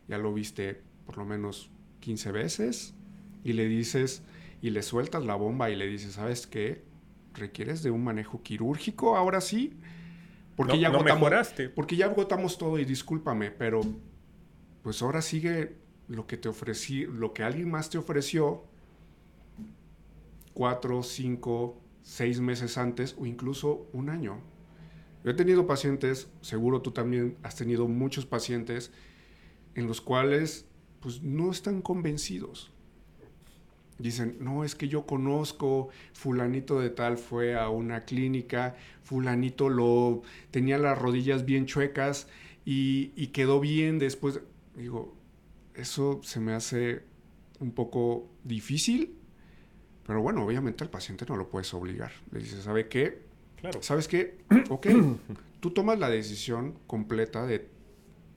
ya 0.07 0.17
lo 0.17 0.33
viste 0.33 0.81
por 1.05 1.17
lo 1.17 1.25
menos 1.25 1.69
15 2.03 2.31
veces 2.33 2.93
y 3.45 3.53
le 3.53 3.65
dices 3.65 4.23
y 4.61 4.71
le 4.71 4.81
sueltas 4.81 5.23
la 5.25 5.35
bomba 5.35 5.69
y 5.69 5.75
le 5.75 5.87
dices, 5.87 6.13
¿sabes 6.13 6.47
qué? 6.47 6.83
¿Requieres 7.33 7.81
de 7.81 7.91
un 7.91 8.03
manejo 8.03 8.43
quirúrgico 8.43 9.15
ahora 9.15 9.39
sí? 9.39 9.73
Porque 10.57 10.79
ya 10.79 10.89
agotamos, 10.89 11.53
Porque 11.73 11.95
ya 11.95 12.05
agotamos 12.07 12.57
todo 12.57 12.77
y 12.77 12.85
discúlpame, 12.85 13.51
pero 13.51 13.81
pues 14.83 15.01
ahora 15.01 15.21
sigue 15.21 15.77
lo 16.09 16.27
que 16.27 16.35
te 16.35 16.49
ofrecí, 16.49 17.05
lo 17.05 17.33
que 17.33 17.43
alguien 17.43 17.71
más 17.71 17.89
te 17.89 17.97
ofreció 17.97 18.65
cuatro, 20.53 21.03
cinco, 21.03 21.81
seis 22.01 22.41
meses 22.41 22.77
antes 22.77 23.15
o 23.17 23.25
incluso 23.25 23.87
un 23.93 24.09
año. 24.09 24.41
Yo 25.23 25.31
he 25.31 25.33
tenido 25.33 25.65
pacientes, 25.65 26.27
seguro 26.41 26.81
tú 26.81 26.91
también 26.91 27.37
has 27.43 27.55
tenido 27.55 27.87
muchos 27.87 28.25
pacientes 28.25 28.91
en 29.73 29.87
los 29.87 30.01
cuales 30.01 30.67
pues 31.03 31.21
no 31.21 31.51
están 31.51 31.81
convencidos. 31.81 32.71
Dicen, 33.99 34.37
no, 34.39 34.63
es 34.63 34.73
que 34.73 34.87
yo 34.87 35.05
conozco, 35.05 35.89
fulanito 36.13 36.79
de 36.79 36.89
tal 36.89 37.17
fue 37.17 37.55
a 37.55 37.69
una 37.69 38.05
clínica, 38.05 38.75
fulanito 39.03 39.69
lo 39.69 40.23
tenía 40.49 40.77
las 40.77 40.97
rodillas 40.97 41.45
bien 41.45 41.65
chuecas 41.65 42.27
y, 42.65 43.11
y 43.15 43.27
quedó 43.27 43.59
bien 43.59 43.99
después. 43.99 44.39
Digo, 44.75 45.13
eso 45.75 46.21
se 46.23 46.39
me 46.39 46.53
hace 46.53 47.03
un 47.59 47.71
poco 47.71 48.29
difícil, 48.43 49.15
pero 50.07 50.21
bueno, 50.21 50.43
obviamente 50.45 50.83
al 50.83 50.89
paciente 50.89 51.25
no 51.27 51.35
lo 51.35 51.49
puedes 51.49 51.73
obligar. 51.73 52.13
Le 52.31 52.39
dices, 52.39 52.63
¿sabe 52.63 52.87
qué? 52.87 53.23
Claro. 53.57 53.83
¿Sabes 53.83 54.07
qué? 54.07 54.37
Ok, 54.69 54.87
tú 55.59 55.71
tomas 55.71 55.99
la 55.99 56.09
decisión 56.09 56.79
completa 56.87 57.45
de, 57.45 57.69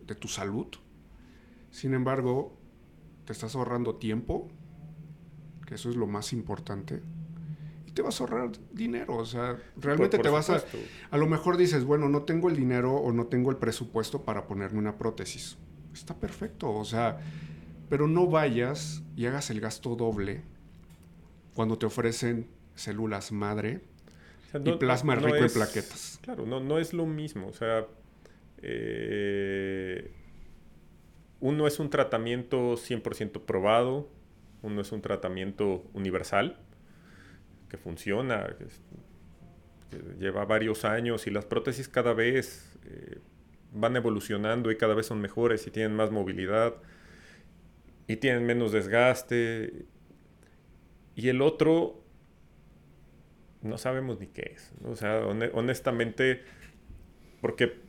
de 0.07 0.15
tu 0.17 0.29
salud. 0.29 0.67
Sin 1.77 1.93
embargo, 1.93 2.57
te 3.27 3.35
estás 3.35 3.55
ahorrando 3.55 3.97
tiempo, 3.97 4.49
que 5.67 5.75
eso 5.75 5.91
es 5.91 5.97
lo 5.97 6.07
más 6.07 6.33
importante. 6.33 7.03
Y 7.87 7.91
te 7.91 8.01
vas 8.01 8.19
a 8.19 8.25
ahorrar 8.25 8.53
dinero. 8.73 9.15
O 9.19 9.27
sea, 9.27 9.59
realmente 9.77 10.17
por 10.17 10.25
te 10.25 10.31
vas 10.31 10.49
a... 10.49 10.65
A 11.11 11.19
lo 11.19 11.27
mejor 11.27 11.59
dices, 11.59 11.85
bueno, 11.85 12.09
no 12.09 12.23
tengo 12.23 12.49
el 12.49 12.57
dinero 12.57 12.95
o 12.95 13.13
no 13.13 13.27
tengo 13.27 13.51
el 13.51 13.59
presupuesto 13.59 14.23
para 14.25 14.47
ponerme 14.47 14.79
una 14.79 14.97
prótesis. 14.97 15.59
Está 15.93 16.15
perfecto, 16.15 16.73
o 16.73 16.85
sea, 16.87 17.19
pero 17.91 18.09
no 18.09 18.27
vayas 18.27 19.03
y 19.15 19.27
hagas 19.27 19.51
el 19.51 19.61
gasto 19.61 19.97
doble 19.97 20.45
cuando 21.53 21.77
te 21.77 21.85
ofrecen 21.85 22.47
células 22.75 23.33
madre 23.33 23.83
O 24.49 24.51
sea, 24.51 24.63
y 24.65 24.79
plasma 24.79 25.15
no 25.15 25.27
rico 25.27 25.45
en 25.45 25.53
plaquetas. 25.53 26.21
Claro, 26.23 26.47
no, 26.47 26.59
no 26.59 26.79
es 26.79 26.95
lo 26.95 27.05
mismo. 27.05 27.49
O 27.49 27.53
sea, 27.53 27.87
eh, 28.63 30.16
uno 31.41 31.67
es 31.67 31.79
un 31.79 31.91
tratamiento 31.91 32.77
100% 32.77 33.41
probado, 33.45 34.09
uno 34.63 34.81
es 34.81 34.93
un 34.93 35.03
tratamiento 35.03 35.85
universal, 35.93 36.59
que 37.69 37.77
funciona, 37.77 38.47
que, 38.59 38.67
lleva 40.19 40.45
varios 40.45 40.85
años 40.85 41.27
y 41.27 41.31
las 41.31 41.45
prótesis 41.45 41.89
cada 41.89 42.13
vez 42.13 42.77
eh, 42.85 43.19
van 43.73 43.97
evolucionando 43.97 44.71
y 44.71 44.77
cada 44.77 44.95
vez 44.95 45.07
son 45.07 45.21
mejores 45.21 45.67
y 45.67 45.71
tienen 45.71 45.95
más 45.95 46.11
movilidad 46.11 46.75
y 48.07 48.17
tienen 48.17 48.45
menos 48.45 48.73
desgaste. 48.73 49.87
Y 51.15 51.29
el 51.29 51.41
otro 51.41 52.03
no 53.63 53.79
sabemos 53.79 54.21
ni 54.21 54.27
qué 54.29 54.53
es. 54.55 54.73
O 54.85 54.97
sea, 54.97 55.21
hone- 55.25 55.51
honestamente, 55.55 56.43
porque 57.41 57.81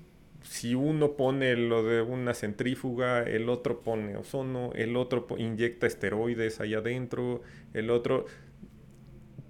si 0.43 0.75
uno 0.75 1.13
pone 1.13 1.55
lo 1.55 1.83
de 1.83 2.01
una 2.01 2.33
centrífuga, 2.33 3.23
el 3.23 3.49
otro 3.49 3.81
pone 3.81 4.15
ozono, 4.17 4.71
el 4.75 4.95
otro 4.95 5.27
inyecta 5.37 5.87
esteroides 5.87 6.59
ahí 6.61 6.73
adentro, 6.73 7.41
el 7.73 7.89
otro... 7.89 8.25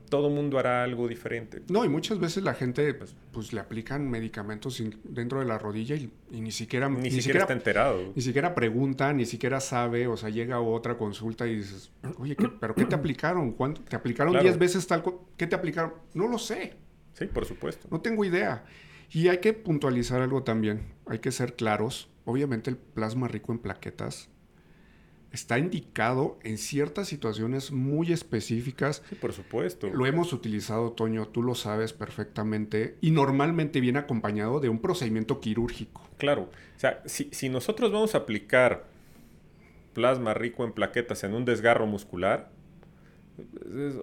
Todo 0.09 0.29
mundo 0.29 0.57
hará 0.57 0.83
algo 0.85 1.05
diferente. 1.09 1.61
No, 1.67 1.83
y 1.83 1.89
muchas 1.89 2.17
veces 2.17 2.41
la 2.41 2.53
gente 2.53 2.93
pues, 2.93 3.13
pues, 3.33 3.51
le 3.51 3.59
aplican 3.59 4.09
medicamentos 4.09 4.81
dentro 5.03 5.41
de 5.41 5.45
la 5.45 5.57
rodilla 5.57 5.97
y, 5.97 6.09
y 6.31 6.39
ni 6.39 6.51
siquiera 6.51 6.87
Ni, 6.87 7.11
siquiera, 7.11 7.41
está 7.41 7.51
enterado. 7.51 8.13
Ni 8.15 8.21
siquiera 8.21 8.55
pregunta, 8.55 9.11
ni 9.11 9.25
siquiera 9.25 9.59
sabe, 9.59 10.07
o 10.07 10.15
sea, 10.15 10.29
llega 10.29 10.55
a 10.55 10.61
otra 10.61 10.97
consulta 10.97 11.45
y 11.45 11.57
dices, 11.57 11.91
oye, 12.19 12.37
¿qué- 12.37 12.47
¿pero 12.47 12.73
qué 12.73 12.85
te 12.85 12.95
aplicaron? 12.95 13.51
¿Cuánto? 13.51 13.81
¿Te 13.81 13.97
aplicaron 13.97 14.31
Claro. 14.31 14.45
10 14.45 14.57
veces 14.57 14.87
tal 14.87 15.03
¿Qué 15.35 15.45
te 15.45 15.55
aplicaron? 15.57 15.91
No 16.13 16.29
lo 16.29 16.37
sé, 16.39 16.75
Sí, 17.11 17.25
por 17.25 17.43
supuesto. 17.45 17.89
no 17.91 17.99
tengo 17.99 18.23
idea. 18.23 18.63
Y 19.09 19.29
hay 19.29 19.39
que 19.39 19.53
puntualizar 19.53 20.21
algo 20.21 20.43
también, 20.43 20.93
hay 21.05 21.19
que 21.19 21.31
ser 21.31 21.55
claros. 21.55 22.09
Obviamente 22.25 22.69
el 22.69 22.77
plasma 22.77 23.27
rico 23.27 23.53
en 23.53 23.59
plaquetas 23.59 24.29
está 25.31 25.59
indicado 25.59 26.39
en 26.43 26.57
ciertas 26.57 27.07
situaciones 27.07 27.71
muy 27.71 28.11
específicas. 28.11 29.03
Sí, 29.09 29.15
por 29.15 29.33
supuesto. 29.33 29.89
Lo 29.89 30.05
hemos 30.05 30.33
utilizado, 30.33 30.91
Toño, 30.91 31.27
tú 31.27 31.43
lo 31.43 31.55
sabes 31.55 31.93
perfectamente, 31.93 32.97
y 33.01 33.11
normalmente 33.11 33.79
viene 33.79 33.99
acompañado 33.99 34.59
de 34.59 34.69
un 34.69 34.79
procedimiento 34.79 35.39
quirúrgico. 35.39 36.01
Claro. 36.17 36.49
O 36.75 36.79
sea, 36.79 37.01
si, 37.05 37.29
si 37.31 37.49
nosotros 37.49 37.91
vamos 37.91 38.15
a 38.15 38.19
aplicar 38.19 38.87
plasma 39.93 40.33
rico 40.33 40.63
en 40.63 40.73
plaquetas 40.73 41.23
en 41.23 41.33
un 41.33 41.45
desgarro 41.45 41.87
muscular, 41.87 42.51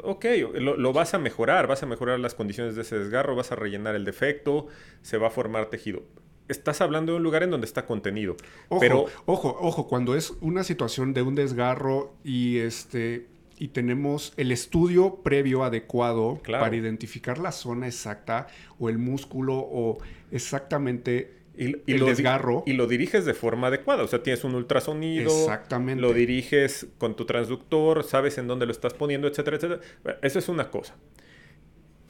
ok, 0.03 0.25
lo, 0.61 0.77
lo 0.77 0.93
vas 0.93 1.15
a 1.15 1.19
mejorar, 1.19 1.67
vas 1.67 1.83
a 1.83 1.87
mejorar 1.87 2.21
las 2.21 2.35
condiciones 2.35 2.77
de 2.77 2.83
ese 2.83 2.99
desgarro, 2.99 3.35
vas 3.37 3.53
a 3.53 3.57
rellenar 3.57 3.95
el 3.95 4.05
defecto, 4.05 4.67
se 5.03 5.19
va 5.19 5.29
a 5.29 5.31
formar 5.31 5.67
tejido. 5.71 6.03
Estás 6.49 6.81
hablando 6.81 7.13
de 7.13 7.17
un 7.19 7.23
lugar 7.23 7.43
en 7.43 7.51
donde 7.51 7.67
está 7.67 7.87
contenido. 7.87 8.37
Ojo, 8.69 8.81
pero 8.81 9.07
ojo, 9.25 9.57
ojo, 9.61 9.89
cuando 9.89 10.15
es 10.15 10.35
una 10.41 10.63
situación 10.63 11.15
de 11.15 11.23
un 11.23 11.35
desgarro 11.35 12.15
y 12.23 12.59
este 12.59 13.27
y 13.57 13.69
tenemos 13.69 14.33
el 14.37 14.51
estudio 14.51 15.21
previo 15.23 15.63
adecuado 15.63 16.41
Claro. 16.43 16.65
para 16.65 16.75
identificar 16.77 17.39
la 17.39 17.53
zona 17.53 17.87
exacta 17.87 18.49
o 18.81 18.89
el 18.89 18.99
músculo 18.99 19.55
o 19.55 19.99
exactamente 20.33 21.33
y, 21.57 21.77
y 21.87 21.95
el 21.95 22.01
lo 22.01 22.07
desgarro. 22.07 22.63
y 22.67 22.73
lo 22.73 22.87
diriges 22.87 23.25
de 23.25 23.35
forma 23.35 23.69
adecuada. 23.69 24.03
O 24.03 24.07
sea, 24.07 24.23
tienes 24.23 24.45
un 24.45 24.55
ultrasonido, 24.55 25.31
Exactamente. 25.31 26.01
lo 26.03 26.13
diriges 26.13 26.89
con 26.99 27.15
tu 27.17 27.25
transductor, 27.27 28.05
sabes 28.05 28.39
en 28.39 28.47
dónde 28.49 28.67
lo 28.67 28.73
estás 28.73 28.95
poniendo, 28.95 29.29
etcétera, 29.29 29.57
etcétera. 29.57 29.81
Eso 30.23 30.39
es 30.39 30.49
una 30.49 30.71
cosa. 30.71 30.97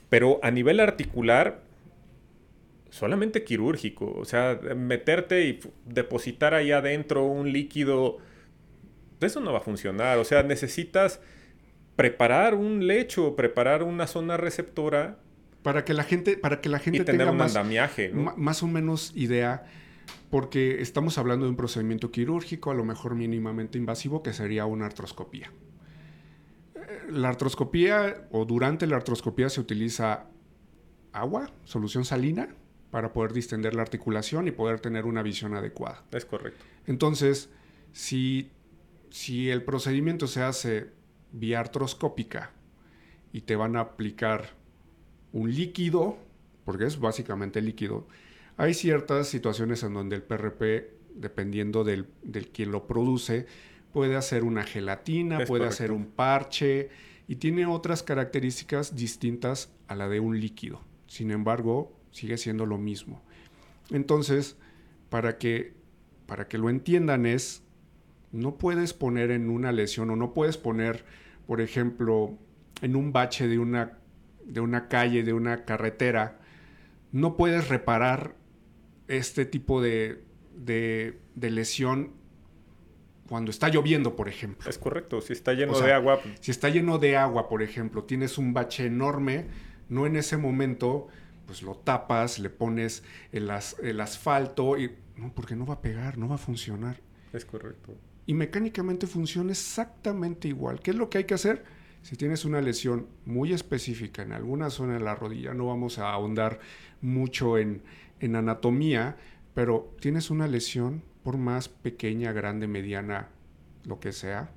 Pero 0.09 0.39
a 0.43 0.51
nivel 0.51 0.81
articular, 0.81 1.63
solamente 2.91 3.43
quirúrgico. 3.45 4.13
O 4.17 4.25
sea, 4.25 4.59
meterte 4.77 5.43
y 5.47 5.61
depositar 5.85 6.55
ahí 6.55 6.71
adentro 6.73 7.25
un 7.25 7.53
líquido, 7.53 8.19
eso 9.21 9.41
no 9.41 9.53
va 9.53 9.59
a 9.59 9.63
funcionar. 9.63 10.19
O 10.19 10.25
sea, 10.25 10.43
necesitas 10.43 11.21
preparar 11.97 12.55
un 12.55 12.87
lecho, 12.87 13.37
preparar 13.37 13.83
una 13.83 14.07
zona 14.07 14.37
receptora 14.37 15.19
para 15.65 15.85
que 15.85 15.95
la 15.95 16.05
gente 16.05 16.37
para 16.37 16.61
que 16.61 16.69
la 16.69 16.77
y 16.77 16.81
gente 16.83 17.05
tener 17.05 17.23
tenga 17.23 17.33
un 17.33 17.39
más, 17.39 17.57
andamiaje. 17.57 18.11
¿no? 18.11 18.35
más 18.37 18.63
o 18.63 18.69
menos 18.69 19.13
idea 19.17 19.65
porque 20.31 20.83
estamos 20.83 21.17
hablando 21.17 21.47
de 21.47 21.51
un 21.51 21.57
procedimiento 21.57 22.11
quirúrgico, 22.11 22.71
a 22.71 22.75
lo 22.75 22.85
mejor 22.85 23.15
mínimamente 23.15 23.79
invasivo, 23.79 24.23
que 24.23 24.33
sería 24.33 24.67
una 24.67 24.85
artroscopía. 24.87 25.51
Eh, 26.75 27.07
La 27.11 27.29
artroscopía 27.29 28.27
o 28.31 28.45
durante 28.45 28.87
la 28.87 28.97
artroscopía 28.97 29.49
se 29.49 29.61
utiliza 29.61 30.27
agua, 31.13 31.51
solución 31.65 32.05
salina, 32.05 32.49
para 32.91 33.13
poder 33.13 33.33
distender 33.33 33.75
la 33.75 33.83
articulación 33.83 34.47
y 34.49 34.51
poder 34.51 34.81
tener 34.81 35.07
una 35.07 35.23
visión 35.23 35.55
adecuada. 35.55 36.05
Es 36.11 36.25
correcto. 36.27 36.65
Entonces, 36.87 37.49
si, 37.93 38.51
si 39.11 39.51
el 39.51 39.63
procedimiento 39.63 40.27
se 40.27 40.43
hace 40.43 40.91
vía 41.33 41.61
artroscópica 41.61 42.51
y 43.33 43.43
te 43.43 43.57
van 43.57 43.77
a 43.77 43.81
aplicar 43.81 44.64
un 45.35 45.53
líquido, 45.53 46.17
porque 46.65 46.87
es 46.87 46.99
básicamente 46.99 47.61
líquido, 47.61 48.07
hay 48.57 48.73
ciertas 48.73 49.29
situaciones 49.29 49.83
en 49.83 49.93
donde 49.93 50.17
el 50.17 50.23
PRP, 50.23 50.95
dependiendo 51.17 51.85
del, 51.85 52.07
del 52.23 52.49
quien 52.49 52.71
lo 52.71 52.87
produce, 52.87 53.47
puede 53.93 54.17
hacer 54.17 54.45
una 54.45 54.63
gelatina, 54.63 55.43
Es 55.43 55.49
puede 55.49 55.65
correcto. 55.65 55.75
hacer 55.75 55.93
un 55.93 56.07
parche 56.07 56.89
y 57.27 57.37
tiene 57.37 57.67
otras 57.67 58.03
características 58.03 58.95
distintas 58.95 59.73
a 59.89 59.97
la 59.97 60.09
de 60.09 60.21
un 60.21 60.41
líquido. 60.41 60.81
Sin 61.09 61.33
embargo, 61.33 61.93
sigue 62.13 62.39
siendo 62.39 62.65
lo 62.65 62.79
mismo. 62.79 63.21
Entonces, 63.91 64.57
para 65.11 65.37
que, 65.37 65.73
para 66.27 66.47
que 66.47 66.59
lo 66.59 66.71
entiendan 66.71 67.27
es, 67.27 67.63
no 68.31 68.57
puedes 68.57 68.95
poner 68.95 69.33
en 69.33 69.51
una 69.51 69.73
lesión 69.73 70.11
o 70.11 70.17
no 70.17 70.33
puedes 70.33 70.59
poner, 70.59 71.05
por 71.47 71.61
ejemplo, 71.61 72.39
en 72.83 72.95
un 72.95 73.13
bache 73.13 73.49
de 73.49 73.59
una, 73.59 73.99
de 74.47 74.61
una 74.61 74.89
calle, 74.89 75.23
de 75.23 75.33
una 75.33 75.65
carretera, 75.65 76.41
no 77.13 77.37
puedes 77.37 77.69
reparar 77.69 78.37
este 79.09 79.45
tipo 79.47 79.81
de, 79.83 80.25
de, 80.57 81.19
de 81.35 81.51
lesión 81.51 82.13
cuando 83.29 83.51
está 83.51 83.69
lloviendo, 83.69 84.17
por 84.17 84.29
ejemplo. 84.29 84.69
Es 84.69 84.79
correcto. 84.79 85.21
Si 85.21 85.33
está 85.33 85.53
lleno 85.55 85.73
O 85.73 85.75
sea, 85.77 85.87
de 85.87 85.93
agua, 85.95 86.21
Si 86.41 86.51
está 86.51 86.69
lleno 86.69 86.99
de 86.99 87.17
agua, 87.17 87.49
por 87.49 87.63
ejemplo, 87.63 88.05
tienes 88.05 88.37
un 88.39 88.53
bache 88.53 88.87
enorme, 88.87 89.47
no 89.89 90.07
en 90.07 90.17
ese 90.17 90.37
momento, 90.37 91.09
pues 91.47 91.63
lo 91.63 91.75
tapas, 91.77 92.39
le 92.39 92.51
pones 92.51 93.03
el, 93.33 93.51
as- 93.51 93.77
el 93.83 94.01
asfalto 94.01 94.79
y... 94.79 94.97
No, 95.17 95.33
porque 95.33 95.55
no 95.55 95.65
va 95.65 95.75
a 95.75 95.81
pegar, 95.81 96.19
no 96.19 96.29
va 96.29 96.35
a 96.35 96.39
funcionar. 96.39 97.01
es 97.33 97.45
correcto. 97.45 97.95
Y 98.27 98.35
mecánicamente 98.35 99.07
funciona 99.07 99.53
exactamente 99.53 100.49
igual. 100.49 100.81
¿Qué 100.81 100.91
es 100.91 100.97
lo 100.97 101.09
que 101.09 101.19
hay 101.19 101.25
que 101.25 101.35
hacer? 101.35 101.65
Si 102.05 102.17
tienes 102.17 102.45
una 102.45 102.61
lesión 102.61 103.07
muy 103.25 103.55
específica 103.55 104.21
en 104.21 104.33
alguna 104.33 104.69
zona 104.69 104.93
de 104.93 105.01
la 105.01 105.15
rodilla, 105.15 105.55
no 105.55 105.69
vamos 105.69 105.99
a 105.99 106.11
ahondar 106.13 106.61
mucho 107.01 107.57
en, 107.57 107.81
en 108.21 108.37
anatomía, 108.37 109.17
pero 109.55 109.91
tienes 110.01 110.29
una 110.31 110.47
lesión, 110.47 111.03
por 111.23 111.39
más 111.39 111.71
pequeña, 111.71 112.33
grande, 112.33 112.67
mediana, 112.67 113.31
lo 113.85 114.01
que 114.01 114.13
sea, 114.13 114.51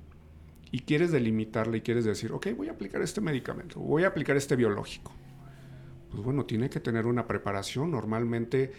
y 0.70 0.80
quieres 0.80 1.10
delimitarla 1.10 1.78
y 1.78 1.80
quieres 1.80 2.04
decir, 2.04 2.32
ok, 2.32 2.48
voy 2.54 2.68
a 2.68 2.72
aplicar 2.72 3.00
este 3.00 3.22
medicamento, 3.22 3.80
voy 3.80 4.04
a 4.04 4.08
aplicar 4.08 4.36
este 4.36 4.54
biológico. 4.54 5.10
Pues 6.10 6.22
bueno, 6.22 6.44
tiene 6.44 6.68
que 6.68 6.80
tener 6.80 7.06
una 7.06 7.26
preparación. 7.26 7.90
Normalmente, 7.90 8.72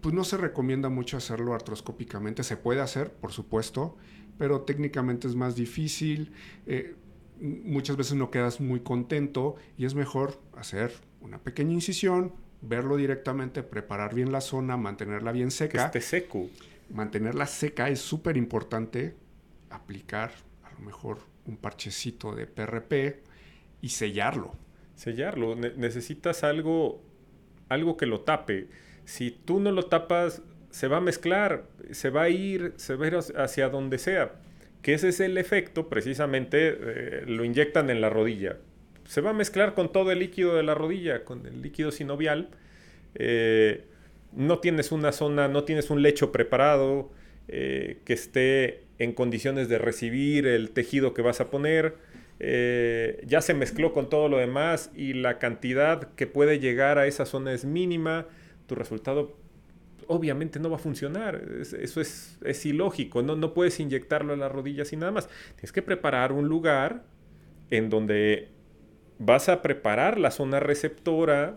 pues 0.00 0.14
no 0.14 0.22
se 0.22 0.36
recomienda 0.36 0.90
mucho 0.90 1.16
hacerlo 1.16 1.54
artroscópicamente. 1.54 2.44
Se 2.44 2.56
puede 2.56 2.80
hacer, 2.80 3.12
por 3.12 3.32
supuesto, 3.32 3.96
pero 4.38 4.60
técnicamente 4.60 5.26
es 5.26 5.34
más 5.34 5.56
difícil. 5.56 6.30
eh, 6.66 6.94
muchas 7.42 7.96
veces 7.96 8.14
no 8.14 8.30
quedas 8.30 8.60
muy 8.60 8.80
contento 8.80 9.56
y 9.76 9.84
es 9.84 9.94
mejor 9.94 10.40
hacer 10.56 10.92
una 11.20 11.38
pequeña 11.38 11.72
incisión, 11.72 12.32
verlo 12.60 12.96
directamente, 12.96 13.62
preparar 13.62 14.14
bien 14.14 14.30
la 14.32 14.40
zona, 14.40 14.76
mantenerla 14.76 15.32
bien 15.32 15.48
Que 15.48 15.54
seca. 15.54 15.86
esté 15.86 16.00
seco. 16.00 16.48
Mantenerla 16.90 17.46
seca 17.46 17.88
es 17.88 18.00
súper 18.00 18.36
importante. 18.36 19.16
Aplicar 19.70 20.32
a 20.62 20.70
lo 20.72 20.80
mejor 20.80 21.18
un 21.46 21.56
parchecito 21.56 22.34
de 22.34 22.46
PRP 22.46 23.22
y 23.80 23.88
sellarlo. 23.88 24.54
Sellarlo. 24.94 25.56
necesitas 25.56 26.44
algo, 26.44 27.02
algo 27.68 27.96
que 27.96 28.06
lo 28.06 28.20
tape. 28.20 28.68
Si 29.04 29.30
tú 29.32 29.58
no 29.58 29.72
lo 29.72 29.86
tapas, 29.86 30.42
se 30.70 30.86
va 30.86 30.98
a 30.98 31.00
mezclar, 31.00 31.66
se 31.90 32.10
va 32.10 32.22
a 32.22 32.28
ir, 32.28 32.74
se 32.76 32.94
va 32.94 33.06
a 33.06 33.08
ir 33.08 33.16
hacia 33.36 33.68
donde 33.68 33.98
sea. 33.98 34.40
Que 34.82 34.94
ese 34.94 35.08
es 35.08 35.20
el 35.20 35.38
efecto, 35.38 35.88
precisamente, 35.88 36.76
eh, 36.80 37.24
lo 37.26 37.44
inyectan 37.44 37.88
en 37.88 38.00
la 38.00 38.10
rodilla. 38.10 38.56
Se 39.06 39.20
va 39.20 39.30
a 39.30 39.32
mezclar 39.32 39.74
con 39.74 39.92
todo 39.92 40.10
el 40.10 40.18
líquido 40.18 40.56
de 40.56 40.64
la 40.64 40.74
rodilla, 40.74 41.24
con 41.24 41.46
el 41.46 41.62
líquido 41.62 41.92
sinovial. 41.92 42.48
Eh, 43.14 43.84
no 44.32 44.58
tienes 44.58 44.90
una 44.90 45.12
zona, 45.12 45.46
no 45.46 45.64
tienes 45.64 45.90
un 45.90 46.02
lecho 46.02 46.32
preparado 46.32 47.12
eh, 47.46 47.98
que 48.04 48.12
esté 48.14 48.82
en 48.98 49.12
condiciones 49.12 49.68
de 49.68 49.78
recibir 49.78 50.46
el 50.46 50.70
tejido 50.70 51.14
que 51.14 51.22
vas 51.22 51.40
a 51.40 51.50
poner. 51.50 51.94
ya 53.24 53.40
se 53.40 53.54
mezcló 53.54 53.92
con 53.92 54.08
todo 54.10 54.28
lo 54.28 54.38
demás 54.38 54.90
y 54.96 55.12
la 55.12 55.38
cantidad 55.38 56.12
que 56.16 56.26
puede 56.26 56.58
llegar 56.58 56.98
a 56.98 57.06
esa 57.06 57.24
zona 57.24 57.52
es 57.52 57.64
mínima. 57.64 58.26
Tu 58.66 58.74
resultado 58.74 59.36
obviamente 60.08 60.58
no 60.58 60.70
va 60.70 60.76
a 60.76 60.78
funcionar. 60.78 61.42
eso 61.60 62.00
es, 62.00 62.66
ilógico. 62.66 63.22
No, 63.22 63.36
no 63.36 63.54
puedes 63.54 63.80
inyectarlo 63.80 64.34
en 64.34 64.40
la 64.40 64.48
rodilla 64.48 64.84
y 64.90 64.96
nada 64.96 65.12
más. 65.12 65.28
Tienes 65.56 65.72
que 65.72 65.82
preparar 65.82 66.32
un 66.32 66.48
lugar 66.48 67.04
en 67.70 67.90
donde 67.90 68.48
vas 69.18 69.48
a 69.48 69.62
preparar 69.62 70.18
la 70.18 70.30
zona 70.30 70.60
receptora, 70.60 71.56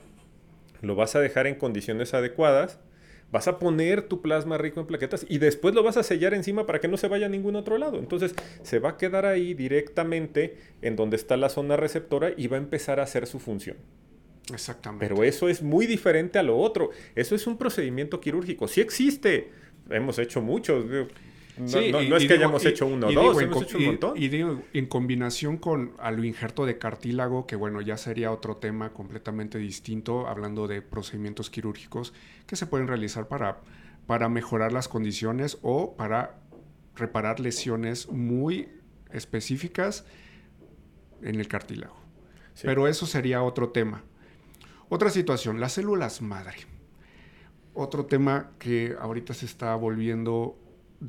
lo 0.82 0.96
vas 0.96 1.16
a 1.16 1.20
dejar 1.20 1.48
en 1.48 1.56
condiciones 1.56 2.14
adecuadas, 2.14 2.80
vas 3.32 3.48
a 3.48 3.60
poner 3.60 4.04
tu 4.04 4.22
plasma 4.22 4.58
rico 4.58 4.80
en 4.80 4.88
plaquetas 4.88 5.26
y 5.28 5.40
después 5.40 5.74
lo 5.74 5.84
vas 5.84 5.98
a 5.98 6.04
sellar 6.04 6.34
encima 6.34 6.66
para 6.66 6.80
que 6.80 6.88
no 6.88 6.98
se 6.98 7.08
vaya 7.08 7.26
a 7.26 7.30
ningún 7.30 7.56
otro 7.56 7.78
lado. 7.78 7.98
Entonces 7.98 8.36
se 8.62 8.80
va 8.80 8.92
a 8.92 8.98
quedar 8.98 9.26
ahí 9.26 9.54
directamente 9.54 10.58
en 10.82 10.96
donde 10.96 11.18
está 11.18 11.38
la 11.38 11.50
zona 11.50 11.76
receptora 11.76 12.32
y 12.36 12.48
va 12.48 12.58
a 12.58 12.62
empezar 12.62 13.00
a 13.00 13.04
hacer 13.04 13.28
su 13.28 13.40
función. 13.40 13.78
Exactamente. 14.54 15.08
Pero 15.08 15.24
eso 15.24 15.50
es 15.50 15.62
muy 15.62 15.88
diferente 15.88 16.38
a 16.40 16.44
lo 16.44 16.58
otro. 16.58 16.92
Eso 17.16 17.36
es 17.36 17.48
un 17.48 17.58
procedimiento 17.58 18.20
quirúrgico. 18.20 18.68
Sí 18.68 18.82
existe. 18.82 19.52
Hemos 19.90 20.20
hecho 20.20 20.42
muchos. 20.42 20.86
No, 21.58 22.18
es 22.18 22.26
que 22.26 22.34
hayamos 22.34 22.66
hecho 22.66 22.86
uno 22.86 23.08
o 23.08 23.12
dos, 23.12 23.42
hemos 23.42 23.64
hecho 23.64 23.78
un 23.78 23.86
montón. 23.86 24.18
Y 24.18 24.28
digo, 24.28 24.62
en 24.74 24.86
combinación 24.88 25.58
con 25.58 25.94
a 26.00 26.12
lo 26.12 26.24
injerto 26.24 26.66
de 26.66 26.78
cartílago, 26.78 27.48
que 27.48 27.56
bueno, 27.56 27.82
ya 27.82 27.98
sería 27.98 28.32
otro 28.32 28.58
tema 28.58 28.92
completamente 28.92 29.58
distinto, 29.58 30.28
hablando 30.28 30.68
de 30.68 30.82
procedimientos 30.82 31.50
quirúrgicos 31.50 32.14
que 32.46 32.56
se 32.56 32.68
pueden 32.68 32.88
realizar 32.88 33.28
para, 33.28 33.62
para 34.06 34.28
mejorar 34.28 34.74
las 34.74 34.88
condiciones 34.90 35.58
o 35.62 35.96
para 35.96 36.40
reparar 36.96 37.40
lesiones 37.40 38.10
muy 38.10 38.70
específicas 39.12 40.06
en 41.22 41.40
el 41.40 41.48
cartílago. 41.48 41.96
Pero 42.62 42.88
eso 42.88 43.06
sería 43.06 43.44
otro 43.44 43.70
tema. 43.70 44.04
Otra 44.96 45.10
situación, 45.10 45.60
las 45.60 45.74
células 45.74 46.22
madre. 46.22 46.56
Otro 47.74 48.06
tema 48.06 48.54
que 48.58 48.96
ahorita 48.98 49.34
se 49.34 49.46
está 49.46 49.76
volviendo 49.76 50.58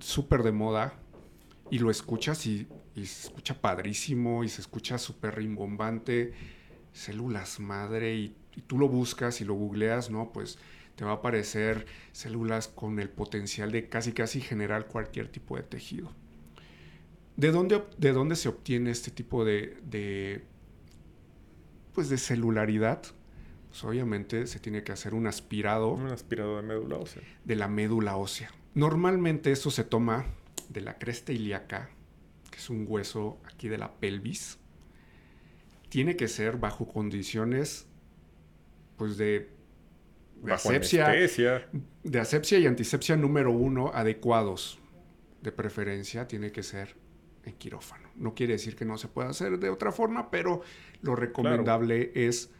súper 0.00 0.42
de 0.42 0.50
moda 0.50 0.94
y 1.70 1.78
lo 1.78 1.92
escuchas 1.92 2.46
y, 2.46 2.66
se 2.96 3.28
escucha 3.28 3.60
padrísimo 3.60 4.42
y 4.42 4.48
se 4.48 4.60
escucha 4.60 4.98
súper 4.98 5.36
rimbombante. 5.36 6.32
Células 6.92 7.60
madre 7.60 8.16
y, 8.16 8.36
tú 8.66 8.76
lo 8.76 8.88
buscas 8.88 9.40
y 9.40 9.44
lo 9.44 9.54
googleas, 9.54 10.10
¿no? 10.10 10.32
Pues 10.32 10.58
te 10.96 11.04
va 11.04 11.12
a 11.12 11.14
aparecer 11.14 11.86
células 12.10 12.66
con 12.66 12.98
el 12.98 13.08
potencial 13.08 13.70
de 13.70 13.88
casi 13.88 14.12
casi 14.12 14.40
generar 14.40 14.88
cualquier 14.88 15.28
tipo 15.28 15.56
de 15.56 15.62
tejido. 15.62 16.10
¿De 17.36 17.52
dónde, 17.52 17.84
de 17.98 18.12
dónde 18.12 18.34
se 18.34 18.48
obtiene 18.48 18.90
este 18.90 19.12
tipo 19.12 19.44
de, 19.44 20.42
pues 21.94 22.08
de 22.08 22.18
celularidad? 22.18 23.04
Pues, 23.76 23.84
obviamente 23.84 24.46
se 24.46 24.58
tiene 24.58 24.82
que 24.82 24.92
hacer 24.92 25.12
un 25.12 25.26
aspirado. 25.26 25.90
Un 25.90 26.06
aspirado 26.06 26.56
de 26.56 26.62
médula 26.62 26.96
ósea. 26.96 27.22
De 27.44 27.56
la 27.56 27.68
médula 27.68 28.16
ósea. 28.16 28.50
Normalmente 28.72 29.52
esto 29.52 29.70
se 29.70 29.84
toma 29.84 30.24
de 30.70 30.80
la 30.80 30.96
cresta 30.96 31.32
ilíaca, 31.32 31.90
que 32.50 32.56
es 32.56 32.70
un 32.70 32.86
hueso 32.88 33.38
aquí 33.44 33.68
de 33.68 33.76
la 33.76 33.92
pelvis. 33.92 34.58
Tiene 35.90 36.16
que 36.16 36.26
ser 36.26 36.56
bajo 36.56 36.88
condiciones 36.88 37.86
pues 38.96 39.18
de, 39.18 39.50
de 40.36 40.52
asepsia, 40.54 41.14
de 42.02 42.18
asepsia 42.18 42.58
y 42.58 42.66
antisepsia 42.66 43.14
número 43.18 43.50
uno 43.50 43.90
adecuados. 43.92 44.78
De 45.42 45.52
preferencia 45.52 46.26
tiene 46.26 46.50
que 46.50 46.62
ser 46.62 46.96
en 47.44 47.52
quirófano. 47.52 48.08
No 48.16 48.34
quiere 48.34 48.54
decir 48.54 48.74
que 48.74 48.86
no 48.86 48.96
se 48.96 49.08
pueda 49.08 49.28
hacer 49.28 49.58
de 49.58 49.68
otra 49.68 49.92
forma, 49.92 50.30
pero 50.30 50.62
lo 51.02 51.14
recomendable 51.14 52.10
es 52.14 52.55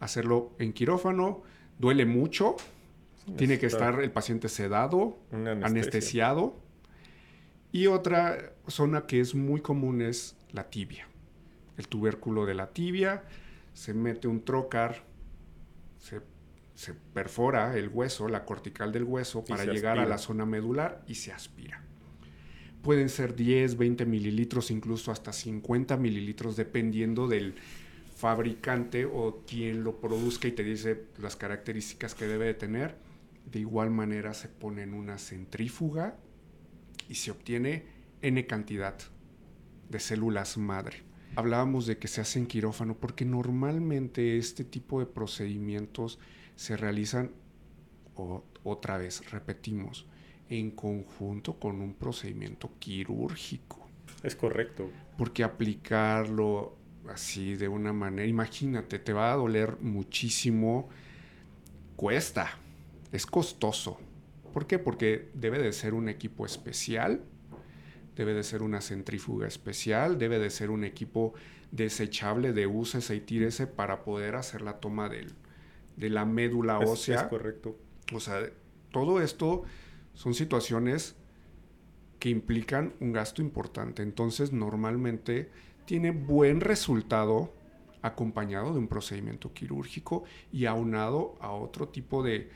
hacerlo 0.00 0.52
en 0.58 0.72
quirófano, 0.72 1.42
duele 1.78 2.06
mucho, 2.06 2.56
tiene 3.36 3.58
que 3.58 3.66
estar 3.66 4.00
el 4.00 4.12
paciente 4.12 4.48
sedado, 4.48 5.18
anestesiado. 5.32 6.56
Y 7.72 7.88
otra 7.88 8.52
zona 8.68 9.06
que 9.06 9.20
es 9.20 9.34
muy 9.34 9.60
común 9.60 10.00
es 10.00 10.36
la 10.52 10.70
tibia. 10.70 11.08
El 11.76 11.88
tubérculo 11.88 12.46
de 12.46 12.54
la 12.54 12.68
tibia, 12.68 13.24
se 13.74 13.92
mete 13.92 14.28
un 14.28 14.42
trocar, 14.42 15.04
se, 15.98 16.22
perfora 17.12 17.76
el 17.76 17.88
hueso, 17.88 18.28
la 18.28 18.44
cortical 18.44 18.92
del 18.92 19.04
hueso, 19.04 19.44
para 19.44 19.64
llegar 19.64 19.98
a 19.98 20.06
la 20.06 20.18
zona 20.18 20.46
medular 20.46 21.02
y 21.06 21.16
se 21.16 21.32
aspira. 21.32 21.82
Pueden 22.82 23.08
ser 23.08 23.34
10, 23.34 23.76
20 23.76 24.06
mililitros, 24.06 24.70
incluso 24.70 25.10
hasta 25.10 25.32
50 25.32 25.96
mililitros, 25.96 26.56
dependiendo 26.56 27.26
del, 27.26 27.56
fabricante 28.16 29.04
o 29.04 29.42
quien 29.46 29.84
lo 29.84 30.00
produzca 30.00 30.48
y 30.48 30.52
te 30.52 30.64
dice 30.64 31.04
las 31.18 31.36
características 31.36 32.14
que 32.14 32.26
debe 32.26 32.46
de 32.46 32.54
tener. 32.54 32.96
De 33.44 33.60
igual 33.60 33.90
manera 33.90 34.32
se 34.32 34.48
pone 34.48 34.82
en 34.82 34.94
una 34.94 35.18
centrífuga 35.18 36.16
y 37.10 37.16
se 37.16 37.30
obtiene 37.30 37.84
N 38.22 38.46
cantidad 38.46 38.96
de 39.90 40.00
células 40.00 40.56
madre. 40.56 41.02
Hablábamos 41.36 41.86
de 41.86 41.98
que 41.98 42.08
se 42.08 42.22
hace 42.22 42.38
en 42.38 42.46
quirófano 42.46 42.96
porque 42.96 43.26
normalmente 43.26 44.38
este 44.38 44.64
tipo 44.64 44.98
de 44.98 45.06
procedimientos 45.06 46.18
se 46.56 46.78
realizan, 46.78 47.32
o, 48.14 48.44
otra 48.64 48.96
vez, 48.96 49.30
repetimos, 49.30 50.06
en 50.48 50.70
conjunto 50.70 51.60
con 51.60 51.82
un 51.82 51.92
procedimiento 51.92 52.70
quirúrgico. 52.78 53.86
Es 54.22 54.34
correcto. 54.34 54.90
Porque 55.18 55.44
aplicarlo 55.44 56.78
así 57.10 57.56
de 57.56 57.68
una 57.68 57.92
manera, 57.92 58.26
imagínate, 58.26 58.98
te 58.98 59.12
va 59.12 59.32
a 59.32 59.36
doler 59.36 59.76
muchísimo, 59.80 60.88
cuesta, 61.96 62.58
es 63.12 63.26
costoso. 63.26 63.98
¿Por 64.52 64.66
qué? 64.66 64.78
Porque 64.78 65.28
debe 65.34 65.58
de 65.58 65.72
ser 65.72 65.94
un 65.94 66.08
equipo 66.08 66.46
especial, 66.46 67.22
debe 68.14 68.34
de 68.34 68.42
ser 68.42 68.62
una 68.62 68.80
centrífuga 68.80 69.46
especial, 69.46 70.18
debe 70.18 70.38
de 70.38 70.50
ser 70.50 70.70
un 70.70 70.84
equipo 70.84 71.34
desechable 71.70 72.52
de 72.52 72.66
úsese 72.66 73.14
y 73.16 73.20
tírese 73.20 73.66
para 73.66 74.02
poder 74.04 74.36
hacer 74.36 74.62
la 74.62 74.80
toma 74.80 75.08
del, 75.08 75.34
de 75.96 76.10
la 76.10 76.24
médula 76.24 76.78
ósea. 76.78 77.22
Es 77.22 77.22
correcto. 77.24 77.76
O 78.14 78.20
sea, 78.20 78.48
todo 78.90 79.20
esto 79.20 79.64
son 80.14 80.34
situaciones 80.34 81.16
que 82.18 82.30
implican 82.30 82.94
un 83.00 83.12
gasto 83.12 83.42
importante. 83.42 84.02
Entonces, 84.02 84.52
normalmente 84.52 85.50
tiene 85.86 86.10
buen 86.10 86.60
resultado 86.60 87.52
acompañado 88.02 88.72
de 88.72 88.78
un 88.78 88.88
procedimiento 88.88 89.52
quirúrgico 89.52 90.24
y 90.52 90.66
aunado 90.66 91.36
a 91.40 91.50
otro 91.50 91.88
tipo 91.88 92.22
de, 92.22 92.50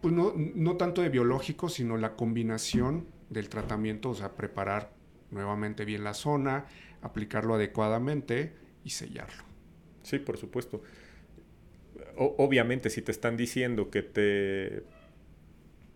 pues 0.00 0.12
no, 0.12 0.32
no 0.36 0.76
tanto 0.76 1.02
de 1.02 1.08
biológico, 1.08 1.68
sino 1.68 1.96
la 1.96 2.16
combinación 2.16 3.06
del 3.30 3.48
tratamiento, 3.48 4.10
o 4.10 4.14
sea, 4.14 4.32
preparar 4.36 4.92
nuevamente 5.30 5.84
bien 5.84 6.04
la 6.04 6.14
zona, 6.14 6.66
aplicarlo 7.02 7.54
adecuadamente 7.54 8.54
y 8.84 8.90
sellarlo. 8.90 9.44
Sí, 10.02 10.18
por 10.18 10.36
supuesto. 10.36 10.82
obviamente, 12.16 12.90
si 12.90 13.02
te 13.02 13.10
están 13.10 13.36
diciendo 13.36 13.90
que 13.90 14.02
te 14.02 14.84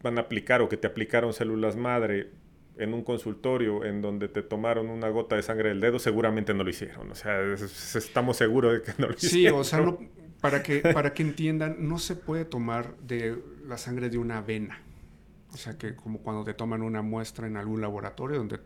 van 0.02 0.18
a 0.18 0.22
aplicar 0.22 0.62
o 0.62 0.68
que 0.68 0.76
te 0.76 0.86
aplicaron 0.86 1.32
células 1.32 1.76
madre 1.76 2.30
en 2.78 2.94
un 2.94 3.02
consultorio 3.02 3.84
en 3.84 4.00
donde 4.00 4.28
te 4.28 4.42
tomaron 4.42 4.88
una 4.88 5.08
gota 5.08 5.36
de 5.36 5.42
sangre 5.42 5.70
del 5.70 5.80
dedo, 5.80 5.98
seguramente 5.98 6.54
no 6.54 6.64
lo 6.64 6.70
hicieron. 6.70 7.10
O 7.10 7.14
sea, 7.14 7.40
estamos 7.52 8.36
seguros 8.36 8.72
de 8.74 8.82
que 8.82 8.92
no 8.98 9.08
lo 9.08 9.14
hicieron. 9.14 9.30
Sí, 9.30 9.48
o 9.48 9.64
sea, 9.64 9.96
para, 10.40 10.62
que, 10.62 10.80
para 10.80 11.12
que 11.12 11.22
entiendan, 11.22 11.76
no 11.88 11.98
se 11.98 12.14
puede 12.16 12.44
tomar 12.44 12.96
de 12.98 13.36
la 13.66 13.78
sangre 13.78 14.10
de 14.10 14.18
una 14.18 14.40
vena. 14.40 14.80
O 15.52 15.56
sea, 15.56 15.76
que 15.76 15.96
como 15.96 16.20
cuando 16.20 16.44
te 16.44 16.54
toman 16.54 16.82
una 16.82 17.02
muestra 17.02 17.46
en 17.46 17.56
algún 17.56 17.80
laboratorio 17.80 18.38
donde 18.38 18.60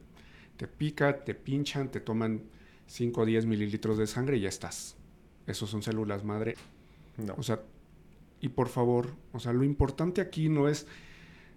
te 0.56 0.68
pica, 0.68 1.24
te 1.24 1.34
pinchan, 1.34 1.90
te 1.90 2.00
toman 2.00 2.42
5 2.86 3.20
o 3.20 3.24
10 3.24 3.46
mililitros 3.46 3.98
de 3.98 4.06
sangre 4.06 4.36
y 4.36 4.42
ya 4.42 4.48
estás. 4.48 4.96
Esos 5.46 5.70
son 5.70 5.82
células 5.82 6.24
madre. 6.24 6.54
No. 7.16 7.34
O 7.38 7.42
sea, 7.42 7.60
y 8.40 8.48
por 8.48 8.68
favor, 8.68 9.14
o 9.32 9.38
sea, 9.38 9.52
lo 9.52 9.64
importante 9.64 10.20
aquí 10.20 10.48
no 10.48 10.68
es 10.68 10.86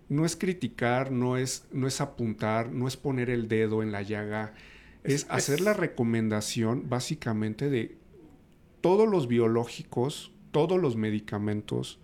no 0.10 0.26
es 0.26 0.36
criticar, 0.36 1.12
no 1.12 1.38
es, 1.38 1.66
no 1.72 1.88
es 1.88 2.01
apuntar, 2.01 2.72
no 2.72 2.88
es 2.88 2.97
poner 2.97 3.30
el 3.30 3.47
dedo 3.47 3.82
en 3.82 3.91
la 3.91 4.01
llaga, 4.01 4.53
es, 5.03 5.26
hacer 5.30 5.62
la 5.62 5.74
recomendación 5.74 6.89
básicamente 6.89 7.70
de 7.70 7.97
todos 8.82 9.10
los 9.10 9.28
biológicos, 9.28 10.32
todos 10.51 10.80
los 10.80 10.95
medicamentos 10.95 11.99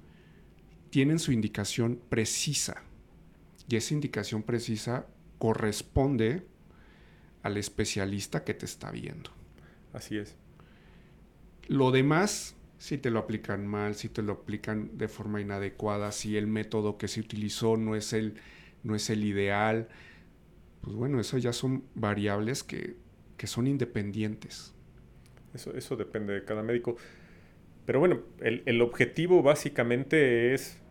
tienen 0.90 1.20
su 1.20 1.32
indicación 1.32 2.00
precisa. 2.10 2.84
Y 3.68 3.76
esa 3.76 3.94
indicación 3.94 4.44
precisa 4.44 5.08
corresponde 5.38 6.46
al 7.44 7.58
especialista 7.58 8.44
que 8.44 8.54
te 8.54 8.66
está 8.66 8.92
viendo. 8.92 9.32
Así 9.94 10.18
es. 10.18 10.36
Lo 11.68 11.92
demás, 11.92 12.56
si 12.82 12.98
te 12.98 13.12
lo 13.12 13.20
aplican 13.20 13.68
mal, 13.68 13.94
si 13.94 14.10
te 14.10 14.24
lo 14.24 14.34
aplican 14.34 14.98
de 14.98 15.08
forma 15.08 15.40
inadecuada, 15.40 16.12
si 16.12 16.36
el 16.36 16.48
método 16.48 16.98
que 16.98 17.08
se 17.08 17.20
utilizó 17.20 17.78
no 17.78 17.96
es 17.96 18.12
el, 18.12 18.34
no 18.82 18.96
es 18.96 19.12
el 19.12 19.24
ideal, 19.24 19.88
pues 20.82 20.96
bueno, 20.96 21.20
eso 21.20 21.38
ya 21.38 21.54
son 21.54 21.84
variables 21.94 22.64
que, 22.64 22.96
que 23.38 23.46
son 23.46 23.68
independientes. 23.68 24.74
Eso, 25.54 25.76
eso 25.78 25.96
depende 25.96 26.34
de 26.34 26.44
cada 26.44 26.64
médico. 26.64 26.96
Pero 27.86 28.00
bueno, 28.00 28.22
el, 28.40 28.64
el 28.66 28.82
objetivo 28.82 29.44
básicamente 29.44 30.56
es 30.56 30.82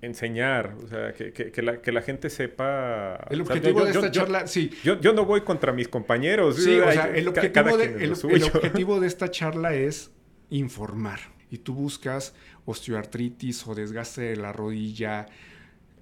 enseñar, 0.00 0.74
o 0.82 0.88
sea, 0.88 1.12
que, 1.12 1.32
que, 1.32 1.62
la, 1.62 1.80
que, 1.80 1.92
la, 1.92 2.02
gente 2.02 2.30
sepa... 2.30 3.28
El 3.30 3.42
objetivo 3.42 3.78
yo, 3.78 3.84
de 3.84 3.90
esta 3.92 4.06
yo, 4.08 4.10
charla, 4.10 4.48
sí. 4.48 4.72
Yo, 4.82 5.00
yo, 5.00 5.12
no 5.12 5.24
voy 5.24 5.42
contra 5.42 5.72
mis 5.72 5.86
compañeros. 5.86 6.56
Sí, 6.56 6.80
o 6.80 6.90
sea, 6.90 7.14
el 7.14 7.28
objetivo, 7.28 7.76
de, 7.76 7.84
el, 7.84 8.02
el 8.02 8.42
objetivo 8.42 8.98
de 8.98 9.06
esta 9.06 9.30
charla 9.30 9.76
es 9.76 10.10
informar. 10.58 11.20
Y 11.50 11.58
tú 11.58 11.74
buscas 11.74 12.34
osteoartritis 12.64 13.66
o 13.66 13.74
desgaste 13.74 14.22
de 14.22 14.36
la 14.36 14.52
rodilla 14.52 15.26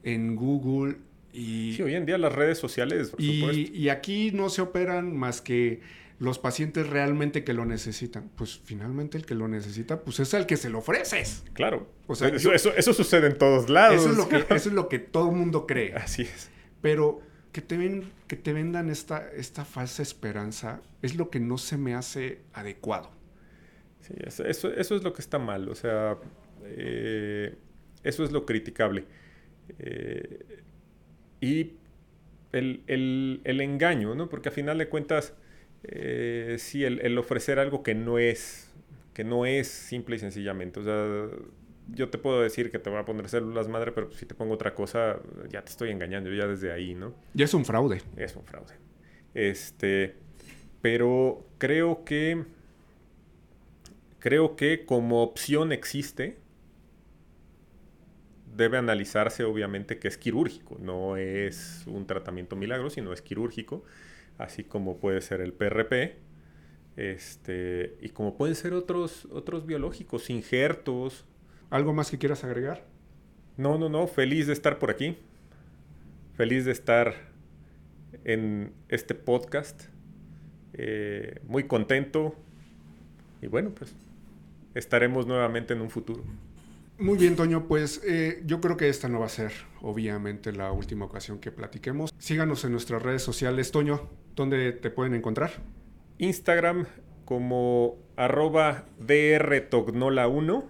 en 0.03 0.37
Google 0.37 0.97
y... 1.33 1.75
Sí, 1.77 1.83
hoy 1.83 1.95
en 1.95 2.07
día 2.07 2.19
las 2.19 2.33
redes 2.33 2.59
sociales, 2.59 3.11
por 3.11 3.21
y, 3.21 3.41
supuesto. 3.41 3.73
y 3.77 3.89
aquí 3.89 4.31
no 4.33 4.49
se 4.49 4.63
operan 4.63 5.17
más 5.17 5.41
que 5.41 5.81
los 6.21 6.39
pacientes 6.39 6.89
realmente 6.89 7.45
que 7.45 7.55
lo 7.55 7.65
necesitan. 7.65 8.31
Pues 8.37 8.61
finalmente 8.63 9.17
el 9.17 9.25
que 9.25 9.35
lo 9.35 9.49
necesita, 9.49 10.01
pues 10.03 10.21
es 10.21 10.35
el 10.35 10.47
que 10.47 10.57
se 10.57 10.69
lo 10.69 10.79
ofreces. 10.79 11.45
Claro. 11.55 11.89
O 12.07 12.15
sea, 12.15 12.29
eso, 12.29 12.51
yo, 12.51 12.53
eso, 12.53 12.73
eso, 12.77 12.93
sucede 12.93 13.27
en 13.27 13.39
todos 13.39 13.71
lados. 13.71 14.01
Eso 14.01 14.11
es 14.11 14.17
lo 14.17 14.29
que, 14.29 14.37
eso 14.55 14.69
es 14.69 14.75
lo 14.75 14.89
que 14.89 14.99
todo 14.99 15.31
el 15.31 15.37
mundo 15.37 15.67
cree. 15.67 15.95
Así 15.95 16.23
es. 16.23 16.51
Pero 16.83 17.23
que 17.53 17.63
te, 17.63 17.77
ven, 17.77 18.13
que 18.27 18.37
te 18.37 18.53
vendan 18.53 18.91
esta, 18.91 19.29
esta 19.31 19.65
falsa 19.65 20.03
esperanza 20.03 20.83
es 21.03 21.17
lo 21.17 21.31
que 21.31 21.41
no 21.41 21.59
se 21.59 21.79
me 21.79 21.95
hace 21.95 22.43
adecuado. 22.53 23.11
Sí, 24.01 24.15
eso, 24.19 24.45
eso, 24.45 24.73
eso 24.73 24.97
es 24.97 25.03
lo 25.03 25.13
que 25.13 25.23
está 25.23 25.39
mal. 25.39 25.69
O 25.69 25.75
sea, 25.75 26.19
eh, 26.65 27.55
eso 28.03 28.25
es 28.25 28.33
lo 28.33 28.47
criticable. 28.47 29.05
Eh, 29.79 30.63
y 31.41 31.73
el, 32.53 32.83
el, 32.87 33.41
el, 33.45 33.61
engaño, 33.61 34.15
¿no? 34.15 34.29
Porque 34.29 34.49
a 34.49 34.53
final 34.53 34.79
de 34.79 34.89
cuentas 34.89 35.35
eh, 35.85 36.57
sí, 36.59 36.85
el, 36.85 37.01
el, 37.01 37.17
ofrecer 37.19 37.59
algo 37.59 37.83
que 37.83 37.95
no 37.95 38.19
es, 38.19 38.73
que 39.15 39.25
no 39.25 39.47
es 39.47 39.69
simple 39.69 40.17
y 40.17 40.19
sencillamente. 40.19 40.81
O 40.81 40.83
sea, 40.83 41.29
yo 41.89 42.09
te 42.09 42.19
puedo 42.19 42.41
decir 42.43 42.71
que 42.71 42.79
te 42.79 42.91
voy 42.91 42.99
a 42.99 43.05
poner 43.05 43.29
células 43.29 43.69
madre, 43.69 43.93
pero 43.93 44.11
si 44.13 44.27
te 44.27 44.35
pongo 44.35 44.55
otra 44.55 44.75
cosa, 44.75 45.21
ya 45.49 45.63
te 45.63 45.71
estoy 45.71 45.91
engañando, 45.91 46.33
ya 46.33 46.47
desde 46.47 46.73
ahí, 46.73 46.95
¿no? 46.95 47.15
Ya 47.35 47.45
es 47.45 47.55
un 47.55 47.65
fraude. 47.65 48.03
Es 48.17 48.37
un 48.37 48.45
fraude. 48.45 48.75
Este, 49.35 50.17
pero 50.83 51.47
creo 51.59 52.05
que, 52.05 52.45
creo 54.21 54.55
que 54.55 54.87
como 54.87 55.23
opción 55.23 55.73
existe, 55.73 56.39
debe 58.57 58.79
analizarse 58.79 59.43
obviamente 59.43 59.99
que 59.99 60.09
es 60.09 60.17
quirúrgico, 60.17 60.79
no 60.81 61.17
es 61.17 61.83
un 61.87 62.07
tratamiento 62.07 62.55
milagro, 62.55 62.91
sino 62.91 63.13
es 63.13 63.23
quirúrgico 63.23 63.85
así 64.41 64.65
como 64.65 64.99
puede 64.99 65.21
ser 65.21 65.41
el 65.41 65.53
PRP, 65.53 66.17
este, 66.97 67.97
y 68.01 68.09
como 68.11 68.37
pueden 68.37 68.55
ser 68.55 68.73
otros, 68.73 69.27
otros 69.31 69.67
biológicos, 69.67 70.31
injertos. 70.31 71.25
¿Algo 71.69 71.93
más 71.93 72.11
que 72.11 72.19
quieras 72.19 72.43
agregar? 72.43 72.85
No, 73.57 73.79
no, 73.79 73.89
no, 73.89 74.07
feliz 74.07 74.47
de 74.47 74.53
estar 74.55 74.79
por 74.79 74.91
aquí, 74.91 75.17
feliz 76.35 76.65
de 76.65 76.73
estar 76.73 77.15
en 78.25 78.73
este 78.89 79.15
podcast, 79.15 79.85
eh, 80.73 81.41
muy 81.45 81.65
contento, 81.65 82.35
y 83.43 83.47
bueno, 83.47 83.71
pues 83.71 83.95
estaremos 84.75 85.27
nuevamente 85.27 85.75
en 85.75 85.81
un 85.81 85.91
futuro. 85.91 86.23
Muy 86.99 87.17
bien, 87.17 87.35
Toño, 87.35 87.67
pues 87.67 88.03
eh, 88.05 88.43
yo 88.45 88.61
creo 88.61 88.77
que 88.77 88.91
esta 88.91 89.09
no 89.09 89.21
va 89.21 89.27
a 89.27 89.31
ser 89.31 89.53
obviamente 89.81 90.53
la 90.53 90.71
última 90.71 91.07
ocasión 91.07 91.39
que 91.39 91.51
platiquemos. 91.51 92.13
Síganos 92.19 92.65
en 92.65 92.73
nuestras 92.73 93.03
redes 93.03 93.23
sociales. 93.23 93.71
Toño, 93.73 94.11
¿dónde 94.37 94.73
te 94.73 94.91
pueden 94.91 95.15
encontrar? 95.15 95.51
Instagram 96.19 96.87
como 97.25 97.97
arroba 98.17 98.85
drtognola1. 99.01 100.65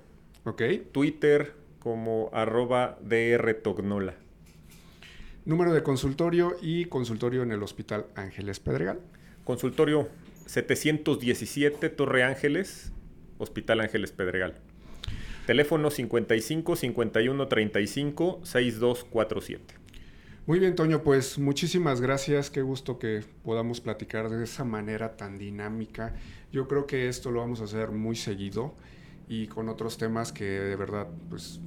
Ok. 0.44 0.62
Twitter 0.92 1.54
como 1.80 2.30
arroba 2.32 2.98
drtognola. 3.02 4.14
Número 5.44 5.72
de 5.72 5.82
consultorio 5.82 6.56
y 6.62 6.84
consultorio 6.84 7.42
en 7.42 7.50
el 7.50 7.62
Hospital 7.62 8.06
Ángeles 8.14 8.60
Pedregal. 8.60 9.00
Consultorio 9.42 10.08
717 10.46 11.88
Torre 11.88 12.22
Ángeles, 12.22 12.92
Hospital 13.40 13.80
Ángeles 13.80 14.12
Pedregal. 14.12 14.54
Teléfono 15.46 15.90
55 15.90 16.76
51 16.76 17.48
35 17.48 18.40
6247. 18.44 19.74
Muy 20.46 20.58
bien, 20.58 20.74
Toño, 20.74 21.02
pues 21.02 21.38
muchísimas 21.38 22.00
gracias. 22.00 22.50
Qué 22.50 22.62
gusto 22.62 22.98
que 22.98 23.22
podamos 23.44 23.80
platicar 23.80 24.30
de 24.30 24.42
esa 24.44 24.64
manera 24.64 25.16
tan 25.16 25.38
dinámica. 25.38 26.14
Yo 26.52 26.66
creo 26.66 26.86
que 26.86 27.08
esto 27.08 27.30
lo 27.30 27.40
vamos 27.40 27.60
a 27.60 27.64
hacer 27.64 27.90
muy 27.90 28.16
seguido 28.16 28.74
y 29.28 29.46
con 29.46 29.68
otros 29.68 29.96
temas 29.96 30.32
que 30.32 30.44
de 30.44 30.76
verdad 30.76 31.06
pues 31.28 31.60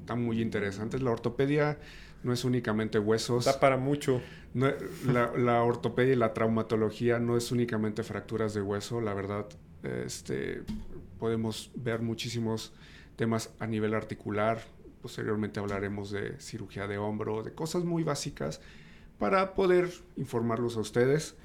están 0.00 0.22
muy 0.22 0.40
interesantes. 0.40 1.02
La 1.02 1.10
ortopedia 1.10 1.78
no 2.22 2.32
es 2.32 2.44
únicamente 2.44 2.98
huesos. 2.98 3.44
Da 3.44 3.58
para 3.58 3.76
mucho. 3.76 4.20
No, 4.52 4.70
la, 5.06 5.32
la, 5.36 5.62
ortopedia 5.62 6.12
y 6.12 6.16
la 6.16 6.34
traumatología 6.34 7.18
no 7.18 7.36
es 7.36 7.52
únicamente 7.52 8.02
fracturas 8.02 8.52
de 8.54 8.62
hueso. 8.62 9.00
La 9.00 9.14
verdad, 9.14 9.46
este, 10.04 10.62
podemos 11.18 11.70
ver 11.74 12.02
muchísimos 12.02 12.72
temas 13.16 13.50
a 13.58 13.66
nivel 13.66 13.94
articular. 13.94 14.60
Posteriormente 15.02 15.60
hablaremos 15.60 16.10
de 16.10 16.38
cirugía 16.40 16.86
de 16.86 16.98
hombro, 16.98 17.42
de 17.42 17.52
cosas 17.52 17.84
muy 17.84 18.02
básicas 18.02 18.60
para 19.18 19.54
poder 19.54 19.90
informarlos 20.16 20.76
a 20.76 20.80
ustedes. 20.80 21.36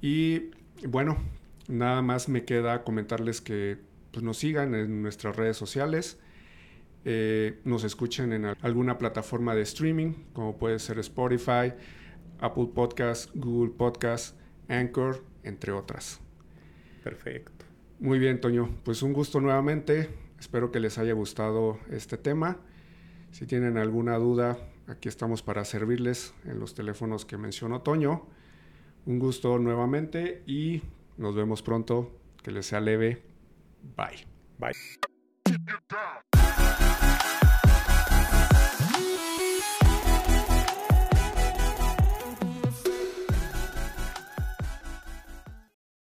Y 0.00 0.50
bueno, 0.86 1.18
nada 1.68 2.02
más 2.02 2.28
me 2.28 2.44
queda 2.44 2.84
comentarles 2.84 3.40
que 3.40 3.78
pues, 4.10 4.22
nos 4.22 4.38
sigan 4.38 4.74
en 4.74 5.02
nuestras 5.02 5.36
redes 5.36 5.56
sociales. 5.56 6.18
Eh, 7.04 7.60
nos 7.64 7.84
escuchen 7.84 8.32
en 8.32 8.44
alguna 8.44 8.98
plataforma 8.98 9.54
de 9.54 9.62
streaming, 9.62 10.12
como 10.32 10.56
puede 10.56 10.78
ser 10.78 10.98
Spotify, 11.00 11.72
Apple 12.38 12.68
Podcast, 12.74 13.30
Google 13.34 13.72
Podcast, 13.76 14.36
Anchor, 14.68 15.24
entre 15.42 15.72
otras. 15.72 16.20
Perfecto. 17.02 17.61
Muy 18.02 18.18
bien, 18.18 18.40
Toño. 18.40 18.68
Pues 18.82 19.02
un 19.04 19.12
gusto 19.12 19.40
nuevamente. 19.40 20.10
Espero 20.40 20.72
que 20.72 20.80
les 20.80 20.98
haya 20.98 21.12
gustado 21.12 21.78
este 21.88 22.18
tema. 22.18 22.58
Si 23.30 23.46
tienen 23.46 23.78
alguna 23.78 24.18
duda, 24.18 24.58
aquí 24.88 25.08
estamos 25.08 25.44
para 25.44 25.64
servirles 25.64 26.34
en 26.44 26.58
los 26.58 26.74
teléfonos 26.74 27.24
que 27.24 27.38
mencionó 27.38 27.82
Toño. 27.82 28.26
Un 29.06 29.20
gusto 29.20 29.56
nuevamente 29.60 30.42
y 30.48 30.82
nos 31.16 31.36
vemos 31.36 31.62
pronto. 31.62 32.18
Que 32.42 32.50
les 32.50 32.66
sea 32.66 32.80
leve. 32.80 33.22
Bye. 33.96 34.26
Bye. 34.58 34.72